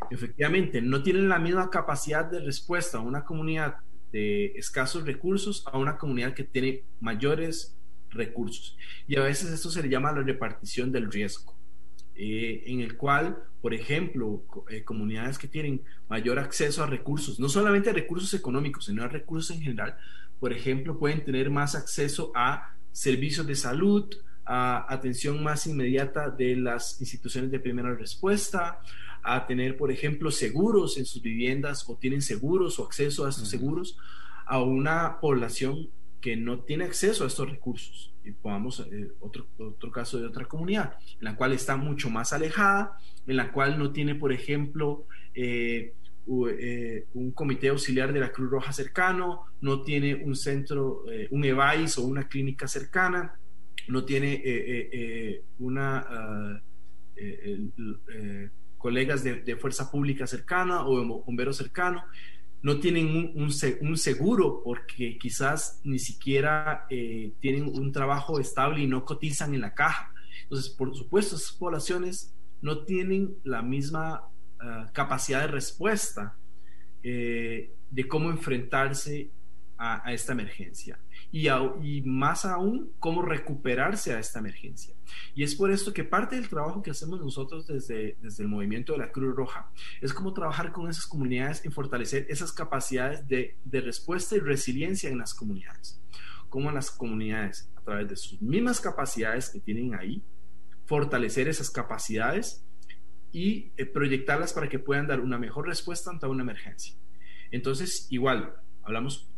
efectivamente 0.10 0.82
no 0.82 1.04
tienen 1.04 1.30
la 1.30 1.40
misma 1.40 1.70
capacidad 1.70 2.26
de 2.26 2.40
respuesta 2.40 2.98
a 2.98 3.02
una 3.02 3.24
comunidad 3.24 3.78
de 4.12 4.54
escasos 4.56 5.06
recursos 5.06 5.64
a 5.66 5.78
una 5.78 5.98
comunidad 5.98 6.34
que 6.34 6.44
tiene 6.44 6.84
mayores 7.02 7.76
recursos. 8.10 8.78
Y 9.08 9.18
a 9.18 9.24
veces 9.24 9.52
esto 9.52 9.70
se 9.70 9.84
le 9.84 9.90
llama 9.90 10.12
la 10.12 10.22
repartición 10.22 10.92
del 10.92 11.12
riesgo, 11.12 11.54
eh, 12.16 12.64
en 12.68 12.80
el 12.80 12.96
cual, 12.96 13.44
por 13.62 13.74
ejemplo, 13.74 14.46
eh, 14.70 14.84
comunidades 14.84 15.38
que 15.38 15.48
tienen 15.48 15.82
mayor 16.08 16.40
acceso 16.40 16.84
a 16.84 16.88
recursos, 16.88 17.40
no 17.40 17.50
solamente 17.50 17.90
a 17.90 17.94
recursos 17.94 18.34
económicos, 18.34 18.86
sino 18.86 19.04
a 19.04 19.08
recursos 19.08 19.56
en 19.56 19.62
general, 19.62 19.98
por 20.40 20.54
ejemplo, 20.54 20.98
pueden 20.98 21.24
tener 21.26 21.50
más 21.50 21.76
acceso 21.76 22.32
a 22.36 22.74
servicios 22.92 23.46
de 23.46 23.56
salud, 23.56 24.08
a 24.46 24.86
atención 24.94 25.44
más 25.44 25.68
inmediata 25.68 26.30
de 26.30 26.56
las 26.56 27.02
instituciones 27.02 27.52
de 27.52 27.60
primera 27.60 27.94
respuesta, 27.96 28.80
a 29.26 29.48
tener, 29.48 29.76
por 29.76 29.92
ejemplo, 29.92 30.30
seguros 30.30 30.98
en 30.98 31.06
sus 31.06 31.22
viviendas 31.22 31.90
o 31.90 31.98
tienen 31.98 32.22
seguros 32.22 32.78
o 32.80 32.86
acceso 32.86 33.26
a 33.26 33.30
estos 33.30 33.50
seguros 33.50 33.98
a 34.46 34.62
una 34.62 35.20
población 35.20 35.90
que 36.22 36.36
no 36.36 36.60
tiene 36.60 36.86
acceso 36.86 37.24
a 37.24 37.28
estos 37.28 37.50
recursos. 37.50 38.14
Y 38.24 38.32
pongamos 38.32 38.80
eh, 38.92 39.12
otro, 39.20 39.48
otro 39.58 39.92
caso 39.92 40.20
de 40.20 40.28
otra 40.28 40.46
comunidad, 40.46 40.98
en 41.20 41.26
la 41.26 41.36
cual 41.36 41.54
está 41.54 41.76
mucho 41.76 42.10
más 42.10 42.34
alejada, 42.34 42.98
en 43.26 43.36
la 43.38 43.52
cual 43.52 43.80
no 43.80 43.92
tiene, 43.92 44.16
por 44.16 44.32
ejemplo, 44.32 45.06
eh, 45.34 45.94
eh, 46.28 47.06
un 47.14 47.32
comité 47.32 47.70
auxiliar 47.70 48.14
de 48.14 48.20
la 48.20 48.32
Cruz 48.32 48.50
Roja 48.50 48.74
cercano, 48.74 49.46
no 49.62 49.82
tiene 49.82 50.16
un 50.16 50.36
centro, 50.36 51.04
un 51.32 51.46
EVAIS 51.46 51.98
o 51.98 52.04
una 52.04 52.28
clínica 52.28 52.68
cercana, 52.68 53.40
no 53.88 54.06
tiene 54.06 55.44
una... 55.60 56.06
Ah, 56.10 56.62
colegas 58.86 59.24
de, 59.24 59.56
fuerza 59.56 59.90
pública 59.90 60.28
cercana 60.28 60.86
o 60.86 61.04
bombero 61.26 61.52
cercano, 61.54 62.04
no 62.62 62.80
tienen 62.80 63.34
un, 63.34 63.98
seguro 63.98 64.62
porque 64.64 65.18
quizás 65.18 65.82
ni 65.84 65.98
siquiera 65.98 66.86
eh, 66.92 67.34
tienen 67.40 67.64
un 67.64 67.92
trabajo 67.92 68.40
estable 68.40 68.82
y 68.82 68.88
no 68.88 69.04
cotizan 69.04 69.56
en 69.56 69.62
la 69.62 69.74
caja. 69.74 70.14
Entonces, 70.44 70.70
por 70.70 70.96
supuesto, 70.96 71.36
esas 71.36 71.54
poblaciones 71.54 72.36
no 72.62 72.86
tienen 72.86 73.36
la 73.44 73.64
misma 73.64 74.30
ah, 74.60 74.92
capacidad 74.94 75.42
de 75.42 75.48
respuesta 75.48 76.38
eh, 77.02 77.74
de 77.90 78.08
cómo 78.08 78.30
enfrentarse 78.30 79.32
a, 79.80 80.14
esta 80.14 80.34
emergencia 80.34 81.00
y, 81.38 82.02
más 82.04 82.46
aún 82.46 82.94
cómo 82.98 83.22
recuperarse 83.22 84.14
a 84.14 84.20
esta 84.20 84.40
emergencia. 84.40 84.96
Y 85.34 85.44
es 85.44 85.54
por 85.56 85.70
esto 85.70 85.92
que 85.92 86.06
parte 86.06 86.38
del 86.38 86.48
trabajo 86.48 86.82
que 86.82 86.92
hacemos 86.92 87.20
nosotros 87.20 87.68
desde, 87.68 88.16
desde 88.22 88.44
el 88.44 88.50
movimiento 88.50 88.94
de 88.94 89.00
la 89.00 89.12
Cruz 89.12 89.36
Roja 89.36 89.70
es 90.00 90.14
cómo 90.14 90.34
trabajar 90.34 90.72
con 90.72 90.90
esas 90.90 91.06
comunidades 91.06 91.66
y 91.66 91.70
fortalecer 91.70 92.26
esas 92.30 92.54
capacidades 92.54 93.28
de, 93.28 93.58
de 93.66 93.82
respuesta 93.82 94.38
y 94.38 94.40
resiliencia 94.40 95.10
en 95.10 95.18
las 95.18 95.34
comunidades. 95.34 96.02
Cómo 96.48 96.72
las 96.72 96.90
comunidades, 96.90 97.70
a 97.76 97.82
través 97.82 98.08
de 98.08 98.16
sus 98.16 98.42
mismas 98.42 98.80
capacidades 98.80 99.50
que 99.50 99.60
tienen 99.60 99.94
ahí, 99.94 100.24
fortalecer 100.86 101.50
esas 101.50 101.70
capacidades 101.70 102.66
y 103.34 103.74
eh, 103.76 103.86
proyectarlas 103.86 104.54
para 104.54 104.70
que 104.70 104.80
puedan 104.80 105.08
dar 105.08 105.20
una 105.20 105.38
mejor 105.38 105.68
respuesta 105.68 106.12
ante 106.12 106.28
una 106.28 106.44
emergencia. 106.44 106.96
Entonces, 107.52 108.08
igual, 108.10 108.56
hablamos 108.84 109.30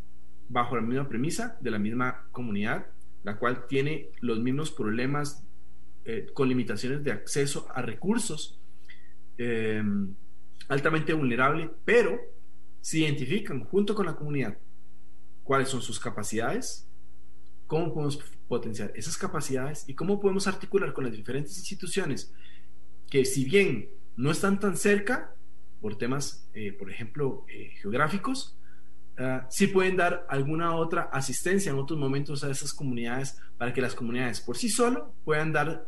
bajo 0.50 0.76
la 0.76 0.82
misma 0.82 1.08
premisa 1.08 1.58
de 1.62 1.72
la 1.72 1.80
misma 1.80 2.28
comunidad, 2.32 2.88
la 3.24 3.38
cual 3.38 3.68
tiene 3.68 4.10
los 4.22 4.40
mismos 4.40 4.72
problemas 4.72 5.44
eh, 6.06 6.28
con 6.34 6.48
limitaciones 6.48 7.04
de 7.04 7.12
acceso 7.12 7.68
a 7.74 7.82
recursos, 7.82 8.60
eh, 9.38 9.84
altamente 10.70 11.14
vulnerable, 11.14 11.70
pero 11.84 12.20
se 12.82 13.00
identifican 13.00 13.64
junto 13.66 13.94
con 13.94 14.06
la 14.06 14.16
comunidad 14.16 14.58
cuáles 15.44 15.70
son 15.70 15.82
sus 15.82 16.00
capacidades, 16.00 16.90
cómo 17.68 17.94
podemos 17.94 18.18
potenciar 18.48 18.94
esas 18.96 19.18
capacidades 19.18 19.84
y 19.88 19.94
cómo 19.94 20.20
podemos 20.20 20.48
articular 20.48 20.94
con 20.94 21.04
las 21.04 21.14
diferentes 21.14 21.58
instituciones 21.58 22.34
que 23.10 23.26
si 23.26 23.46
bien 23.46 23.90
no 24.16 24.32
están 24.32 24.60
tan 24.60 24.78
cerca 24.78 25.34
por 25.82 25.98
temas, 25.98 26.50
eh, 26.54 26.72
por 26.72 26.90
ejemplo, 26.90 27.46
geográficos, 27.82 28.58
uh, 29.20 29.46
sí 29.50 29.68
pueden 29.68 29.98
dar 29.98 30.26
alguna 30.30 30.76
otra 30.76 31.04
asistencia 31.12 31.72
en 31.72 31.78
otros 31.78 32.00
momentos 32.00 32.44
a 32.44 32.52
esas 32.52 32.74
comunidades 32.74 33.40
para 33.58 33.74
que 33.74 33.82
las 33.82 33.96
comunidades 33.96 34.42
por 34.42 34.58
sí 34.58 34.70
solo 34.70 35.14
puedan 35.26 35.52
dar 35.52 35.88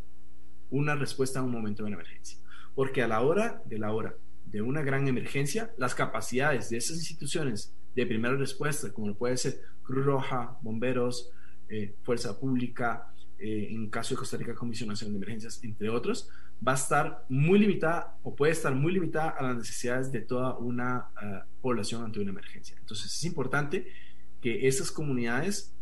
una 0.69 0.95
respuesta 0.95 1.39
a 1.39 1.43
un 1.43 1.51
momento 1.51 1.84
de 1.84 1.91
emergencia. 1.91 2.38
Porque 2.75 3.01
a 3.03 3.07
la 3.07 3.21
hora 3.21 3.61
de 3.65 3.80
la 3.80 3.91
hora 3.91 4.15
de 4.45 4.61
una 4.61 4.82
gran 4.82 5.07
emergencia, 5.07 5.71
las 5.77 5.95
capacidades 5.95 6.69
de 6.69 6.77
esas 6.77 6.97
instituciones 6.97 7.73
de 7.95 8.05
primera 8.05 8.36
respuesta, 8.36 8.91
como 8.91 9.13
puede 9.15 9.38
ser 9.38 9.61
Cruz 9.84 10.05
Roja, 10.05 10.57
bomberos, 10.61 11.32
eh, 11.67 11.95
Fuerza 12.03 12.39
Pública, 12.39 13.13
eh, 13.38 13.67
en 13.71 13.89
caso 13.89 14.13
de 14.13 14.19
Costa 14.19 14.38
Rica, 14.38 14.55
Comisión 14.55 14.89
Nacional 14.89 15.13
de 15.13 15.17
Emergencias, 15.17 15.63
entre 15.63 15.89
otros, 15.89 16.30
va 16.66 16.74
a 16.74 16.76
estar 16.76 17.26
muy 17.30 17.60
limitada 17.60 18.18
o 18.24 18.36
puede 18.36 18.51
estar 18.51 18.74
muy 18.76 18.93
limitada 18.93 19.30
a 19.30 19.43
las 19.43 19.57
necesidades 19.57 20.12
de 20.12 20.22
toda 20.22 20.57
una 20.57 21.10
eh, 21.22 21.39
población 21.62 22.03
ante 22.03 22.20
una 22.20 22.32
emergencia. 22.32 22.76
Entonces 22.80 23.14
es 23.14 23.24
importante 23.24 23.88
que 24.41 24.68
esas 24.68 24.91
comunidades 24.91 25.76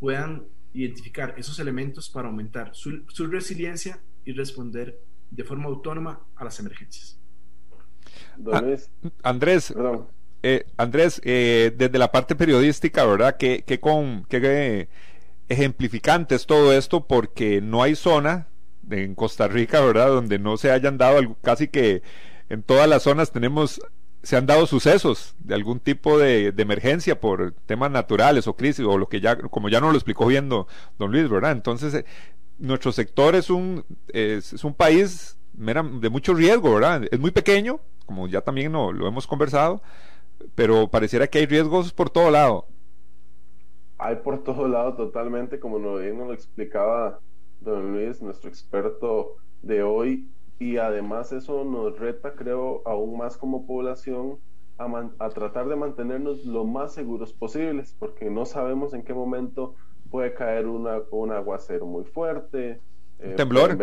puedan 0.00 0.46
identificar 0.72 1.34
esos 1.36 1.58
elementos 1.58 2.08
para 2.08 2.28
aumentar 2.28 2.70
su, 2.74 3.26
resiliencia 3.26 4.00
y 4.24 4.32
responder 4.32 4.98
de 5.30 5.44
forma 5.44 5.66
autónoma 5.66 6.24
a 6.36 6.44
las 6.44 6.58
emergencias. 6.60 7.18
Ah, 8.50 8.62
Andrés, 9.22 9.74
eh, 10.42 10.64
Andrés, 10.76 11.20
eh, 11.24 11.72
desde 11.76 11.98
la 11.98 12.10
parte 12.10 12.34
periodística, 12.34 13.04
¿verdad? 13.04 13.36
Que, 13.36 13.62
con, 13.80 14.24
que 14.24 14.88
ejemplificante 15.48 16.34
es 16.34 16.46
todo 16.46 16.72
esto 16.72 17.06
porque 17.06 17.60
no 17.60 17.82
hay 17.82 17.94
zona 17.94 18.48
en 18.90 19.14
Costa 19.14 19.48
Rica, 19.48 19.80
¿verdad? 19.80 20.08
Donde 20.08 20.38
no 20.38 20.56
se 20.56 20.70
hayan 20.70 20.98
dado 20.98 21.36
casi 21.42 21.68
que 21.68 22.02
en 22.48 22.62
todas 22.62 22.88
las 22.88 23.02
zonas 23.02 23.32
tenemos 23.32 23.80
se 24.22 24.36
han 24.36 24.46
dado 24.46 24.66
sucesos 24.66 25.34
de 25.40 25.54
algún 25.54 25.80
tipo 25.80 26.18
de, 26.18 26.54
emergencia 26.56 27.20
por 27.20 27.52
temas 27.66 27.90
naturales 27.90 28.46
o 28.46 28.54
crisis 28.54 28.84
o 28.86 28.96
lo 28.96 29.08
que 29.08 29.20
ya, 29.20 29.36
como 29.36 29.68
ya 29.68 29.80
nos 29.80 29.90
lo 29.90 29.98
explicó 29.98 30.26
viendo 30.26 30.68
don 30.98 31.10
Luis, 31.10 31.28
¿verdad? 31.28 31.52
Entonces, 31.52 31.92
eh, 31.94 32.04
nuestro 32.58 32.92
sector 32.92 33.34
es 33.34 33.50
un, 33.50 33.84
es, 34.08 34.62
un 34.64 34.74
país 34.74 35.36
de 35.54 36.08
mucho 36.08 36.34
riesgo, 36.34 36.74
¿verdad? 36.74 37.02
Es 37.10 37.18
muy 37.18 37.32
pequeño, 37.32 37.80
como 38.06 38.28
ya 38.28 38.40
también 38.42 38.70
no, 38.72 38.92
lo 38.92 39.08
hemos 39.08 39.26
conversado, 39.26 39.82
pero 40.54 40.88
pareciera 40.88 41.26
que 41.26 41.38
hay 41.38 41.46
riesgos 41.46 41.92
por 41.92 42.08
todo 42.08 42.30
lado. 42.30 42.66
Hay 43.98 44.16
por 44.16 44.42
todo 44.44 44.68
lado 44.68 44.94
totalmente, 44.94 45.58
como 45.58 45.78
nos, 45.78 46.00
nos 46.00 46.28
lo 46.28 46.32
explicaba 46.32 47.18
don 47.64 47.92
Luis, 47.92 48.22
nuestro 48.22 48.48
experto 48.48 49.36
de 49.62 49.82
hoy, 49.82 50.28
y 50.58 50.76
además 50.76 51.32
eso 51.32 51.64
nos 51.64 51.98
reta, 51.98 52.34
creo, 52.34 52.82
aún 52.84 53.18
más 53.18 53.36
como 53.36 53.66
población 53.66 54.38
a, 54.78 55.28
tratar 55.30 55.68
de 55.68 55.76
mantenernos 55.76 56.44
lo 56.44 56.64
más 56.64 56.92
seguros 56.92 57.32
posibles, 57.32 57.94
porque 57.98 58.30
no 58.30 58.44
sabemos 58.44 58.94
en 58.94 59.02
qué 59.02 59.14
momento 59.14 59.74
puede 60.10 60.34
caer 60.34 60.66
una, 60.66 61.00
un 61.10 61.32
aguacero 61.32 61.86
muy 61.86 62.04
fuerte, 62.04 62.80
un 63.18 63.30
eh, 63.30 63.34
temblor. 63.34 63.76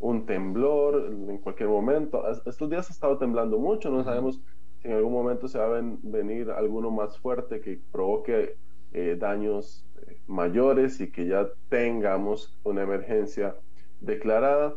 Un 0.00 0.26
temblor 0.26 1.12
en 1.28 1.38
cualquier 1.38 1.68
momento. 1.68 2.22
Estos 2.46 2.70
días 2.70 2.88
ha 2.88 2.92
estado 2.92 3.18
temblando 3.18 3.58
mucho, 3.58 3.90
no 3.90 4.04
sabemos 4.04 4.40
si 4.80 4.88
en 4.88 4.94
algún 4.94 5.12
momento 5.12 5.48
se 5.48 5.58
va 5.58 5.76
a 5.76 5.82
venir 6.02 6.50
alguno 6.50 6.90
más 6.90 7.18
fuerte 7.18 7.60
que 7.60 7.80
provoque 7.90 8.56
eh, 8.92 9.16
daños 9.18 9.84
mayores 10.26 11.00
y 11.00 11.10
que 11.10 11.26
ya 11.26 11.48
tengamos 11.68 12.58
una 12.64 12.82
emergencia 12.82 13.56
declarada. 14.00 14.74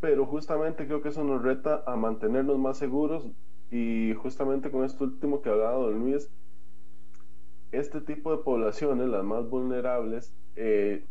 Pero 0.00 0.26
justamente 0.26 0.86
creo 0.86 1.02
que 1.02 1.10
eso 1.10 1.22
nos 1.24 1.42
reta 1.42 1.84
a 1.86 1.96
mantenernos 1.96 2.58
más 2.58 2.78
seguros 2.78 3.30
y 3.70 4.14
justamente 4.14 4.70
con 4.70 4.84
esto 4.84 5.04
último 5.04 5.40
que 5.40 5.48
ha 5.48 5.52
hablado 5.52 5.90
don 5.90 6.00
Luis, 6.00 6.30
este 7.72 8.02
tipo 8.02 8.36
de 8.36 8.42
poblaciones, 8.42 9.08
las 9.08 9.24
más 9.24 9.48
vulnerables, 9.48 10.34
eh, 10.56 11.04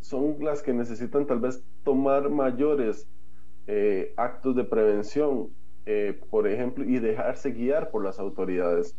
son 0.00 0.36
las 0.40 0.62
que 0.62 0.74
necesitan 0.74 1.26
tal 1.26 1.40
vez 1.40 1.64
tomar 1.84 2.28
mayores 2.28 3.08
eh, 3.66 4.12
actos 4.16 4.56
de 4.56 4.64
prevención, 4.64 5.48
eh, 5.86 6.20
por 6.30 6.46
ejemplo, 6.46 6.84
y 6.84 6.98
dejarse 6.98 7.52
guiar 7.52 7.90
por 7.90 8.04
las 8.04 8.18
autoridades. 8.18 8.94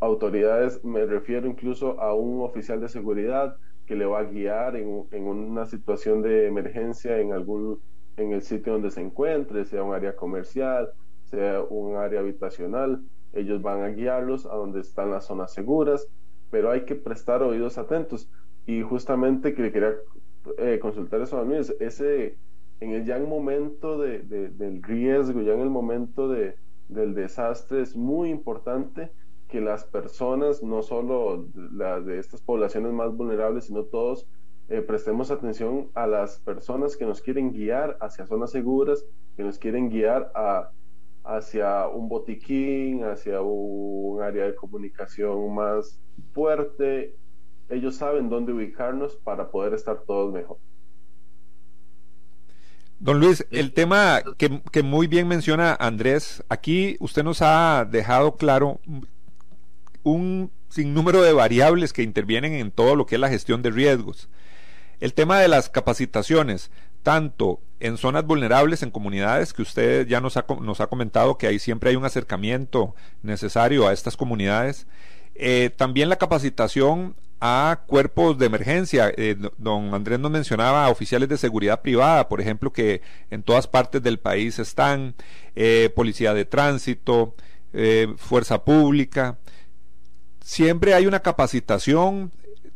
Autoridades, 0.00 0.84
me 0.84 1.06
refiero 1.06 1.46
incluso 1.48 2.00
a 2.00 2.14
un 2.14 2.42
oficial 2.42 2.80
de 2.80 2.88
seguridad 2.88 3.56
que 3.86 3.96
le 3.96 4.06
va 4.06 4.20
a 4.20 4.24
guiar 4.24 4.76
en, 4.76 5.06
en 5.10 5.26
una 5.26 5.66
situación 5.66 6.22
de 6.22 6.46
emergencia 6.46 7.18
en 7.18 7.32
algún 7.32 7.80
en 8.16 8.32
el 8.32 8.42
sitio 8.42 8.74
donde 8.74 8.90
se 8.90 9.00
encuentre, 9.00 9.64
sea 9.64 9.82
un 9.82 9.94
área 9.94 10.14
comercial, 10.14 10.88
sea 11.24 11.62
un 11.62 11.96
área 11.96 12.20
habitacional, 12.20 13.02
ellos 13.32 13.60
van 13.62 13.82
a 13.82 13.88
guiarlos 13.88 14.46
a 14.46 14.54
donde 14.54 14.80
están 14.80 15.10
las 15.10 15.26
zonas 15.26 15.52
seguras, 15.52 16.08
pero 16.50 16.70
hay 16.70 16.84
que 16.84 16.94
prestar 16.94 17.42
oídos 17.42 17.78
atentos. 17.78 18.30
Y 18.66 18.82
justamente 18.82 19.54
que 19.54 19.72
quería 19.72 19.94
eh, 20.58 20.78
consultar 20.80 21.20
eso 21.20 21.38
a 21.40 21.58
ese, 21.80 22.38
en 22.80 22.90
el 22.92 23.04
ya 23.04 23.16
en 23.16 23.28
momento 23.28 23.98
de, 23.98 24.20
del 24.20 24.82
riesgo, 24.82 25.42
ya 25.42 25.54
en 25.54 25.60
el 25.60 25.70
momento 25.70 26.28
de, 26.28 26.56
del 26.88 27.14
desastre, 27.14 27.82
es 27.82 27.96
muy 27.96 28.30
importante 28.30 29.10
que 29.48 29.60
las 29.60 29.84
personas, 29.84 30.62
no 30.62 30.82
solo 30.82 31.46
las 31.72 32.04
de 32.04 32.18
estas 32.18 32.42
poblaciones 32.42 32.92
más 32.92 33.14
vulnerables, 33.14 33.66
sino 33.66 33.84
todos, 33.84 34.26
eh, 34.68 34.80
prestemos 34.80 35.30
atención 35.30 35.90
a 35.94 36.06
las 36.06 36.38
personas 36.40 36.96
que 36.96 37.04
nos 37.04 37.20
quieren 37.20 37.52
guiar 37.52 37.98
hacia 38.00 38.26
zonas 38.26 38.50
seguras, 38.50 39.04
que 39.36 39.42
nos 39.42 39.58
quieren 39.58 39.90
guiar 39.90 40.32
a 40.34 40.70
hacia 41.24 41.88
un 41.88 42.08
botiquín, 42.08 43.02
hacia 43.04 43.40
un 43.40 44.22
área 44.22 44.44
de 44.44 44.54
comunicación 44.54 45.54
más 45.54 45.98
fuerte. 46.32 47.16
Ellos 47.70 47.96
saben 47.96 48.28
dónde 48.28 48.52
ubicarnos 48.52 49.16
para 49.16 49.50
poder 49.50 49.72
estar 49.72 50.02
todos 50.06 50.32
mejor. 50.32 50.58
Don 53.00 53.20
Luis, 53.20 53.46
el 53.50 53.72
tema 53.72 54.22
que, 54.38 54.62
que, 54.70 54.82
muy 54.82 55.06
bien 55.08 55.26
menciona 55.26 55.74
Andrés, 55.74 56.44
aquí 56.48 56.96
usted 57.00 57.24
nos 57.24 57.42
ha 57.42 57.86
dejado 57.90 58.36
claro 58.36 58.80
un 60.04 60.52
sinnúmero 60.68 61.22
de 61.22 61.32
variables 61.32 61.92
que 61.92 62.02
intervienen 62.02 62.52
en 62.52 62.70
todo 62.70 62.94
lo 62.94 63.06
que 63.06 63.16
es 63.16 63.20
la 63.20 63.28
gestión 63.28 63.62
de 63.62 63.70
riesgos. 63.70 64.28
El 65.00 65.14
tema 65.14 65.40
de 65.40 65.48
las 65.48 65.68
capacitaciones, 65.68 66.70
tanto 67.02 67.60
en 67.80 67.98
zonas 67.98 68.24
vulnerables, 68.24 68.82
en 68.82 68.90
comunidades, 68.90 69.52
que 69.52 69.62
usted 69.62 70.06
ya 70.06 70.20
nos 70.20 70.36
ha, 70.36 70.46
comentado 70.86 71.36
que 71.36 71.46
ahí 71.46 71.58
siempre 71.58 71.90
hay 71.90 71.96
un 71.96 72.04
acercamiento 72.04 72.94
necesario 73.22 73.86
a 73.86 73.92
estas 73.92 74.16
comunidades. 74.16 74.86
Eh, 75.34 75.70
también 75.76 76.08
la 76.08 76.16
capacitación 76.16 77.16
a 77.40 77.82
cuerpos 77.86 78.38
de 78.38 78.46
emergencia. 78.46 79.12
Eh, 79.16 79.36
don 79.58 79.92
Andrés 79.92 80.18
nos 80.18 80.30
mencionaba 80.30 80.88
oficiales 80.88 81.28
de 81.28 81.36
seguridad 81.36 81.82
privada, 81.82 82.28
por 82.28 82.40
ejemplo, 82.40 82.72
que 82.72 83.02
en 83.30 83.42
todas 83.42 83.66
partes 83.66 84.02
del 84.02 84.18
país 84.18 84.58
están, 84.58 85.14
eh, 85.56 85.90
policía 85.94 86.32
de 86.32 86.44
tránsito, 86.44 87.34
fuerza 88.16 88.64
pública. 88.64 89.36
Siempre 90.44 90.92
hay 90.92 91.06
una 91.06 91.20
capacitación 91.20 92.30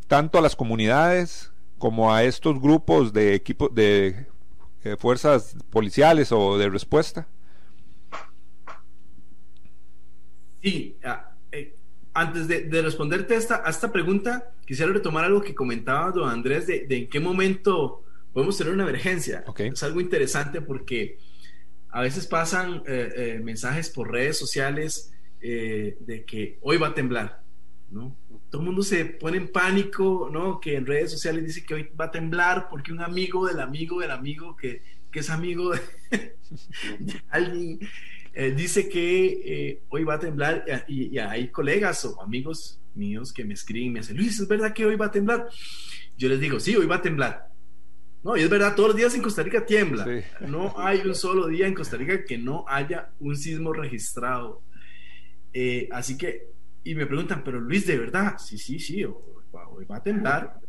tanto 0.07 0.39
a 0.39 0.41
las 0.41 0.57
comunidades 0.57 1.53
como 1.77 2.15
a 2.15 2.25
estos 2.25 2.59
grupos 2.63 3.13
de 3.13 3.35
equipos 3.35 3.75
de 3.75 4.27
eh, 4.85 4.97
fuerzas 4.99 5.55
policiales 5.69 6.33
o 6.33 6.57
de 6.57 6.71
respuesta? 6.71 7.29
Sí, 10.63 10.97
ah, 11.05 11.37
eh, 11.53 11.77
antes 12.15 12.49
de, 12.49 12.81
responderte 12.81 13.35
a 13.35 13.39
esta, 13.39 13.63
a 13.63 13.69
esta, 13.69 13.93
pregunta, 13.93 14.51
quisiera 14.67 14.91
retomar 14.91 15.27
algo 15.27 15.43
que 15.43 15.55
comentaba 15.55 16.11
don 16.11 16.27
Andrés 16.27 16.67
de, 16.67 16.87
en 16.89 17.11
qué 17.11 17.21
momento 17.21 18.03
podemos 18.33 18.57
tener 18.57 18.73
una 18.73 18.85
emergencia. 18.85 19.45
Es 19.59 19.83
algo 19.83 20.01
interesante 20.01 20.63
porque 20.63 21.19
a 21.91 22.01
veces 22.01 22.27
pasan 22.27 22.83
eh, 22.87 23.39
mensajes 23.45 23.91
por 23.91 24.11
redes 24.11 24.39
sociales 24.39 25.13
de 25.41 26.25
que 26.27 26.59
hoy 26.63 26.79
va 26.79 26.89
a 26.89 26.95
temblar, 26.95 27.43
¿no? 27.91 28.17
todo 28.51 28.63
el 28.63 28.67
mundo 28.67 28.83
se 28.83 29.05
pone 29.05 29.37
en 29.37 29.49
pánico, 29.49 30.31
¿no? 30.33 30.59
Que 30.61 30.77
en 30.77 30.87
redes 30.87 31.11
sociales 31.13 31.45
dice 31.45 31.65
que 31.65 31.75
hoy 31.75 31.89
va 31.99 32.07
a 32.07 32.11
temblar 32.11 32.69
porque 32.71 32.93
un 32.93 33.01
amigo 33.01 33.47
del 33.47 33.61
amigo 33.61 34.01
del 34.01 34.11
amigo 34.11 34.57
que, 34.57 34.83
que 35.11 35.21
es 35.21 35.31
amigo 35.31 35.71
de, 35.71 35.81
alguien 37.29 37.79
eh, 38.33 38.53
dice 38.53 38.89
que 38.89 39.27
eh, 39.45 39.83
hoy 39.89 40.05
va 40.05 40.15
a 40.15 40.19
temblar 40.19 40.65
y, 40.87 41.19
hay 41.19 41.49
colegas 41.49 42.05
o 42.05 42.23
amigos 42.23 42.81
míos 42.95 43.33
que 43.33 43.45
me 43.45 43.55
escriben 43.55 43.89
y 43.89 43.91
me 43.91 44.01
dicen, 44.01 44.17
Luis, 44.17 44.41
¿es 44.41 44.49
verdad 44.49 44.73
que 44.73 44.87
hoy 44.87 44.97
va 44.97 45.07
a 45.07 45.11
temblar? 45.11 45.49
Yo 46.17 46.29
les 46.29 46.41
digo, 46.41 46.59
sí, 46.59 46.75
hoy 46.75 46.87
va 46.87 46.97
a 46.97 47.03
temblar. 47.03 47.49
No, 48.23 48.37
y 48.37 48.43
es 48.43 48.51
verdad, 48.51 48.75
todos 48.75 48.91
los 48.91 48.97
días 48.97 49.15
en 49.15 49.23
Costa 49.23 49.43
Rica 49.43 49.65
tiembla. 49.65 50.07
No 50.41 50.75
hay 50.79 51.01
un 51.01 51.15
solo 51.15 51.47
día 51.47 51.67
en 51.67 51.75
Costa 51.75 51.97
Rica 51.97 52.25
que 52.25 52.37
no 52.37 52.65
haya 52.67 53.11
un 53.21 53.37
sismo 53.37 53.73
registrado. 53.73 54.63
Eh, 55.53 55.89
así 55.93 56.17
que 56.17 56.58
y 56.85 56.95
me 56.95 57.07
preguntan, 57.07 57.43
pero 57.45 57.61
Luis, 57.61 57.87
¿de 57.87 57.99
verdad? 57.99 58.37
Sí, 58.39 58.59
sí, 58.59 58.79
sí, 58.79 59.05
hoy 59.05 59.85
va 59.85 59.97
a 59.97 60.03
temblar. 60.03 60.61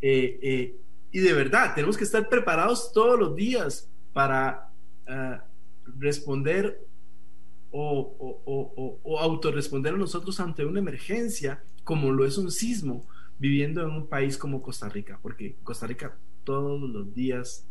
Eh, 0.00 0.38
eh, 0.42 0.76
y 1.10 1.20
de 1.20 1.32
verdad, 1.32 1.74
tenemos 1.74 1.96
que 1.96 2.04
estar 2.04 2.28
preparados 2.28 2.92
todos 2.92 3.18
los 3.18 3.36
días 3.36 3.90
para 4.12 4.70
uh, 5.08 5.36
responder 5.98 6.86
o, 7.70 8.42
o, 8.44 9.00
o, 9.02 9.18
autorresponder 9.18 9.94
a 9.94 9.96
nosotros 9.96 10.38
ante 10.40 10.64
una 10.64 10.80
emergencia, 10.80 11.62
como 11.84 12.12
lo 12.12 12.26
es 12.26 12.36
un 12.36 12.50
sismo, 12.50 13.06
viviendo 13.38 13.82
en 13.82 13.90
un 13.90 14.06
país 14.08 14.36
como 14.36 14.62
Costa 14.62 14.88
Rica, 14.88 15.18
porque 15.22 15.56
Costa 15.62 15.86
Rica 15.86 16.16
todos 16.44 16.80
los 16.80 17.14
días 17.14 17.66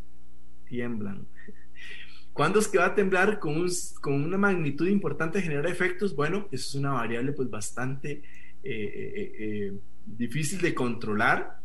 tiemblan. 0.67 1.27
¿Cuándo 2.33 2.59
es 2.59 2.67
que 2.67 2.77
va 2.77 2.87
a 2.87 2.95
temblar 2.95 3.39
con, 3.39 3.67
con 3.99 4.13
una 4.13 4.37
magnitud 4.37 4.87
importante 4.87 5.41
generar 5.41 5.67
efectos? 5.67 6.15
Bueno, 6.15 6.47
eso 6.51 6.69
es 6.69 6.75
una 6.75 6.91
variable 6.91 7.33
pues 7.33 7.49
bastante 7.49 8.11
eh, 8.11 8.23
eh, 8.63 9.35
eh, 9.39 9.73
difícil 10.05 10.61
de 10.61 10.73
controlar, 10.73 11.59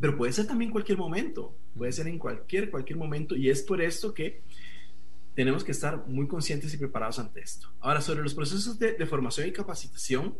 pero 0.00 0.16
puede 0.16 0.32
ser 0.32 0.46
también 0.46 0.72
cualquier 0.72 0.98
momento, 0.98 1.56
puede 1.76 1.92
ser 1.92 2.08
en 2.08 2.18
cualquier, 2.18 2.70
cualquier 2.70 2.98
momento 2.98 3.36
y 3.36 3.48
es 3.48 3.62
por 3.62 3.80
esto 3.80 4.12
que 4.12 4.42
tenemos 5.34 5.62
que 5.62 5.72
estar 5.72 6.06
muy 6.08 6.26
conscientes 6.26 6.74
y 6.74 6.78
preparados 6.78 7.18
ante 7.20 7.40
esto. 7.40 7.68
Ahora, 7.80 8.00
sobre 8.00 8.22
los 8.22 8.34
procesos 8.34 8.78
de, 8.78 8.94
de 8.94 9.06
formación 9.06 9.48
y 9.48 9.52
capacitación, 9.52 10.36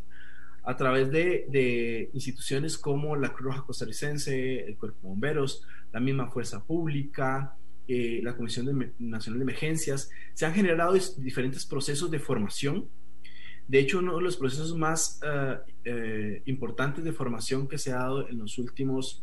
a 0.65 0.77
través 0.77 1.11
de, 1.11 1.47
de, 1.49 2.11
instituciones 2.13 2.79
como 2.79 3.17
la 3.17 3.33
Cruz 3.33 3.47
Roja 3.47 3.67
Costarricense, 3.67 4.65
el 4.65 4.77
Cuerpo 4.77 4.99
de 5.03 5.09
Bomberos, 5.09 5.65
la 5.93 6.01
misma 6.01 6.29
Fuerza 6.31 6.63
Pública, 6.65 7.57
eh, 7.95 8.21
la 8.23 8.35
Comisión 8.35 8.95
Nacional 8.99 9.39
de 9.39 9.43
Emergencias, 9.43 10.09
se 10.33 10.47
han 10.47 10.55
generado 10.55 10.95
diferentes 11.19 11.67
procesos 11.67 12.11
de 12.11 12.19
formación. 12.19 12.89
De 13.69 13.81
hecho, 13.81 13.99
uno 13.99 14.17
de 14.17 14.23
los 14.23 14.39
procesos 14.39 14.75
más 14.75 15.21
eh, 15.23 15.59
eh, 15.85 16.43
importantes 16.47 17.05
de 17.05 17.13
formación 17.13 17.69
que 17.69 17.77
se 17.77 17.93
ha 17.93 17.97
dado 17.97 18.27
en 18.31 18.39
los 18.39 18.57
últimos 18.57 19.23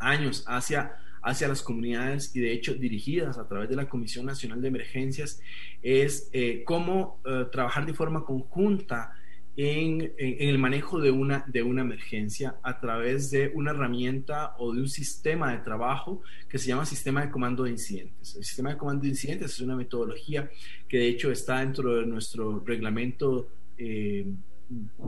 años 0.00 0.44
hacia, 0.48 0.96
hacia 1.22 1.46
las 1.46 1.62
comunidades 1.62 2.34
y 2.34 2.40
de 2.40 2.54
hecho 2.54 2.74
dirigidas 2.74 3.38
a 3.38 3.46
través 3.46 3.68
de 3.68 3.76
la 3.76 3.88
Comisión 3.88 4.26
Nacional 4.26 4.60
de 4.60 4.66
Emergencias 4.66 5.40
es 5.80 6.28
cómo 6.64 7.20
trabajar 7.52 7.86
de 7.86 7.94
forma 7.94 8.24
conjunta 8.24 9.12
en, 9.56 10.12
el 10.18 10.58
manejo 10.58 11.00
de 11.00 11.10
una, 11.10 11.44
de 11.48 11.62
una 11.62 11.80
emergencia 11.80 12.56
a 12.62 12.78
través 12.78 13.30
de 13.30 13.50
una 13.54 13.70
herramienta 13.70 14.54
o 14.58 14.74
de 14.74 14.82
un 14.82 14.88
sistema 14.88 15.52
de 15.52 15.58
trabajo 15.58 16.20
que 16.48 16.58
se 16.58 16.68
llama 16.68 16.84
sistema 16.84 17.22
de 17.22 17.30
comando 17.30 17.64
de 17.64 17.70
incidentes. 17.70 18.36
El 18.36 18.44
sistema 18.44 18.70
de 18.70 18.76
comando 18.76 19.02
de 19.02 19.08
incidentes 19.08 19.52
es 19.52 19.60
una 19.60 19.76
metodología 19.76 20.50
que 20.88 20.98
de 20.98 21.08
hecho 21.08 21.30
está 21.30 21.60
dentro 21.60 21.96
de 21.96 22.06
nuestro 22.06 22.62
reglamento 22.64 23.48
eh, 23.78 24.26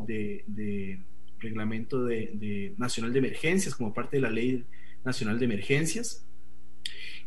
de, 0.06 1.00
reglamento 1.38 2.04
de, 2.04 2.74
nacional 2.78 3.12
de 3.12 3.18
emergencias 3.18 3.74
como 3.74 3.92
parte 3.92 4.16
de 4.16 4.22
la 4.22 4.30
ley 4.30 4.64
nacional 5.04 5.38
de 5.38 5.44
emergencias 5.44 6.24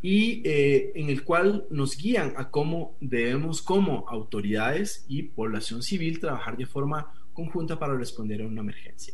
y 0.02 0.42
eh, 0.46 0.92
en 0.96 1.10
el 1.10 1.24
cual 1.24 1.66
nos 1.70 1.96
guían 1.96 2.34
a 2.36 2.50
cómo 2.50 2.98
debemos 3.00 3.62
como 3.62 4.06
autoridades 4.08 5.06
y 5.08 5.24
población 5.24 5.84
civil 5.84 6.20
trabajar 6.20 6.58
de 6.58 6.66
forma 6.66 7.14
conjunta 7.34 7.78
para 7.78 7.96
responder 7.96 8.42
a 8.42 8.48
una 8.48 8.62
emergencia. 8.62 9.14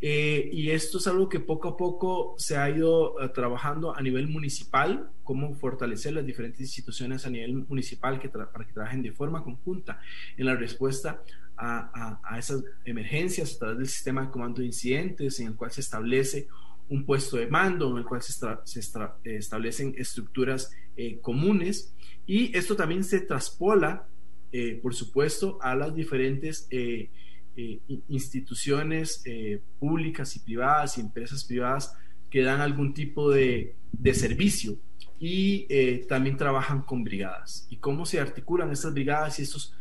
Eh, 0.00 0.48
y 0.52 0.70
esto 0.70 0.98
es 0.98 1.06
algo 1.06 1.28
que 1.28 1.40
poco 1.40 1.68
a 1.68 1.76
poco 1.76 2.34
se 2.36 2.56
ha 2.56 2.68
ido 2.68 3.20
eh, 3.20 3.28
trabajando 3.30 3.96
a 3.96 4.00
nivel 4.00 4.28
municipal, 4.28 5.10
cómo 5.24 5.54
fortalecer 5.54 6.12
las 6.12 6.26
diferentes 6.26 6.60
instituciones 6.60 7.26
a 7.26 7.30
nivel 7.30 7.54
municipal 7.68 8.20
que 8.20 8.28
para 8.28 8.48
que 8.66 8.72
trabajen 8.72 9.02
de 9.02 9.12
forma 9.12 9.42
conjunta 9.42 10.00
en 10.36 10.46
la 10.46 10.54
respuesta 10.54 11.22
a, 11.56 12.20
a, 12.22 12.38
esas 12.38 12.62
emergencias 12.84 13.56
a 13.56 13.58
través 13.58 13.78
del 13.78 13.88
sistema 13.88 14.22
de 14.22 14.30
comando 14.30 14.60
de 14.60 14.66
incidentes 14.66 15.40
en 15.40 15.48
el 15.48 15.56
cual 15.56 15.72
se 15.72 15.80
establece 15.80 16.46
un 16.88 17.04
puesto 17.04 17.36
de 17.36 17.46
mando, 17.46 17.90
en 17.90 17.98
el 17.98 18.04
cual 18.04 18.22
se, 18.22 18.32
se 18.64 18.80
establecen 19.24 19.94
estructuras 19.96 20.70
comunes 21.22 21.94
y 22.26 22.56
esto 22.56 22.74
también 22.74 23.04
se 23.04 23.20
traspola, 23.20 24.08
por 24.82 24.94
supuesto, 24.94 25.58
a 25.62 25.76
las 25.76 25.94
diferentes 25.94 26.66
eh, 27.60 27.80
instituciones 28.06 29.20
eh, 29.24 29.60
públicas 29.80 30.36
y 30.36 30.38
privadas 30.38 30.96
y 30.96 31.00
empresas 31.00 31.42
privadas 31.42 31.92
que 32.30 32.42
dan 32.42 32.60
algún 32.60 32.94
tipo 32.94 33.32
de, 33.32 33.74
servicio 34.12 34.78
y 35.18 35.66
eh, 35.68 36.06
también 36.08 36.36
trabajan 36.36 36.82
con 36.82 37.02
brigadas. 37.02 37.66
¿Y 37.68 37.78
cómo 37.78 38.06
se 38.06 38.20
articulan 38.20 38.70
estas 38.70 38.94
brigadas 38.94 39.40
y 39.40 39.42
estos 39.42 39.74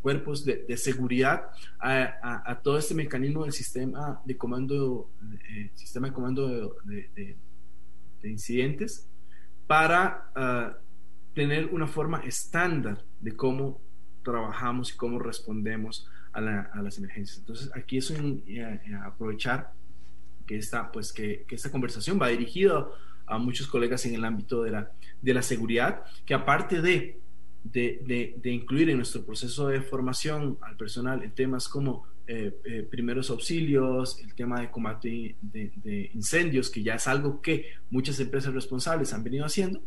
cuerpos 0.00 0.44
de, 0.44 0.76
seguridad 0.76 1.50
a, 1.78 2.60
todo 2.62 2.78
este 2.78 2.94
mecanismo 2.94 3.44
del 3.44 3.52
sistema 3.52 4.20
de 4.24 4.36
comando, 4.36 5.10
sistema 5.74 6.08
de 6.08 6.12
comando 6.12 6.76
de, 6.84 7.36
incidentes 8.24 9.08
para 9.66 10.30
ah, 10.34 10.76
tener 11.34 11.66
una 11.66 11.86
forma 11.86 12.20
estándar 12.20 13.04
de 13.20 13.34
cómo 13.34 13.80
trabajamos 14.22 14.92
y 14.92 14.96
cómo 14.96 15.18
respondemos 15.18 16.08
a, 16.32 16.40
las 16.40 16.98
emergencias. 16.98 17.38
Entonces, 17.38 17.70
aquí 17.74 17.98
es 17.98 18.10
un, 18.10 18.42
eh, 18.46 18.80
eh, 18.86 18.94
aprovechar 19.04 19.72
que 20.46 20.56
esta, 20.56 20.90
pues, 20.90 21.12
que, 21.12 21.44
esta 21.50 21.70
conversación 21.70 22.20
va 22.20 22.28
dirigida 22.28 22.86
a 23.26 23.38
muchos 23.38 23.66
colegas 23.66 24.04
en 24.06 24.14
el 24.14 24.24
ámbito 24.24 24.62
de 24.62 24.70
la, 24.70 24.90
de 25.20 25.34
la 25.34 25.42
seguridad, 25.42 26.04
que 26.24 26.34
aparte 26.34 26.80
de, 26.80 27.20
de, 27.64 28.40
incluir 28.44 28.90
en 28.90 28.96
nuestro 28.96 29.24
proceso 29.24 29.68
de 29.68 29.80
formación 29.80 30.58
al 30.62 30.76
personal 30.76 31.22
en 31.22 31.32
temas 31.32 31.68
como 31.68 32.04
eh, 32.26 32.86
primeros 32.90 33.30
auxilios, 33.30 34.18
el 34.20 34.34
tema 34.34 34.60
de 34.60 34.70
combate 34.70 35.36
de, 35.40 36.10
incendios, 36.14 36.70
que 36.70 36.82
ya 36.82 36.94
es 36.94 37.06
algo 37.06 37.40
que 37.40 37.66
muchas 37.90 38.18
empresas 38.20 38.52
responsables 38.54 39.12
han 39.12 39.24
venido 39.24 39.44
haciendo, 39.44 39.80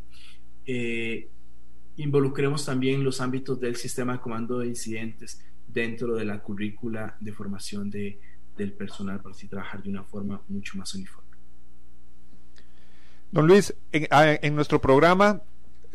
involucremos 1.97 2.65
también 2.65 3.03
los 3.03 3.21
ámbitos 3.21 3.59
del 3.59 3.75
sistema 3.75 4.13
de 4.13 4.19
comando 4.19 4.59
de 4.59 4.67
incidentes 4.67 5.41
dentro 5.67 6.15
de 6.15 6.25
la 6.25 6.39
currícula 6.41 7.15
de 7.19 7.31
formación 7.31 7.89
de, 7.89 8.19
del 8.57 8.73
personal 8.73 9.21
para 9.21 9.35
así 9.35 9.47
trabajar 9.47 9.83
de 9.83 9.89
una 9.89 10.03
forma 10.03 10.41
mucho 10.47 10.77
más 10.77 10.93
uniforme. 10.93 11.25
Don 13.31 13.47
Luis, 13.47 13.75
en, 13.91 14.55
nuestro 14.55 14.79
programa 14.79 15.41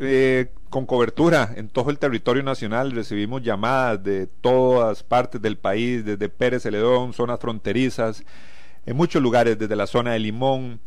eh, 0.00 0.52
con 0.70 0.86
cobertura 0.86 1.52
en 1.56 1.68
todo 1.68 1.90
el 1.90 1.98
territorio 1.98 2.42
nacional 2.42 2.92
recibimos 2.92 3.42
llamadas 3.42 4.02
de 4.02 4.26
todas 4.26 5.02
partes 5.02 5.40
del 5.42 5.58
país, 5.58 6.04
desde 6.04 6.28
Pérez 6.28 6.62
Celedón, 6.62 7.12
zonas 7.12 7.38
fronterizas, 7.38 8.24
en 8.86 8.96
muchos 8.96 9.22
lugares, 9.22 9.58
desde 9.58 9.76
la 9.76 9.86
zona 9.86 10.12
de 10.12 10.18
Limón. 10.18 10.80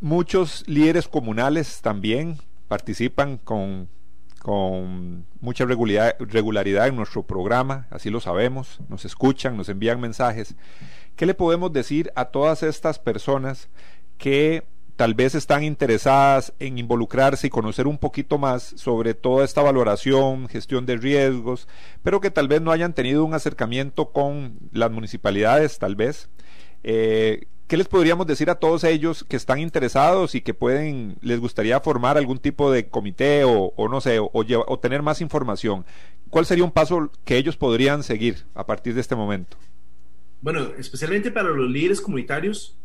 Muchos 0.00 0.64
líderes 0.66 1.06
comunales 1.06 1.80
también 1.82 2.38
participan 2.68 3.36
con 3.38 3.88
con 4.44 5.24
mucha 5.40 5.64
regularidad, 5.64 6.86
en 6.86 6.96
nuestro 6.96 7.22
programa, 7.22 7.86
así 7.88 8.10
lo 8.10 8.20
sabemos, 8.20 8.78
nos 8.90 9.06
escuchan, 9.06 9.56
nos 9.56 9.70
envían 9.70 10.02
mensajes. 10.02 10.54
¿Qué 11.16 11.24
le 11.24 11.32
podemos 11.32 11.72
decir 11.72 12.12
a 12.14 12.26
todas 12.26 12.62
estas 12.62 12.98
personas 12.98 13.70
que 14.18 14.64
tal 14.96 15.14
vez 15.14 15.34
están 15.34 15.64
interesadas 15.64 16.52
en 16.58 16.78
involucrarse 16.78 17.46
y 17.46 17.50
conocer 17.50 17.86
un 17.86 17.98
poquito 17.98 18.38
más 18.38 18.74
sobre 18.76 19.14
toda 19.14 19.44
esta 19.44 19.62
valoración, 19.62 20.48
gestión 20.48 20.86
de 20.86 20.96
riesgos, 20.96 21.68
pero 22.02 22.20
que 22.20 22.30
tal 22.30 22.48
vez 22.48 22.60
no 22.60 22.70
hayan 22.70 22.94
tenido 22.94 23.24
un 23.24 23.34
acercamiento 23.34 24.12
con 24.12 24.58
las 24.72 24.90
municipalidades, 24.90 25.78
tal 25.78 25.96
vez? 25.96 26.28
Eh, 26.82 27.46
¿Qué 27.66 27.78
les 27.78 27.88
podríamos 27.88 28.26
decir 28.26 28.50
a 28.50 28.56
todos 28.56 28.84
ellos 28.84 29.24
que 29.24 29.36
están 29.36 29.58
interesados 29.58 30.34
y 30.34 30.42
que 30.42 30.52
pueden, 30.52 31.16
les 31.22 31.40
gustaría 31.40 31.80
formar 31.80 32.18
algún 32.18 32.38
tipo 32.38 32.70
de 32.70 32.88
comité 32.88 33.42
o, 33.44 33.72
no 33.88 34.00
sé, 34.02 34.18
o, 34.20 34.78
tener 34.78 35.00
más 35.00 35.22
información? 35.22 35.86
¿Cuál 36.28 36.44
sería 36.44 36.64
un 36.64 36.72
paso 36.72 37.10
que 37.24 37.38
ellos 37.38 37.56
podrían 37.56 38.02
seguir 38.02 38.44
a 38.54 38.66
partir 38.66 38.94
de 38.94 39.00
este 39.00 39.16
momento? 39.16 39.56
Bueno, 40.42 40.68
especialmente 40.78 41.30
para 41.30 41.48
los 41.48 41.70
líderes 41.70 42.02
comunitarios, 42.02 42.76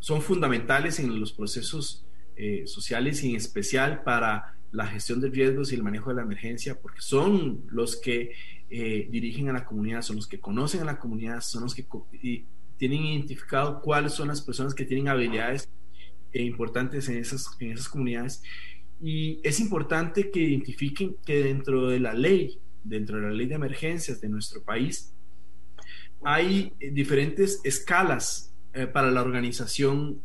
son 0.00 0.22
fundamentales 0.22 0.98
en 0.98 1.20
los 1.20 1.32
procesos 1.32 2.04
eh, 2.36 2.66
sociales 2.66 3.22
y 3.22 3.30
en 3.30 3.36
especial 3.36 4.02
para 4.02 4.56
la 4.72 4.86
gestión 4.86 5.20
de 5.20 5.28
riesgos 5.28 5.72
y 5.72 5.74
el 5.74 5.82
manejo 5.82 6.10
de 6.10 6.16
la 6.16 6.22
emergencia, 6.22 6.80
porque 6.80 7.00
son 7.00 7.64
los 7.70 7.96
que 7.96 8.32
eh, 8.70 9.08
dirigen 9.10 9.48
a 9.48 9.52
la 9.52 9.64
comunidad, 9.64 10.02
son 10.02 10.16
los 10.16 10.26
que 10.26 10.40
conocen 10.40 10.80
a 10.80 10.84
la 10.84 10.98
comunidad, 10.98 11.42
son 11.42 11.64
los 11.64 11.74
que 11.74 11.86
tienen 12.78 13.04
identificado 13.04 13.82
cuáles 13.82 14.12
son 14.12 14.28
las 14.28 14.40
personas 14.40 14.74
que 14.74 14.84
tienen 14.84 15.08
habilidades 15.08 15.68
eh, 16.32 16.42
importantes 16.42 17.08
en 17.08 17.18
esas, 17.18 17.46
en 17.58 17.72
esas 17.72 17.88
comunidades. 17.88 18.42
Y 19.02 19.40
es 19.42 19.60
importante 19.60 20.30
que 20.30 20.40
identifiquen 20.40 21.16
que 21.26 21.42
dentro 21.42 21.88
de 21.88 22.00
la 22.00 22.14
ley, 22.14 22.58
dentro 22.84 23.16
de 23.16 23.22
la 23.22 23.32
ley 23.32 23.46
de 23.46 23.56
emergencias 23.56 24.20
de 24.20 24.28
nuestro 24.28 24.62
país, 24.62 25.12
hay 26.22 26.72
diferentes 26.78 27.60
escalas 27.64 28.50
eh, 28.72 28.86
para 28.86 29.10
la 29.10 29.22
organización 29.22 30.22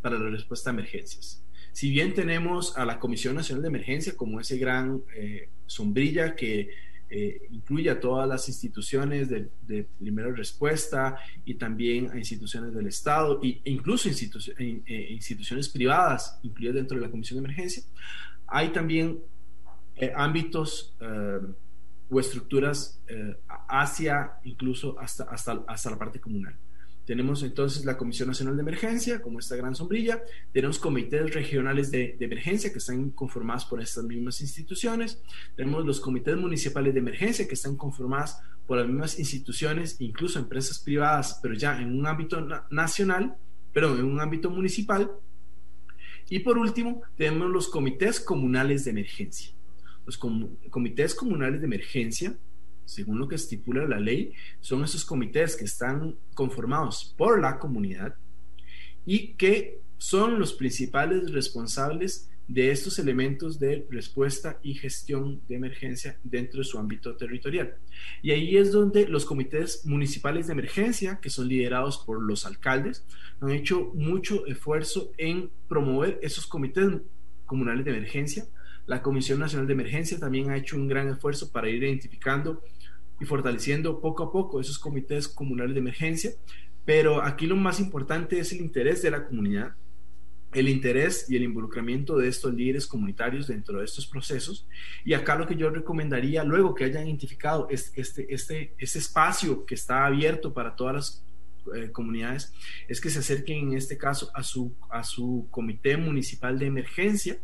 para 0.00 0.18
la 0.18 0.30
respuesta 0.30 0.70
a 0.70 0.72
emergencias. 0.72 1.44
Si 1.72 1.90
bien 1.90 2.14
tenemos 2.14 2.76
a 2.76 2.84
la 2.84 2.98
Comisión 2.98 3.34
Nacional 3.34 3.62
de 3.62 3.68
Emergencia 3.68 4.16
como 4.16 4.40
ese 4.40 4.58
gran 4.58 5.02
sombrilla 5.66 6.34
que 6.34 6.70
eh, 7.12 7.48
incluye 7.50 7.90
a 7.90 7.98
todas 7.98 8.28
las 8.28 8.48
instituciones 8.48 9.28
de, 9.28 9.50
primera 9.98 10.30
respuesta 10.30 11.18
y 11.44 11.54
también 11.54 12.08
a 12.12 12.16
instituciones 12.16 12.72
del 12.72 12.86
Estado 12.86 13.40
e 13.42 13.60
incluso 13.64 14.08
eh, 14.08 15.08
instituciones 15.10 15.68
privadas 15.68 16.38
incluidas 16.44 16.76
dentro 16.76 16.96
de 16.96 17.06
la 17.06 17.10
Comisión 17.10 17.38
de 17.38 17.46
Emergencia. 17.46 17.82
Hay 18.46 18.68
también 18.68 19.18
eh, 19.96 20.12
ámbitos 20.14 20.94
o 22.08 22.20
estructuras 22.20 23.02
hacia 23.68 24.34
incluso 24.44 24.96
hasta, 25.00 25.24
hasta, 25.24 25.64
hasta 25.66 25.90
la 25.90 25.98
parte 25.98 26.20
comunal. 26.20 26.56
Tenemos 27.04 27.42
entonces 27.42 27.84
la 27.84 27.96
Comisión 27.96 28.28
Nacional 28.28 28.56
de 28.56 28.62
Emergencia, 28.62 29.20
como 29.20 29.38
esta 29.38 29.56
gran 29.56 29.74
sombrilla. 29.74 30.22
Tenemos 30.52 30.78
comités 30.78 31.34
regionales 31.34 31.90
de, 31.90 32.16
emergencia 32.20 32.70
que 32.70 32.78
están 32.78 33.10
conformados 33.10 33.64
por 33.64 33.80
estas 33.80 34.04
mismas 34.04 34.40
instituciones. 34.40 35.20
Tenemos 35.56 35.84
los 35.84 36.00
comités 36.00 36.36
municipales 36.36 36.94
de 36.94 37.00
emergencia 37.00 37.48
que 37.48 37.54
están 37.54 37.76
conformados 37.76 38.36
por 38.66 38.78
las 38.78 38.86
mismas 38.86 39.18
instituciones, 39.18 39.96
incluso 39.98 40.38
empresas 40.38 40.78
privadas, 40.78 41.40
pero 41.42 41.54
ya 41.54 41.80
en 41.80 41.98
un 41.98 42.06
ámbito 42.06 42.46
nacional, 42.70 43.36
pero 43.72 43.96
en 43.96 44.04
un 44.04 44.20
ámbito 44.20 44.50
municipal. 44.50 45.10
Y 46.28 46.38
por 46.40 46.58
último, 46.58 47.02
tenemos 47.16 47.50
los 47.50 47.68
comités 47.68 48.20
comunales 48.20 48.84
de 48.84 48.92
emergencia. 48.92 49.50
Los 50.06 50.16
comités 50.16 51.14
comunales 51.14 51.60
de 51.60 51.66
emergencia 51.66 52.36
según 52.90 53.20
lo 53.20 53.28
que 53.28 53.36
estipula 53.36 53.86
la 53.86 54.00
ley, 54.00 54.32
son 54.60 54.82
esos 54.82 55.04
comités 55.04 55.54
que 55.54 55.64
están 55.64 56.16
conformados 56.34 57.14
por 57.16 57.40
la 57.40 57.58
comunidad 57.58 58.16
y 59.06 59.34
que 59.34 59.80
son 59.96 60.40
los 60.40 60.54
principales 60.54 61.30
responsables 61.30 62.28
de 62.48 62.72
estos 62.72 62.98
elementos 62.98 63.60
de 63.60 63.86
respuesta 63.90 64.58
y 64.60 64.74
gestión 64.74 65.40
de 65.48 65.54
emergencia 65.54 66.18
dentro 66.24 66.58
de 66.58 66.64
su 66.64 66.80
ámbito 66.80 67.14
territorial. 67.14 67.76
Y 68.22 68.32
ahí 68.32 68.56
es 68.56 68.72
donde 68.72 69.06
los 69.06 69.24
comités 69.24 69.86
municipales 69.86 70.48
de 70.48 70.54
emergencia, 70.54 71.20
que 71.22 71.30
son 71.30 71.46
liderados 71.46 71.98
por 71.98 72.20
los 72.20 72.44
alcaldes, 72.44 73.06
han 73.40 73.52
hecho 73.52 73.92
mucho 73.94 74.46
esfuerzo 74.46 75.12
en 75.16 75.48
promover 75.68 76.18
esos 76.22 76.48
comités 76.48 76.88
comunales 77.46 77.84
de 77.84 77.92
emergencia. 77.92 78.46
La 78.86 79.00
Comisión 79.00 79.38
Nacional 79.38 79.68
de 79.68 79.74
Emergencia 79.74 80.18
también 80.18 80.50
ha 80.50 80.56
hecho 80.56 80.74
un 80.74 80.88
gran 80.88 81.08
esfuerzo 81.08 81.52
para 81.52 81.68
ir 81.68 81.84
identificando 81.84 82.64
y 83.20 83.26
fortaleciendo 83.26 84.00
poco 84.00 84.24
a 84.24 84.32
poco 84.32 84.60
esos 84.60 84.78
comités 84.78 85.28
comunales 85.28 85.74
de 85.74 85.80
emergencia, 85.80 86.32
pero 86.84 87.22
aquí 87.22 87.46
lo 87.46 87.54
más 87.54 87.78
importante 87.78 88.40
es 88.40 88.52
el 88.52 88.60
interés 88.60 89.02
de 89.02 89.10
la 89.10 89.26
comunidad, 89.26 89.74
el 90.52 90.68
interés 90.68 91.26
y 91.28 91.36
el 91.36 91.44
involucramiento 91.44 92.16
de 92.16 92.28
estos 92.28 92.52
líderes 92.54 92.86
comunitarios 92.86 93.46
dentro 93.46 93.78
de 93.78 93.84
estos 93.84 94.06
procesos. 94.06 94.66
Y 95.04 95.12
acá 95.14 95.36
lo 95.36 95.46
que 95.46 95.54
yo 95.54 95.70
recomendaría, 95.70 96.42
luego 96.42 96.74
que 96.74 96.84
hayan 96.84 97.06
identificado 97.06 97.68
este, 97.70 98.00
este, 98.00 98.34
este, 98.34 98.74
este 98.78 98.98
espacio 98.98 99.64
que 99.64 99.74
está 99.74 100.06
abierto 100.06 100.52
para 100.52 100.74
todas 100.74 100.94
las 100.94 101.24
eh, 101.76 101.92
comunidades, 101.92 102.52
es 102.88 103.00
que 103.00 103.10
se 103.10 103.20
acerquen 103.20 103.68
en 103.68 103.76
este 103.76 103.96
caso 103.96 104.30
a 104.34 104.42
su, 104.42 104.74
a 104.90 105.04
su 105.04 105.46
comité 105.50 105.96
municipal 105.96 106.58
de 106.58 106.66
emergencia, 106.66 107.38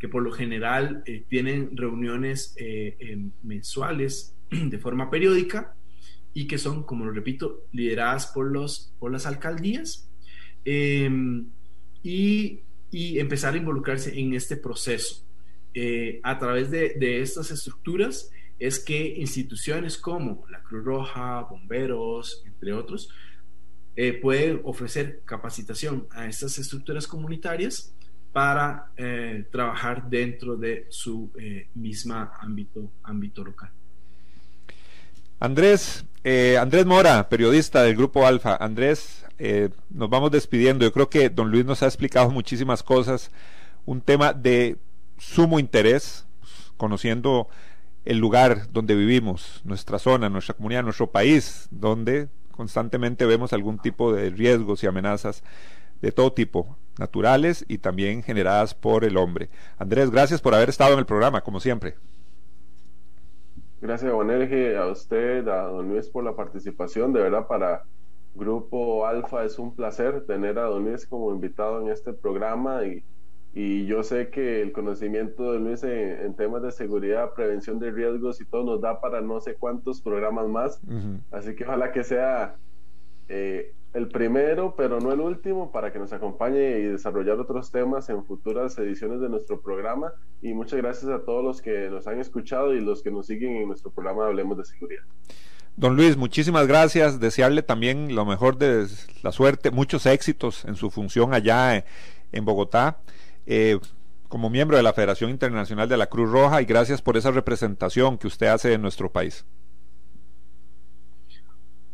que 0.00 0.08
por 0.08 0.22
lo 0.22 0.32
general 0.32 1.02
eh, 1.06 1.24
tienen 1.28 1.76
reuniones 1.76 2.54
eh, 2.58 3.28
mensuales 3.42 4.34
de 4.50 4.78
forma 4.78 5.10
periódica 5.10 5.74
y 6.32 6.46
que 6.46 6.58
son, 6.58 6.82
como 6.82 7.04
lo 7.04 7.12
repito, 7.12 7.64
lideradas 7.72 8.26
por, 8.28 8.50
los, 8.50 8.92
por 8.98 9.12
las 9.12 9.26
alcaldías 9.26 10.08
em, 10.64 11.46
y, 12.02 12.60
y, 12.90 13.18
empezar 13.18 13.54
a 13.54 13.58
involucrarse 13.58 14.18
en 14.18 14.34
este 14.34 14.56
proceso. 14.56 15.24
Eh, 15.74 16.20
a 16.22 16.38
través 16.38 16.70
de, 16.70 16.94
de, 16.98 17.20
estas 17.20 17.50
estructuras 17.50 18.30
es 18.58 18.78
que 18.78 19.14
instituciones 19.18 19.96
como 19.98 20.46
la 20.48 20.62
Cruz 20.62 20.84
Roja, 20.84 21.42
bomberos, 21.42 22.42
entre 22.46 22.72
otros, 22.72 23.08
eh, 23.96 24.12
pueden 24.12 24.60
ofrecer 24.64 25.22
capacitación 25.24 26.08
a 26.10 26.26
estas 26.26 26.58
estructuras 26.58 27.06
comunitarias 27.06 27.94
para 28.32 28.90
eh, 28.96 29.46
trabajar 29.52 30.10
dentro 30.10 30.56
de 30.56 30.86
su 30.90 31.30
eh, 31.38 31.68
misma 31.74 32.32
ámbito, 32.40 32.90
ámbito 33.04 33.44
local. 33.44 33.70
Andrés, 35.44 36.06
eh, 36.24 36.56
Andrés 36.58 36.86
Mora, 36.86 37.28
periodista 37.28 37.82
del 37.82 37.96
Grupo 37.96 38.26
Alfa. 38.26 38.56
Andrés, 38.56 39.26
nos 39.90 40.08
vamos 40.08 40.30
despidiendo. 40.30 40.86
Yo 40.86 40.92
creo 40.94 41.10
que 41.10 41.28
don 41.28 41.50
Luis 41.50 41.66
nos 41.66 41.82
ha 41.82 41.86
explicado 41.86 42.30
muchísimas 42.30 42.82
cosas, 42.82 43.30
un 43.84 44.00
tema 44.00 44.32
de 44.32 44.78
sumo 45.18 45.58
interés, 45.58 46.24
conociendo 46.78 47.48
el 48.06 48.16
lugar 48.16 48.72
donde 48.72 48.94
vivimos, 48.94 49.60
nuestra 49.64 49.98
zona, 49.98 50.30
nuestra 50.30 50.54
comunidad, 50.54 50.82
nuestro 50.82 51.10
país, 51.10 51.68
donde 51.70 52.28
constantemente 52.50 53.26
vemos 53.26 53.52
algún 53.52 53.78
tipo 53.78 54.14
de 54.14 54.30
riesgos 54.30 54.82
y 54.82 54.86
amenazas 54.86 55.42
de 56.00 56.10
todo 56.10 56.32
tipo 56.32 56.78
naturales 56.98 57.66
y 57.68 57.76
también 57.76 58.22
generadas 58.22 58.72
por 58.72 59.04
el 59.04 59.18
hombre. 59.18 59.50
Andrés, 59.76 60.10
gracias 60.10 60.40
por 60.40 60.54
haber 60.54 60.70
estado 60.70 60.94
en 60.94 61.00
el 61.00 61.06
programa, 61.06 61.42
como 61.42 61.60
siempre. 61.60 61.96
Gracias, 63.84 64.10
Juan 64.10 64.30
a 64.30 64.86
usted, 64.86 65.46
a 65.46 65.64
don 65.64 65.90
Luis 65.90 66.08
por 66.08 66.24
la 66.24 66.34
participación. 66.34 67.12
De 67.12 67.20
verdad, 67.20 67.46
para 67.46 67.82
Grupo 68.34 69.04
Alfa 69.04 69.44
es 69.44 69.58
un 69.58 69.76
placer 69.76 70.24
tener 70.24 70.58
a 70.58 70.62
don 70.62 70.86
Luis 70.86 71.06
como 71.06 71.30
invitado 71.34 71.82
en 71.82 71.88
este 71.88 72.14
programa 72.14 72.86
y, 72.86 73.04
y 73.52 73.84
yo 73.84 74.02
sé 74.02 74.30
que 74.30 74.62
el 74.62 74.72
conocimiento 74.72 75.52
de 75.52 75.58
Luis 75.58 75.84
en, 75.84 76.32
temas 76.32 76.62
de 76.62 76.72
seguridad, 76.72 77.34
prevención 77.34 77.78
de 77.78 77.90
riesgos 77.90 78.40
y 78.40 78.46
todo 78.46 78.64
nos 78.64 78.80
da 78.80 79.02
para 79.02 79.20
no 79.20 79.38
sé 79.42 79.54
cuántos 79.54 80.00
programas 80.00 80.48
más. 80.48 80.80
Así 81.30 81.54
que 81.54 81.64
ojalá 81.64 81.92
que 81.92 82.04
sea 82.04 82.56
eh, 83.28 83.74
el 83.94 84.08
primero, 84.08 84.74
pero 84.76 85.00
no 85.00 85.12
el 85.12 85.20
último, 85.20 85.70
para 85.70 85.92
que 85.92 86.00
nos 86.00 86.12
acompañe 86.12 86.78
y 86.78 86.82
desarrollar 86.82 87.38
otros 87.38 87.70
temas 87.70 88.08
en 88.08 88.24
futuras 88.24 88.76
ediciones 88.76 89.20
de 89.20 89.28
nuestro 89.28 89.60
programa. 89.60 90.12
Y 90.42 90.52
muchas 90.52 90.80
gracias 90.80 91.10
a 91.10 91.24
todos 91.24 91.44
los 91.44 91.62
que 91.62 91.88
nos 91.88 92.06
han 92.08 92.18
escuchado 92.18 92.74
y 92.74 92.80
los 92.80 93.02
que 93.02 93.12
nos 93.12 93.26
siguen 93.26 93.56
en 93.56 93.68
nuestro 93.68 93.92
programa 93.92 94.26
Hablemos 94.26 94.58
de 94.58 94.64
Seguridad. 94.64 95.04
Don 95.76 95.96
Luis, 95.96 96.16
muchísimas 96.16 96.66
gracias. 96.66 97.20
Desearle 97.20 97.62
también 97.62 98.14
lo 98.16 98.24
mejor 98.24 98.58
de 98.58 98.86
la 99.22 99.30
suerte, 99.30 99.70
muchos 99.70 100.06
éxitos 100.06 100.64
en 100.64 100.74
su 100.74 100.90
función 100.90 101.32
allá 101.32 101.84
en 102.32 102.44
Bogotá. 102.44 102.98
Eh, 103.46 103.78
como 104.28 104.50
miembro 104.50 104.76
de 104.76 104.82
la 104.82 104.92
Federación 104.92 105.30
Internacional 105.30 105.88
de 105.88 105.96
la 105.96 106.06
Cruz 106.08 106.28
Roja 106.28 106.60
y 106.60 106.64
gracias 106.64 107.00
por 107.00 107.16
esa 107.16 107.30
representación 107.30 108.18
que 108.18 108.26
usted 108.26 108.48
hace 108.48 108.72
en 108.72 108.82
nuestro 108.82 109.12
país. 109.12 109.44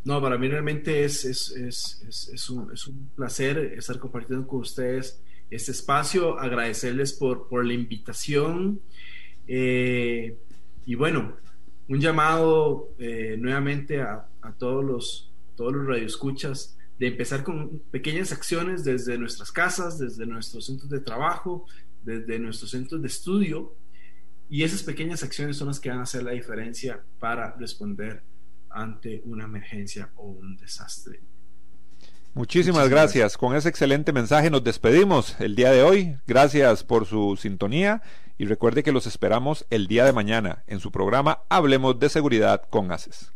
No, 0.05 0.21
para 0.21 0.39
mí 0.39 0.49
realmente 0.49 1.05
es, 1.05 1.25
es, 1.25 1.51
es, 1.51 2.31
es, 2.33 2.51
un, 2.51 2.73
es 2.73 2.87
un 2.87 3.11
placer 3.15 3.59
estar 3.77 3.99
compartiendo 3.99 4.47
con 4.47 4.61
ustedes 4.61 5.23
este 5.51 5.73
espacio, 5.73 6.39
agradecerles 6.39 7.13
por, 7.13 7.49
por 7.49 7.65
la 7.65 7.75
invitación 7.75 8.81
eh, 9.47 10.39
y 10.87 10.95
bueno, 10.95 11.37
un 11.89 12.01
llamado 12.01 12.95
eh, 12.99 13.37
nuevamente 13.39 14.01
a, 14.01 14.29
a, 14.43 14.53
todos 14.53 14.85
los, 14.85 15.33
todos 15.57 15.75
los 15.75 15.87
radioescuchas 15.87 16.79
de 16.99 17.09
empezar 17.09 17.43
con 17.43 17.81
pequeñas 17.91 18.31
acciones 18.33 18.85
desde 18.85 19.19
nuestras 19.19 19.51
casas, 19.51 19.99
desde 19.99 20.25
nuestros 20.25 20.67
centros 20.67 20.89
de 20.89 21.01
trabajo, 21.01 21.67
desde 22.05 22.39
nuestros 22.39 22.71
centros 22.71 23.03
de 23.03 23.09
estudio 23.09 23.75
y 24.49 24.65
esas 24.65 24.83
pequeñas 24.83 25.23
acciones 25.23 25.57
son 25.57 25.69
las 25.69 25.81
que 25.81 25.91
van 25.91 26.01
a 26.01 26.03
hacer 26.03 26.23
la 26.23 26.33
diferencia 26.33 27.01
para 27.19 27.57
responder 27.57 28.23
ante 28.71 29.23
una 29.25 29.45
emergencia 29.45 30.11
o 30.17 30.29
un 30.29 30.57
desastre. 30.57 31.21
Muchísimas 32.35 32.89
gracias. 32.89 33.37
Con 33.37 33.57
ese 33.57 33.69
excelente 33.69 34.13
mensaje 34.13 34.51
nos 34.51 34.63
despedimos 34.63 35.39
el 35.41 35.57
día 35.57 35.73
de 35.73 35.83
hoy. 35.83 36.17
Gracias 36.27 36.85
por 36.85 37.07
su 37.07 37.37
sintonía 37.37 38.03
y 38.39 38.47
recuerde 38.47 38.83
que 38.83 38.93
los 38.93 39.07
esperamos 39.07 39.67
el 39.69 39.89
día 39.89 40.05
de 40.05 40.13
mañana 40.13 40.63
en 40.67 40.79
su 40.81 40.93
programa 40.93 41.41
Hablemos 41.49 41.99
de 41.99 42.09
Seguridad 42.09 42.63
con 42.71 42.93
ACES. 42.93 43.33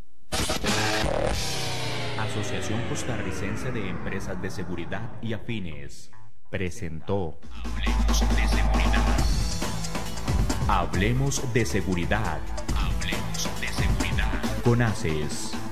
Asociación 2.19 2.81
Costarricense 2.89 3.73
de 3.73 3.89
Empresas 3.89 4.41
de 4.41 4.51
Seguridad 4.51 5.11
y 5.21 5.33
Afines 5.33 6.11
presentó 6.51 7.41
Hablemos 7.51 8.21
de 8.21 8.49
Seguridad. 8.49 9.05
Hablemos 10.69 11.53
de 11.53 11.67
Seguridad. 11.67 12.39
Hablemos 12.39 12.41
de 12.73 12.94
Seguridad 12.94 12.94
Conaces. 14.65 15.64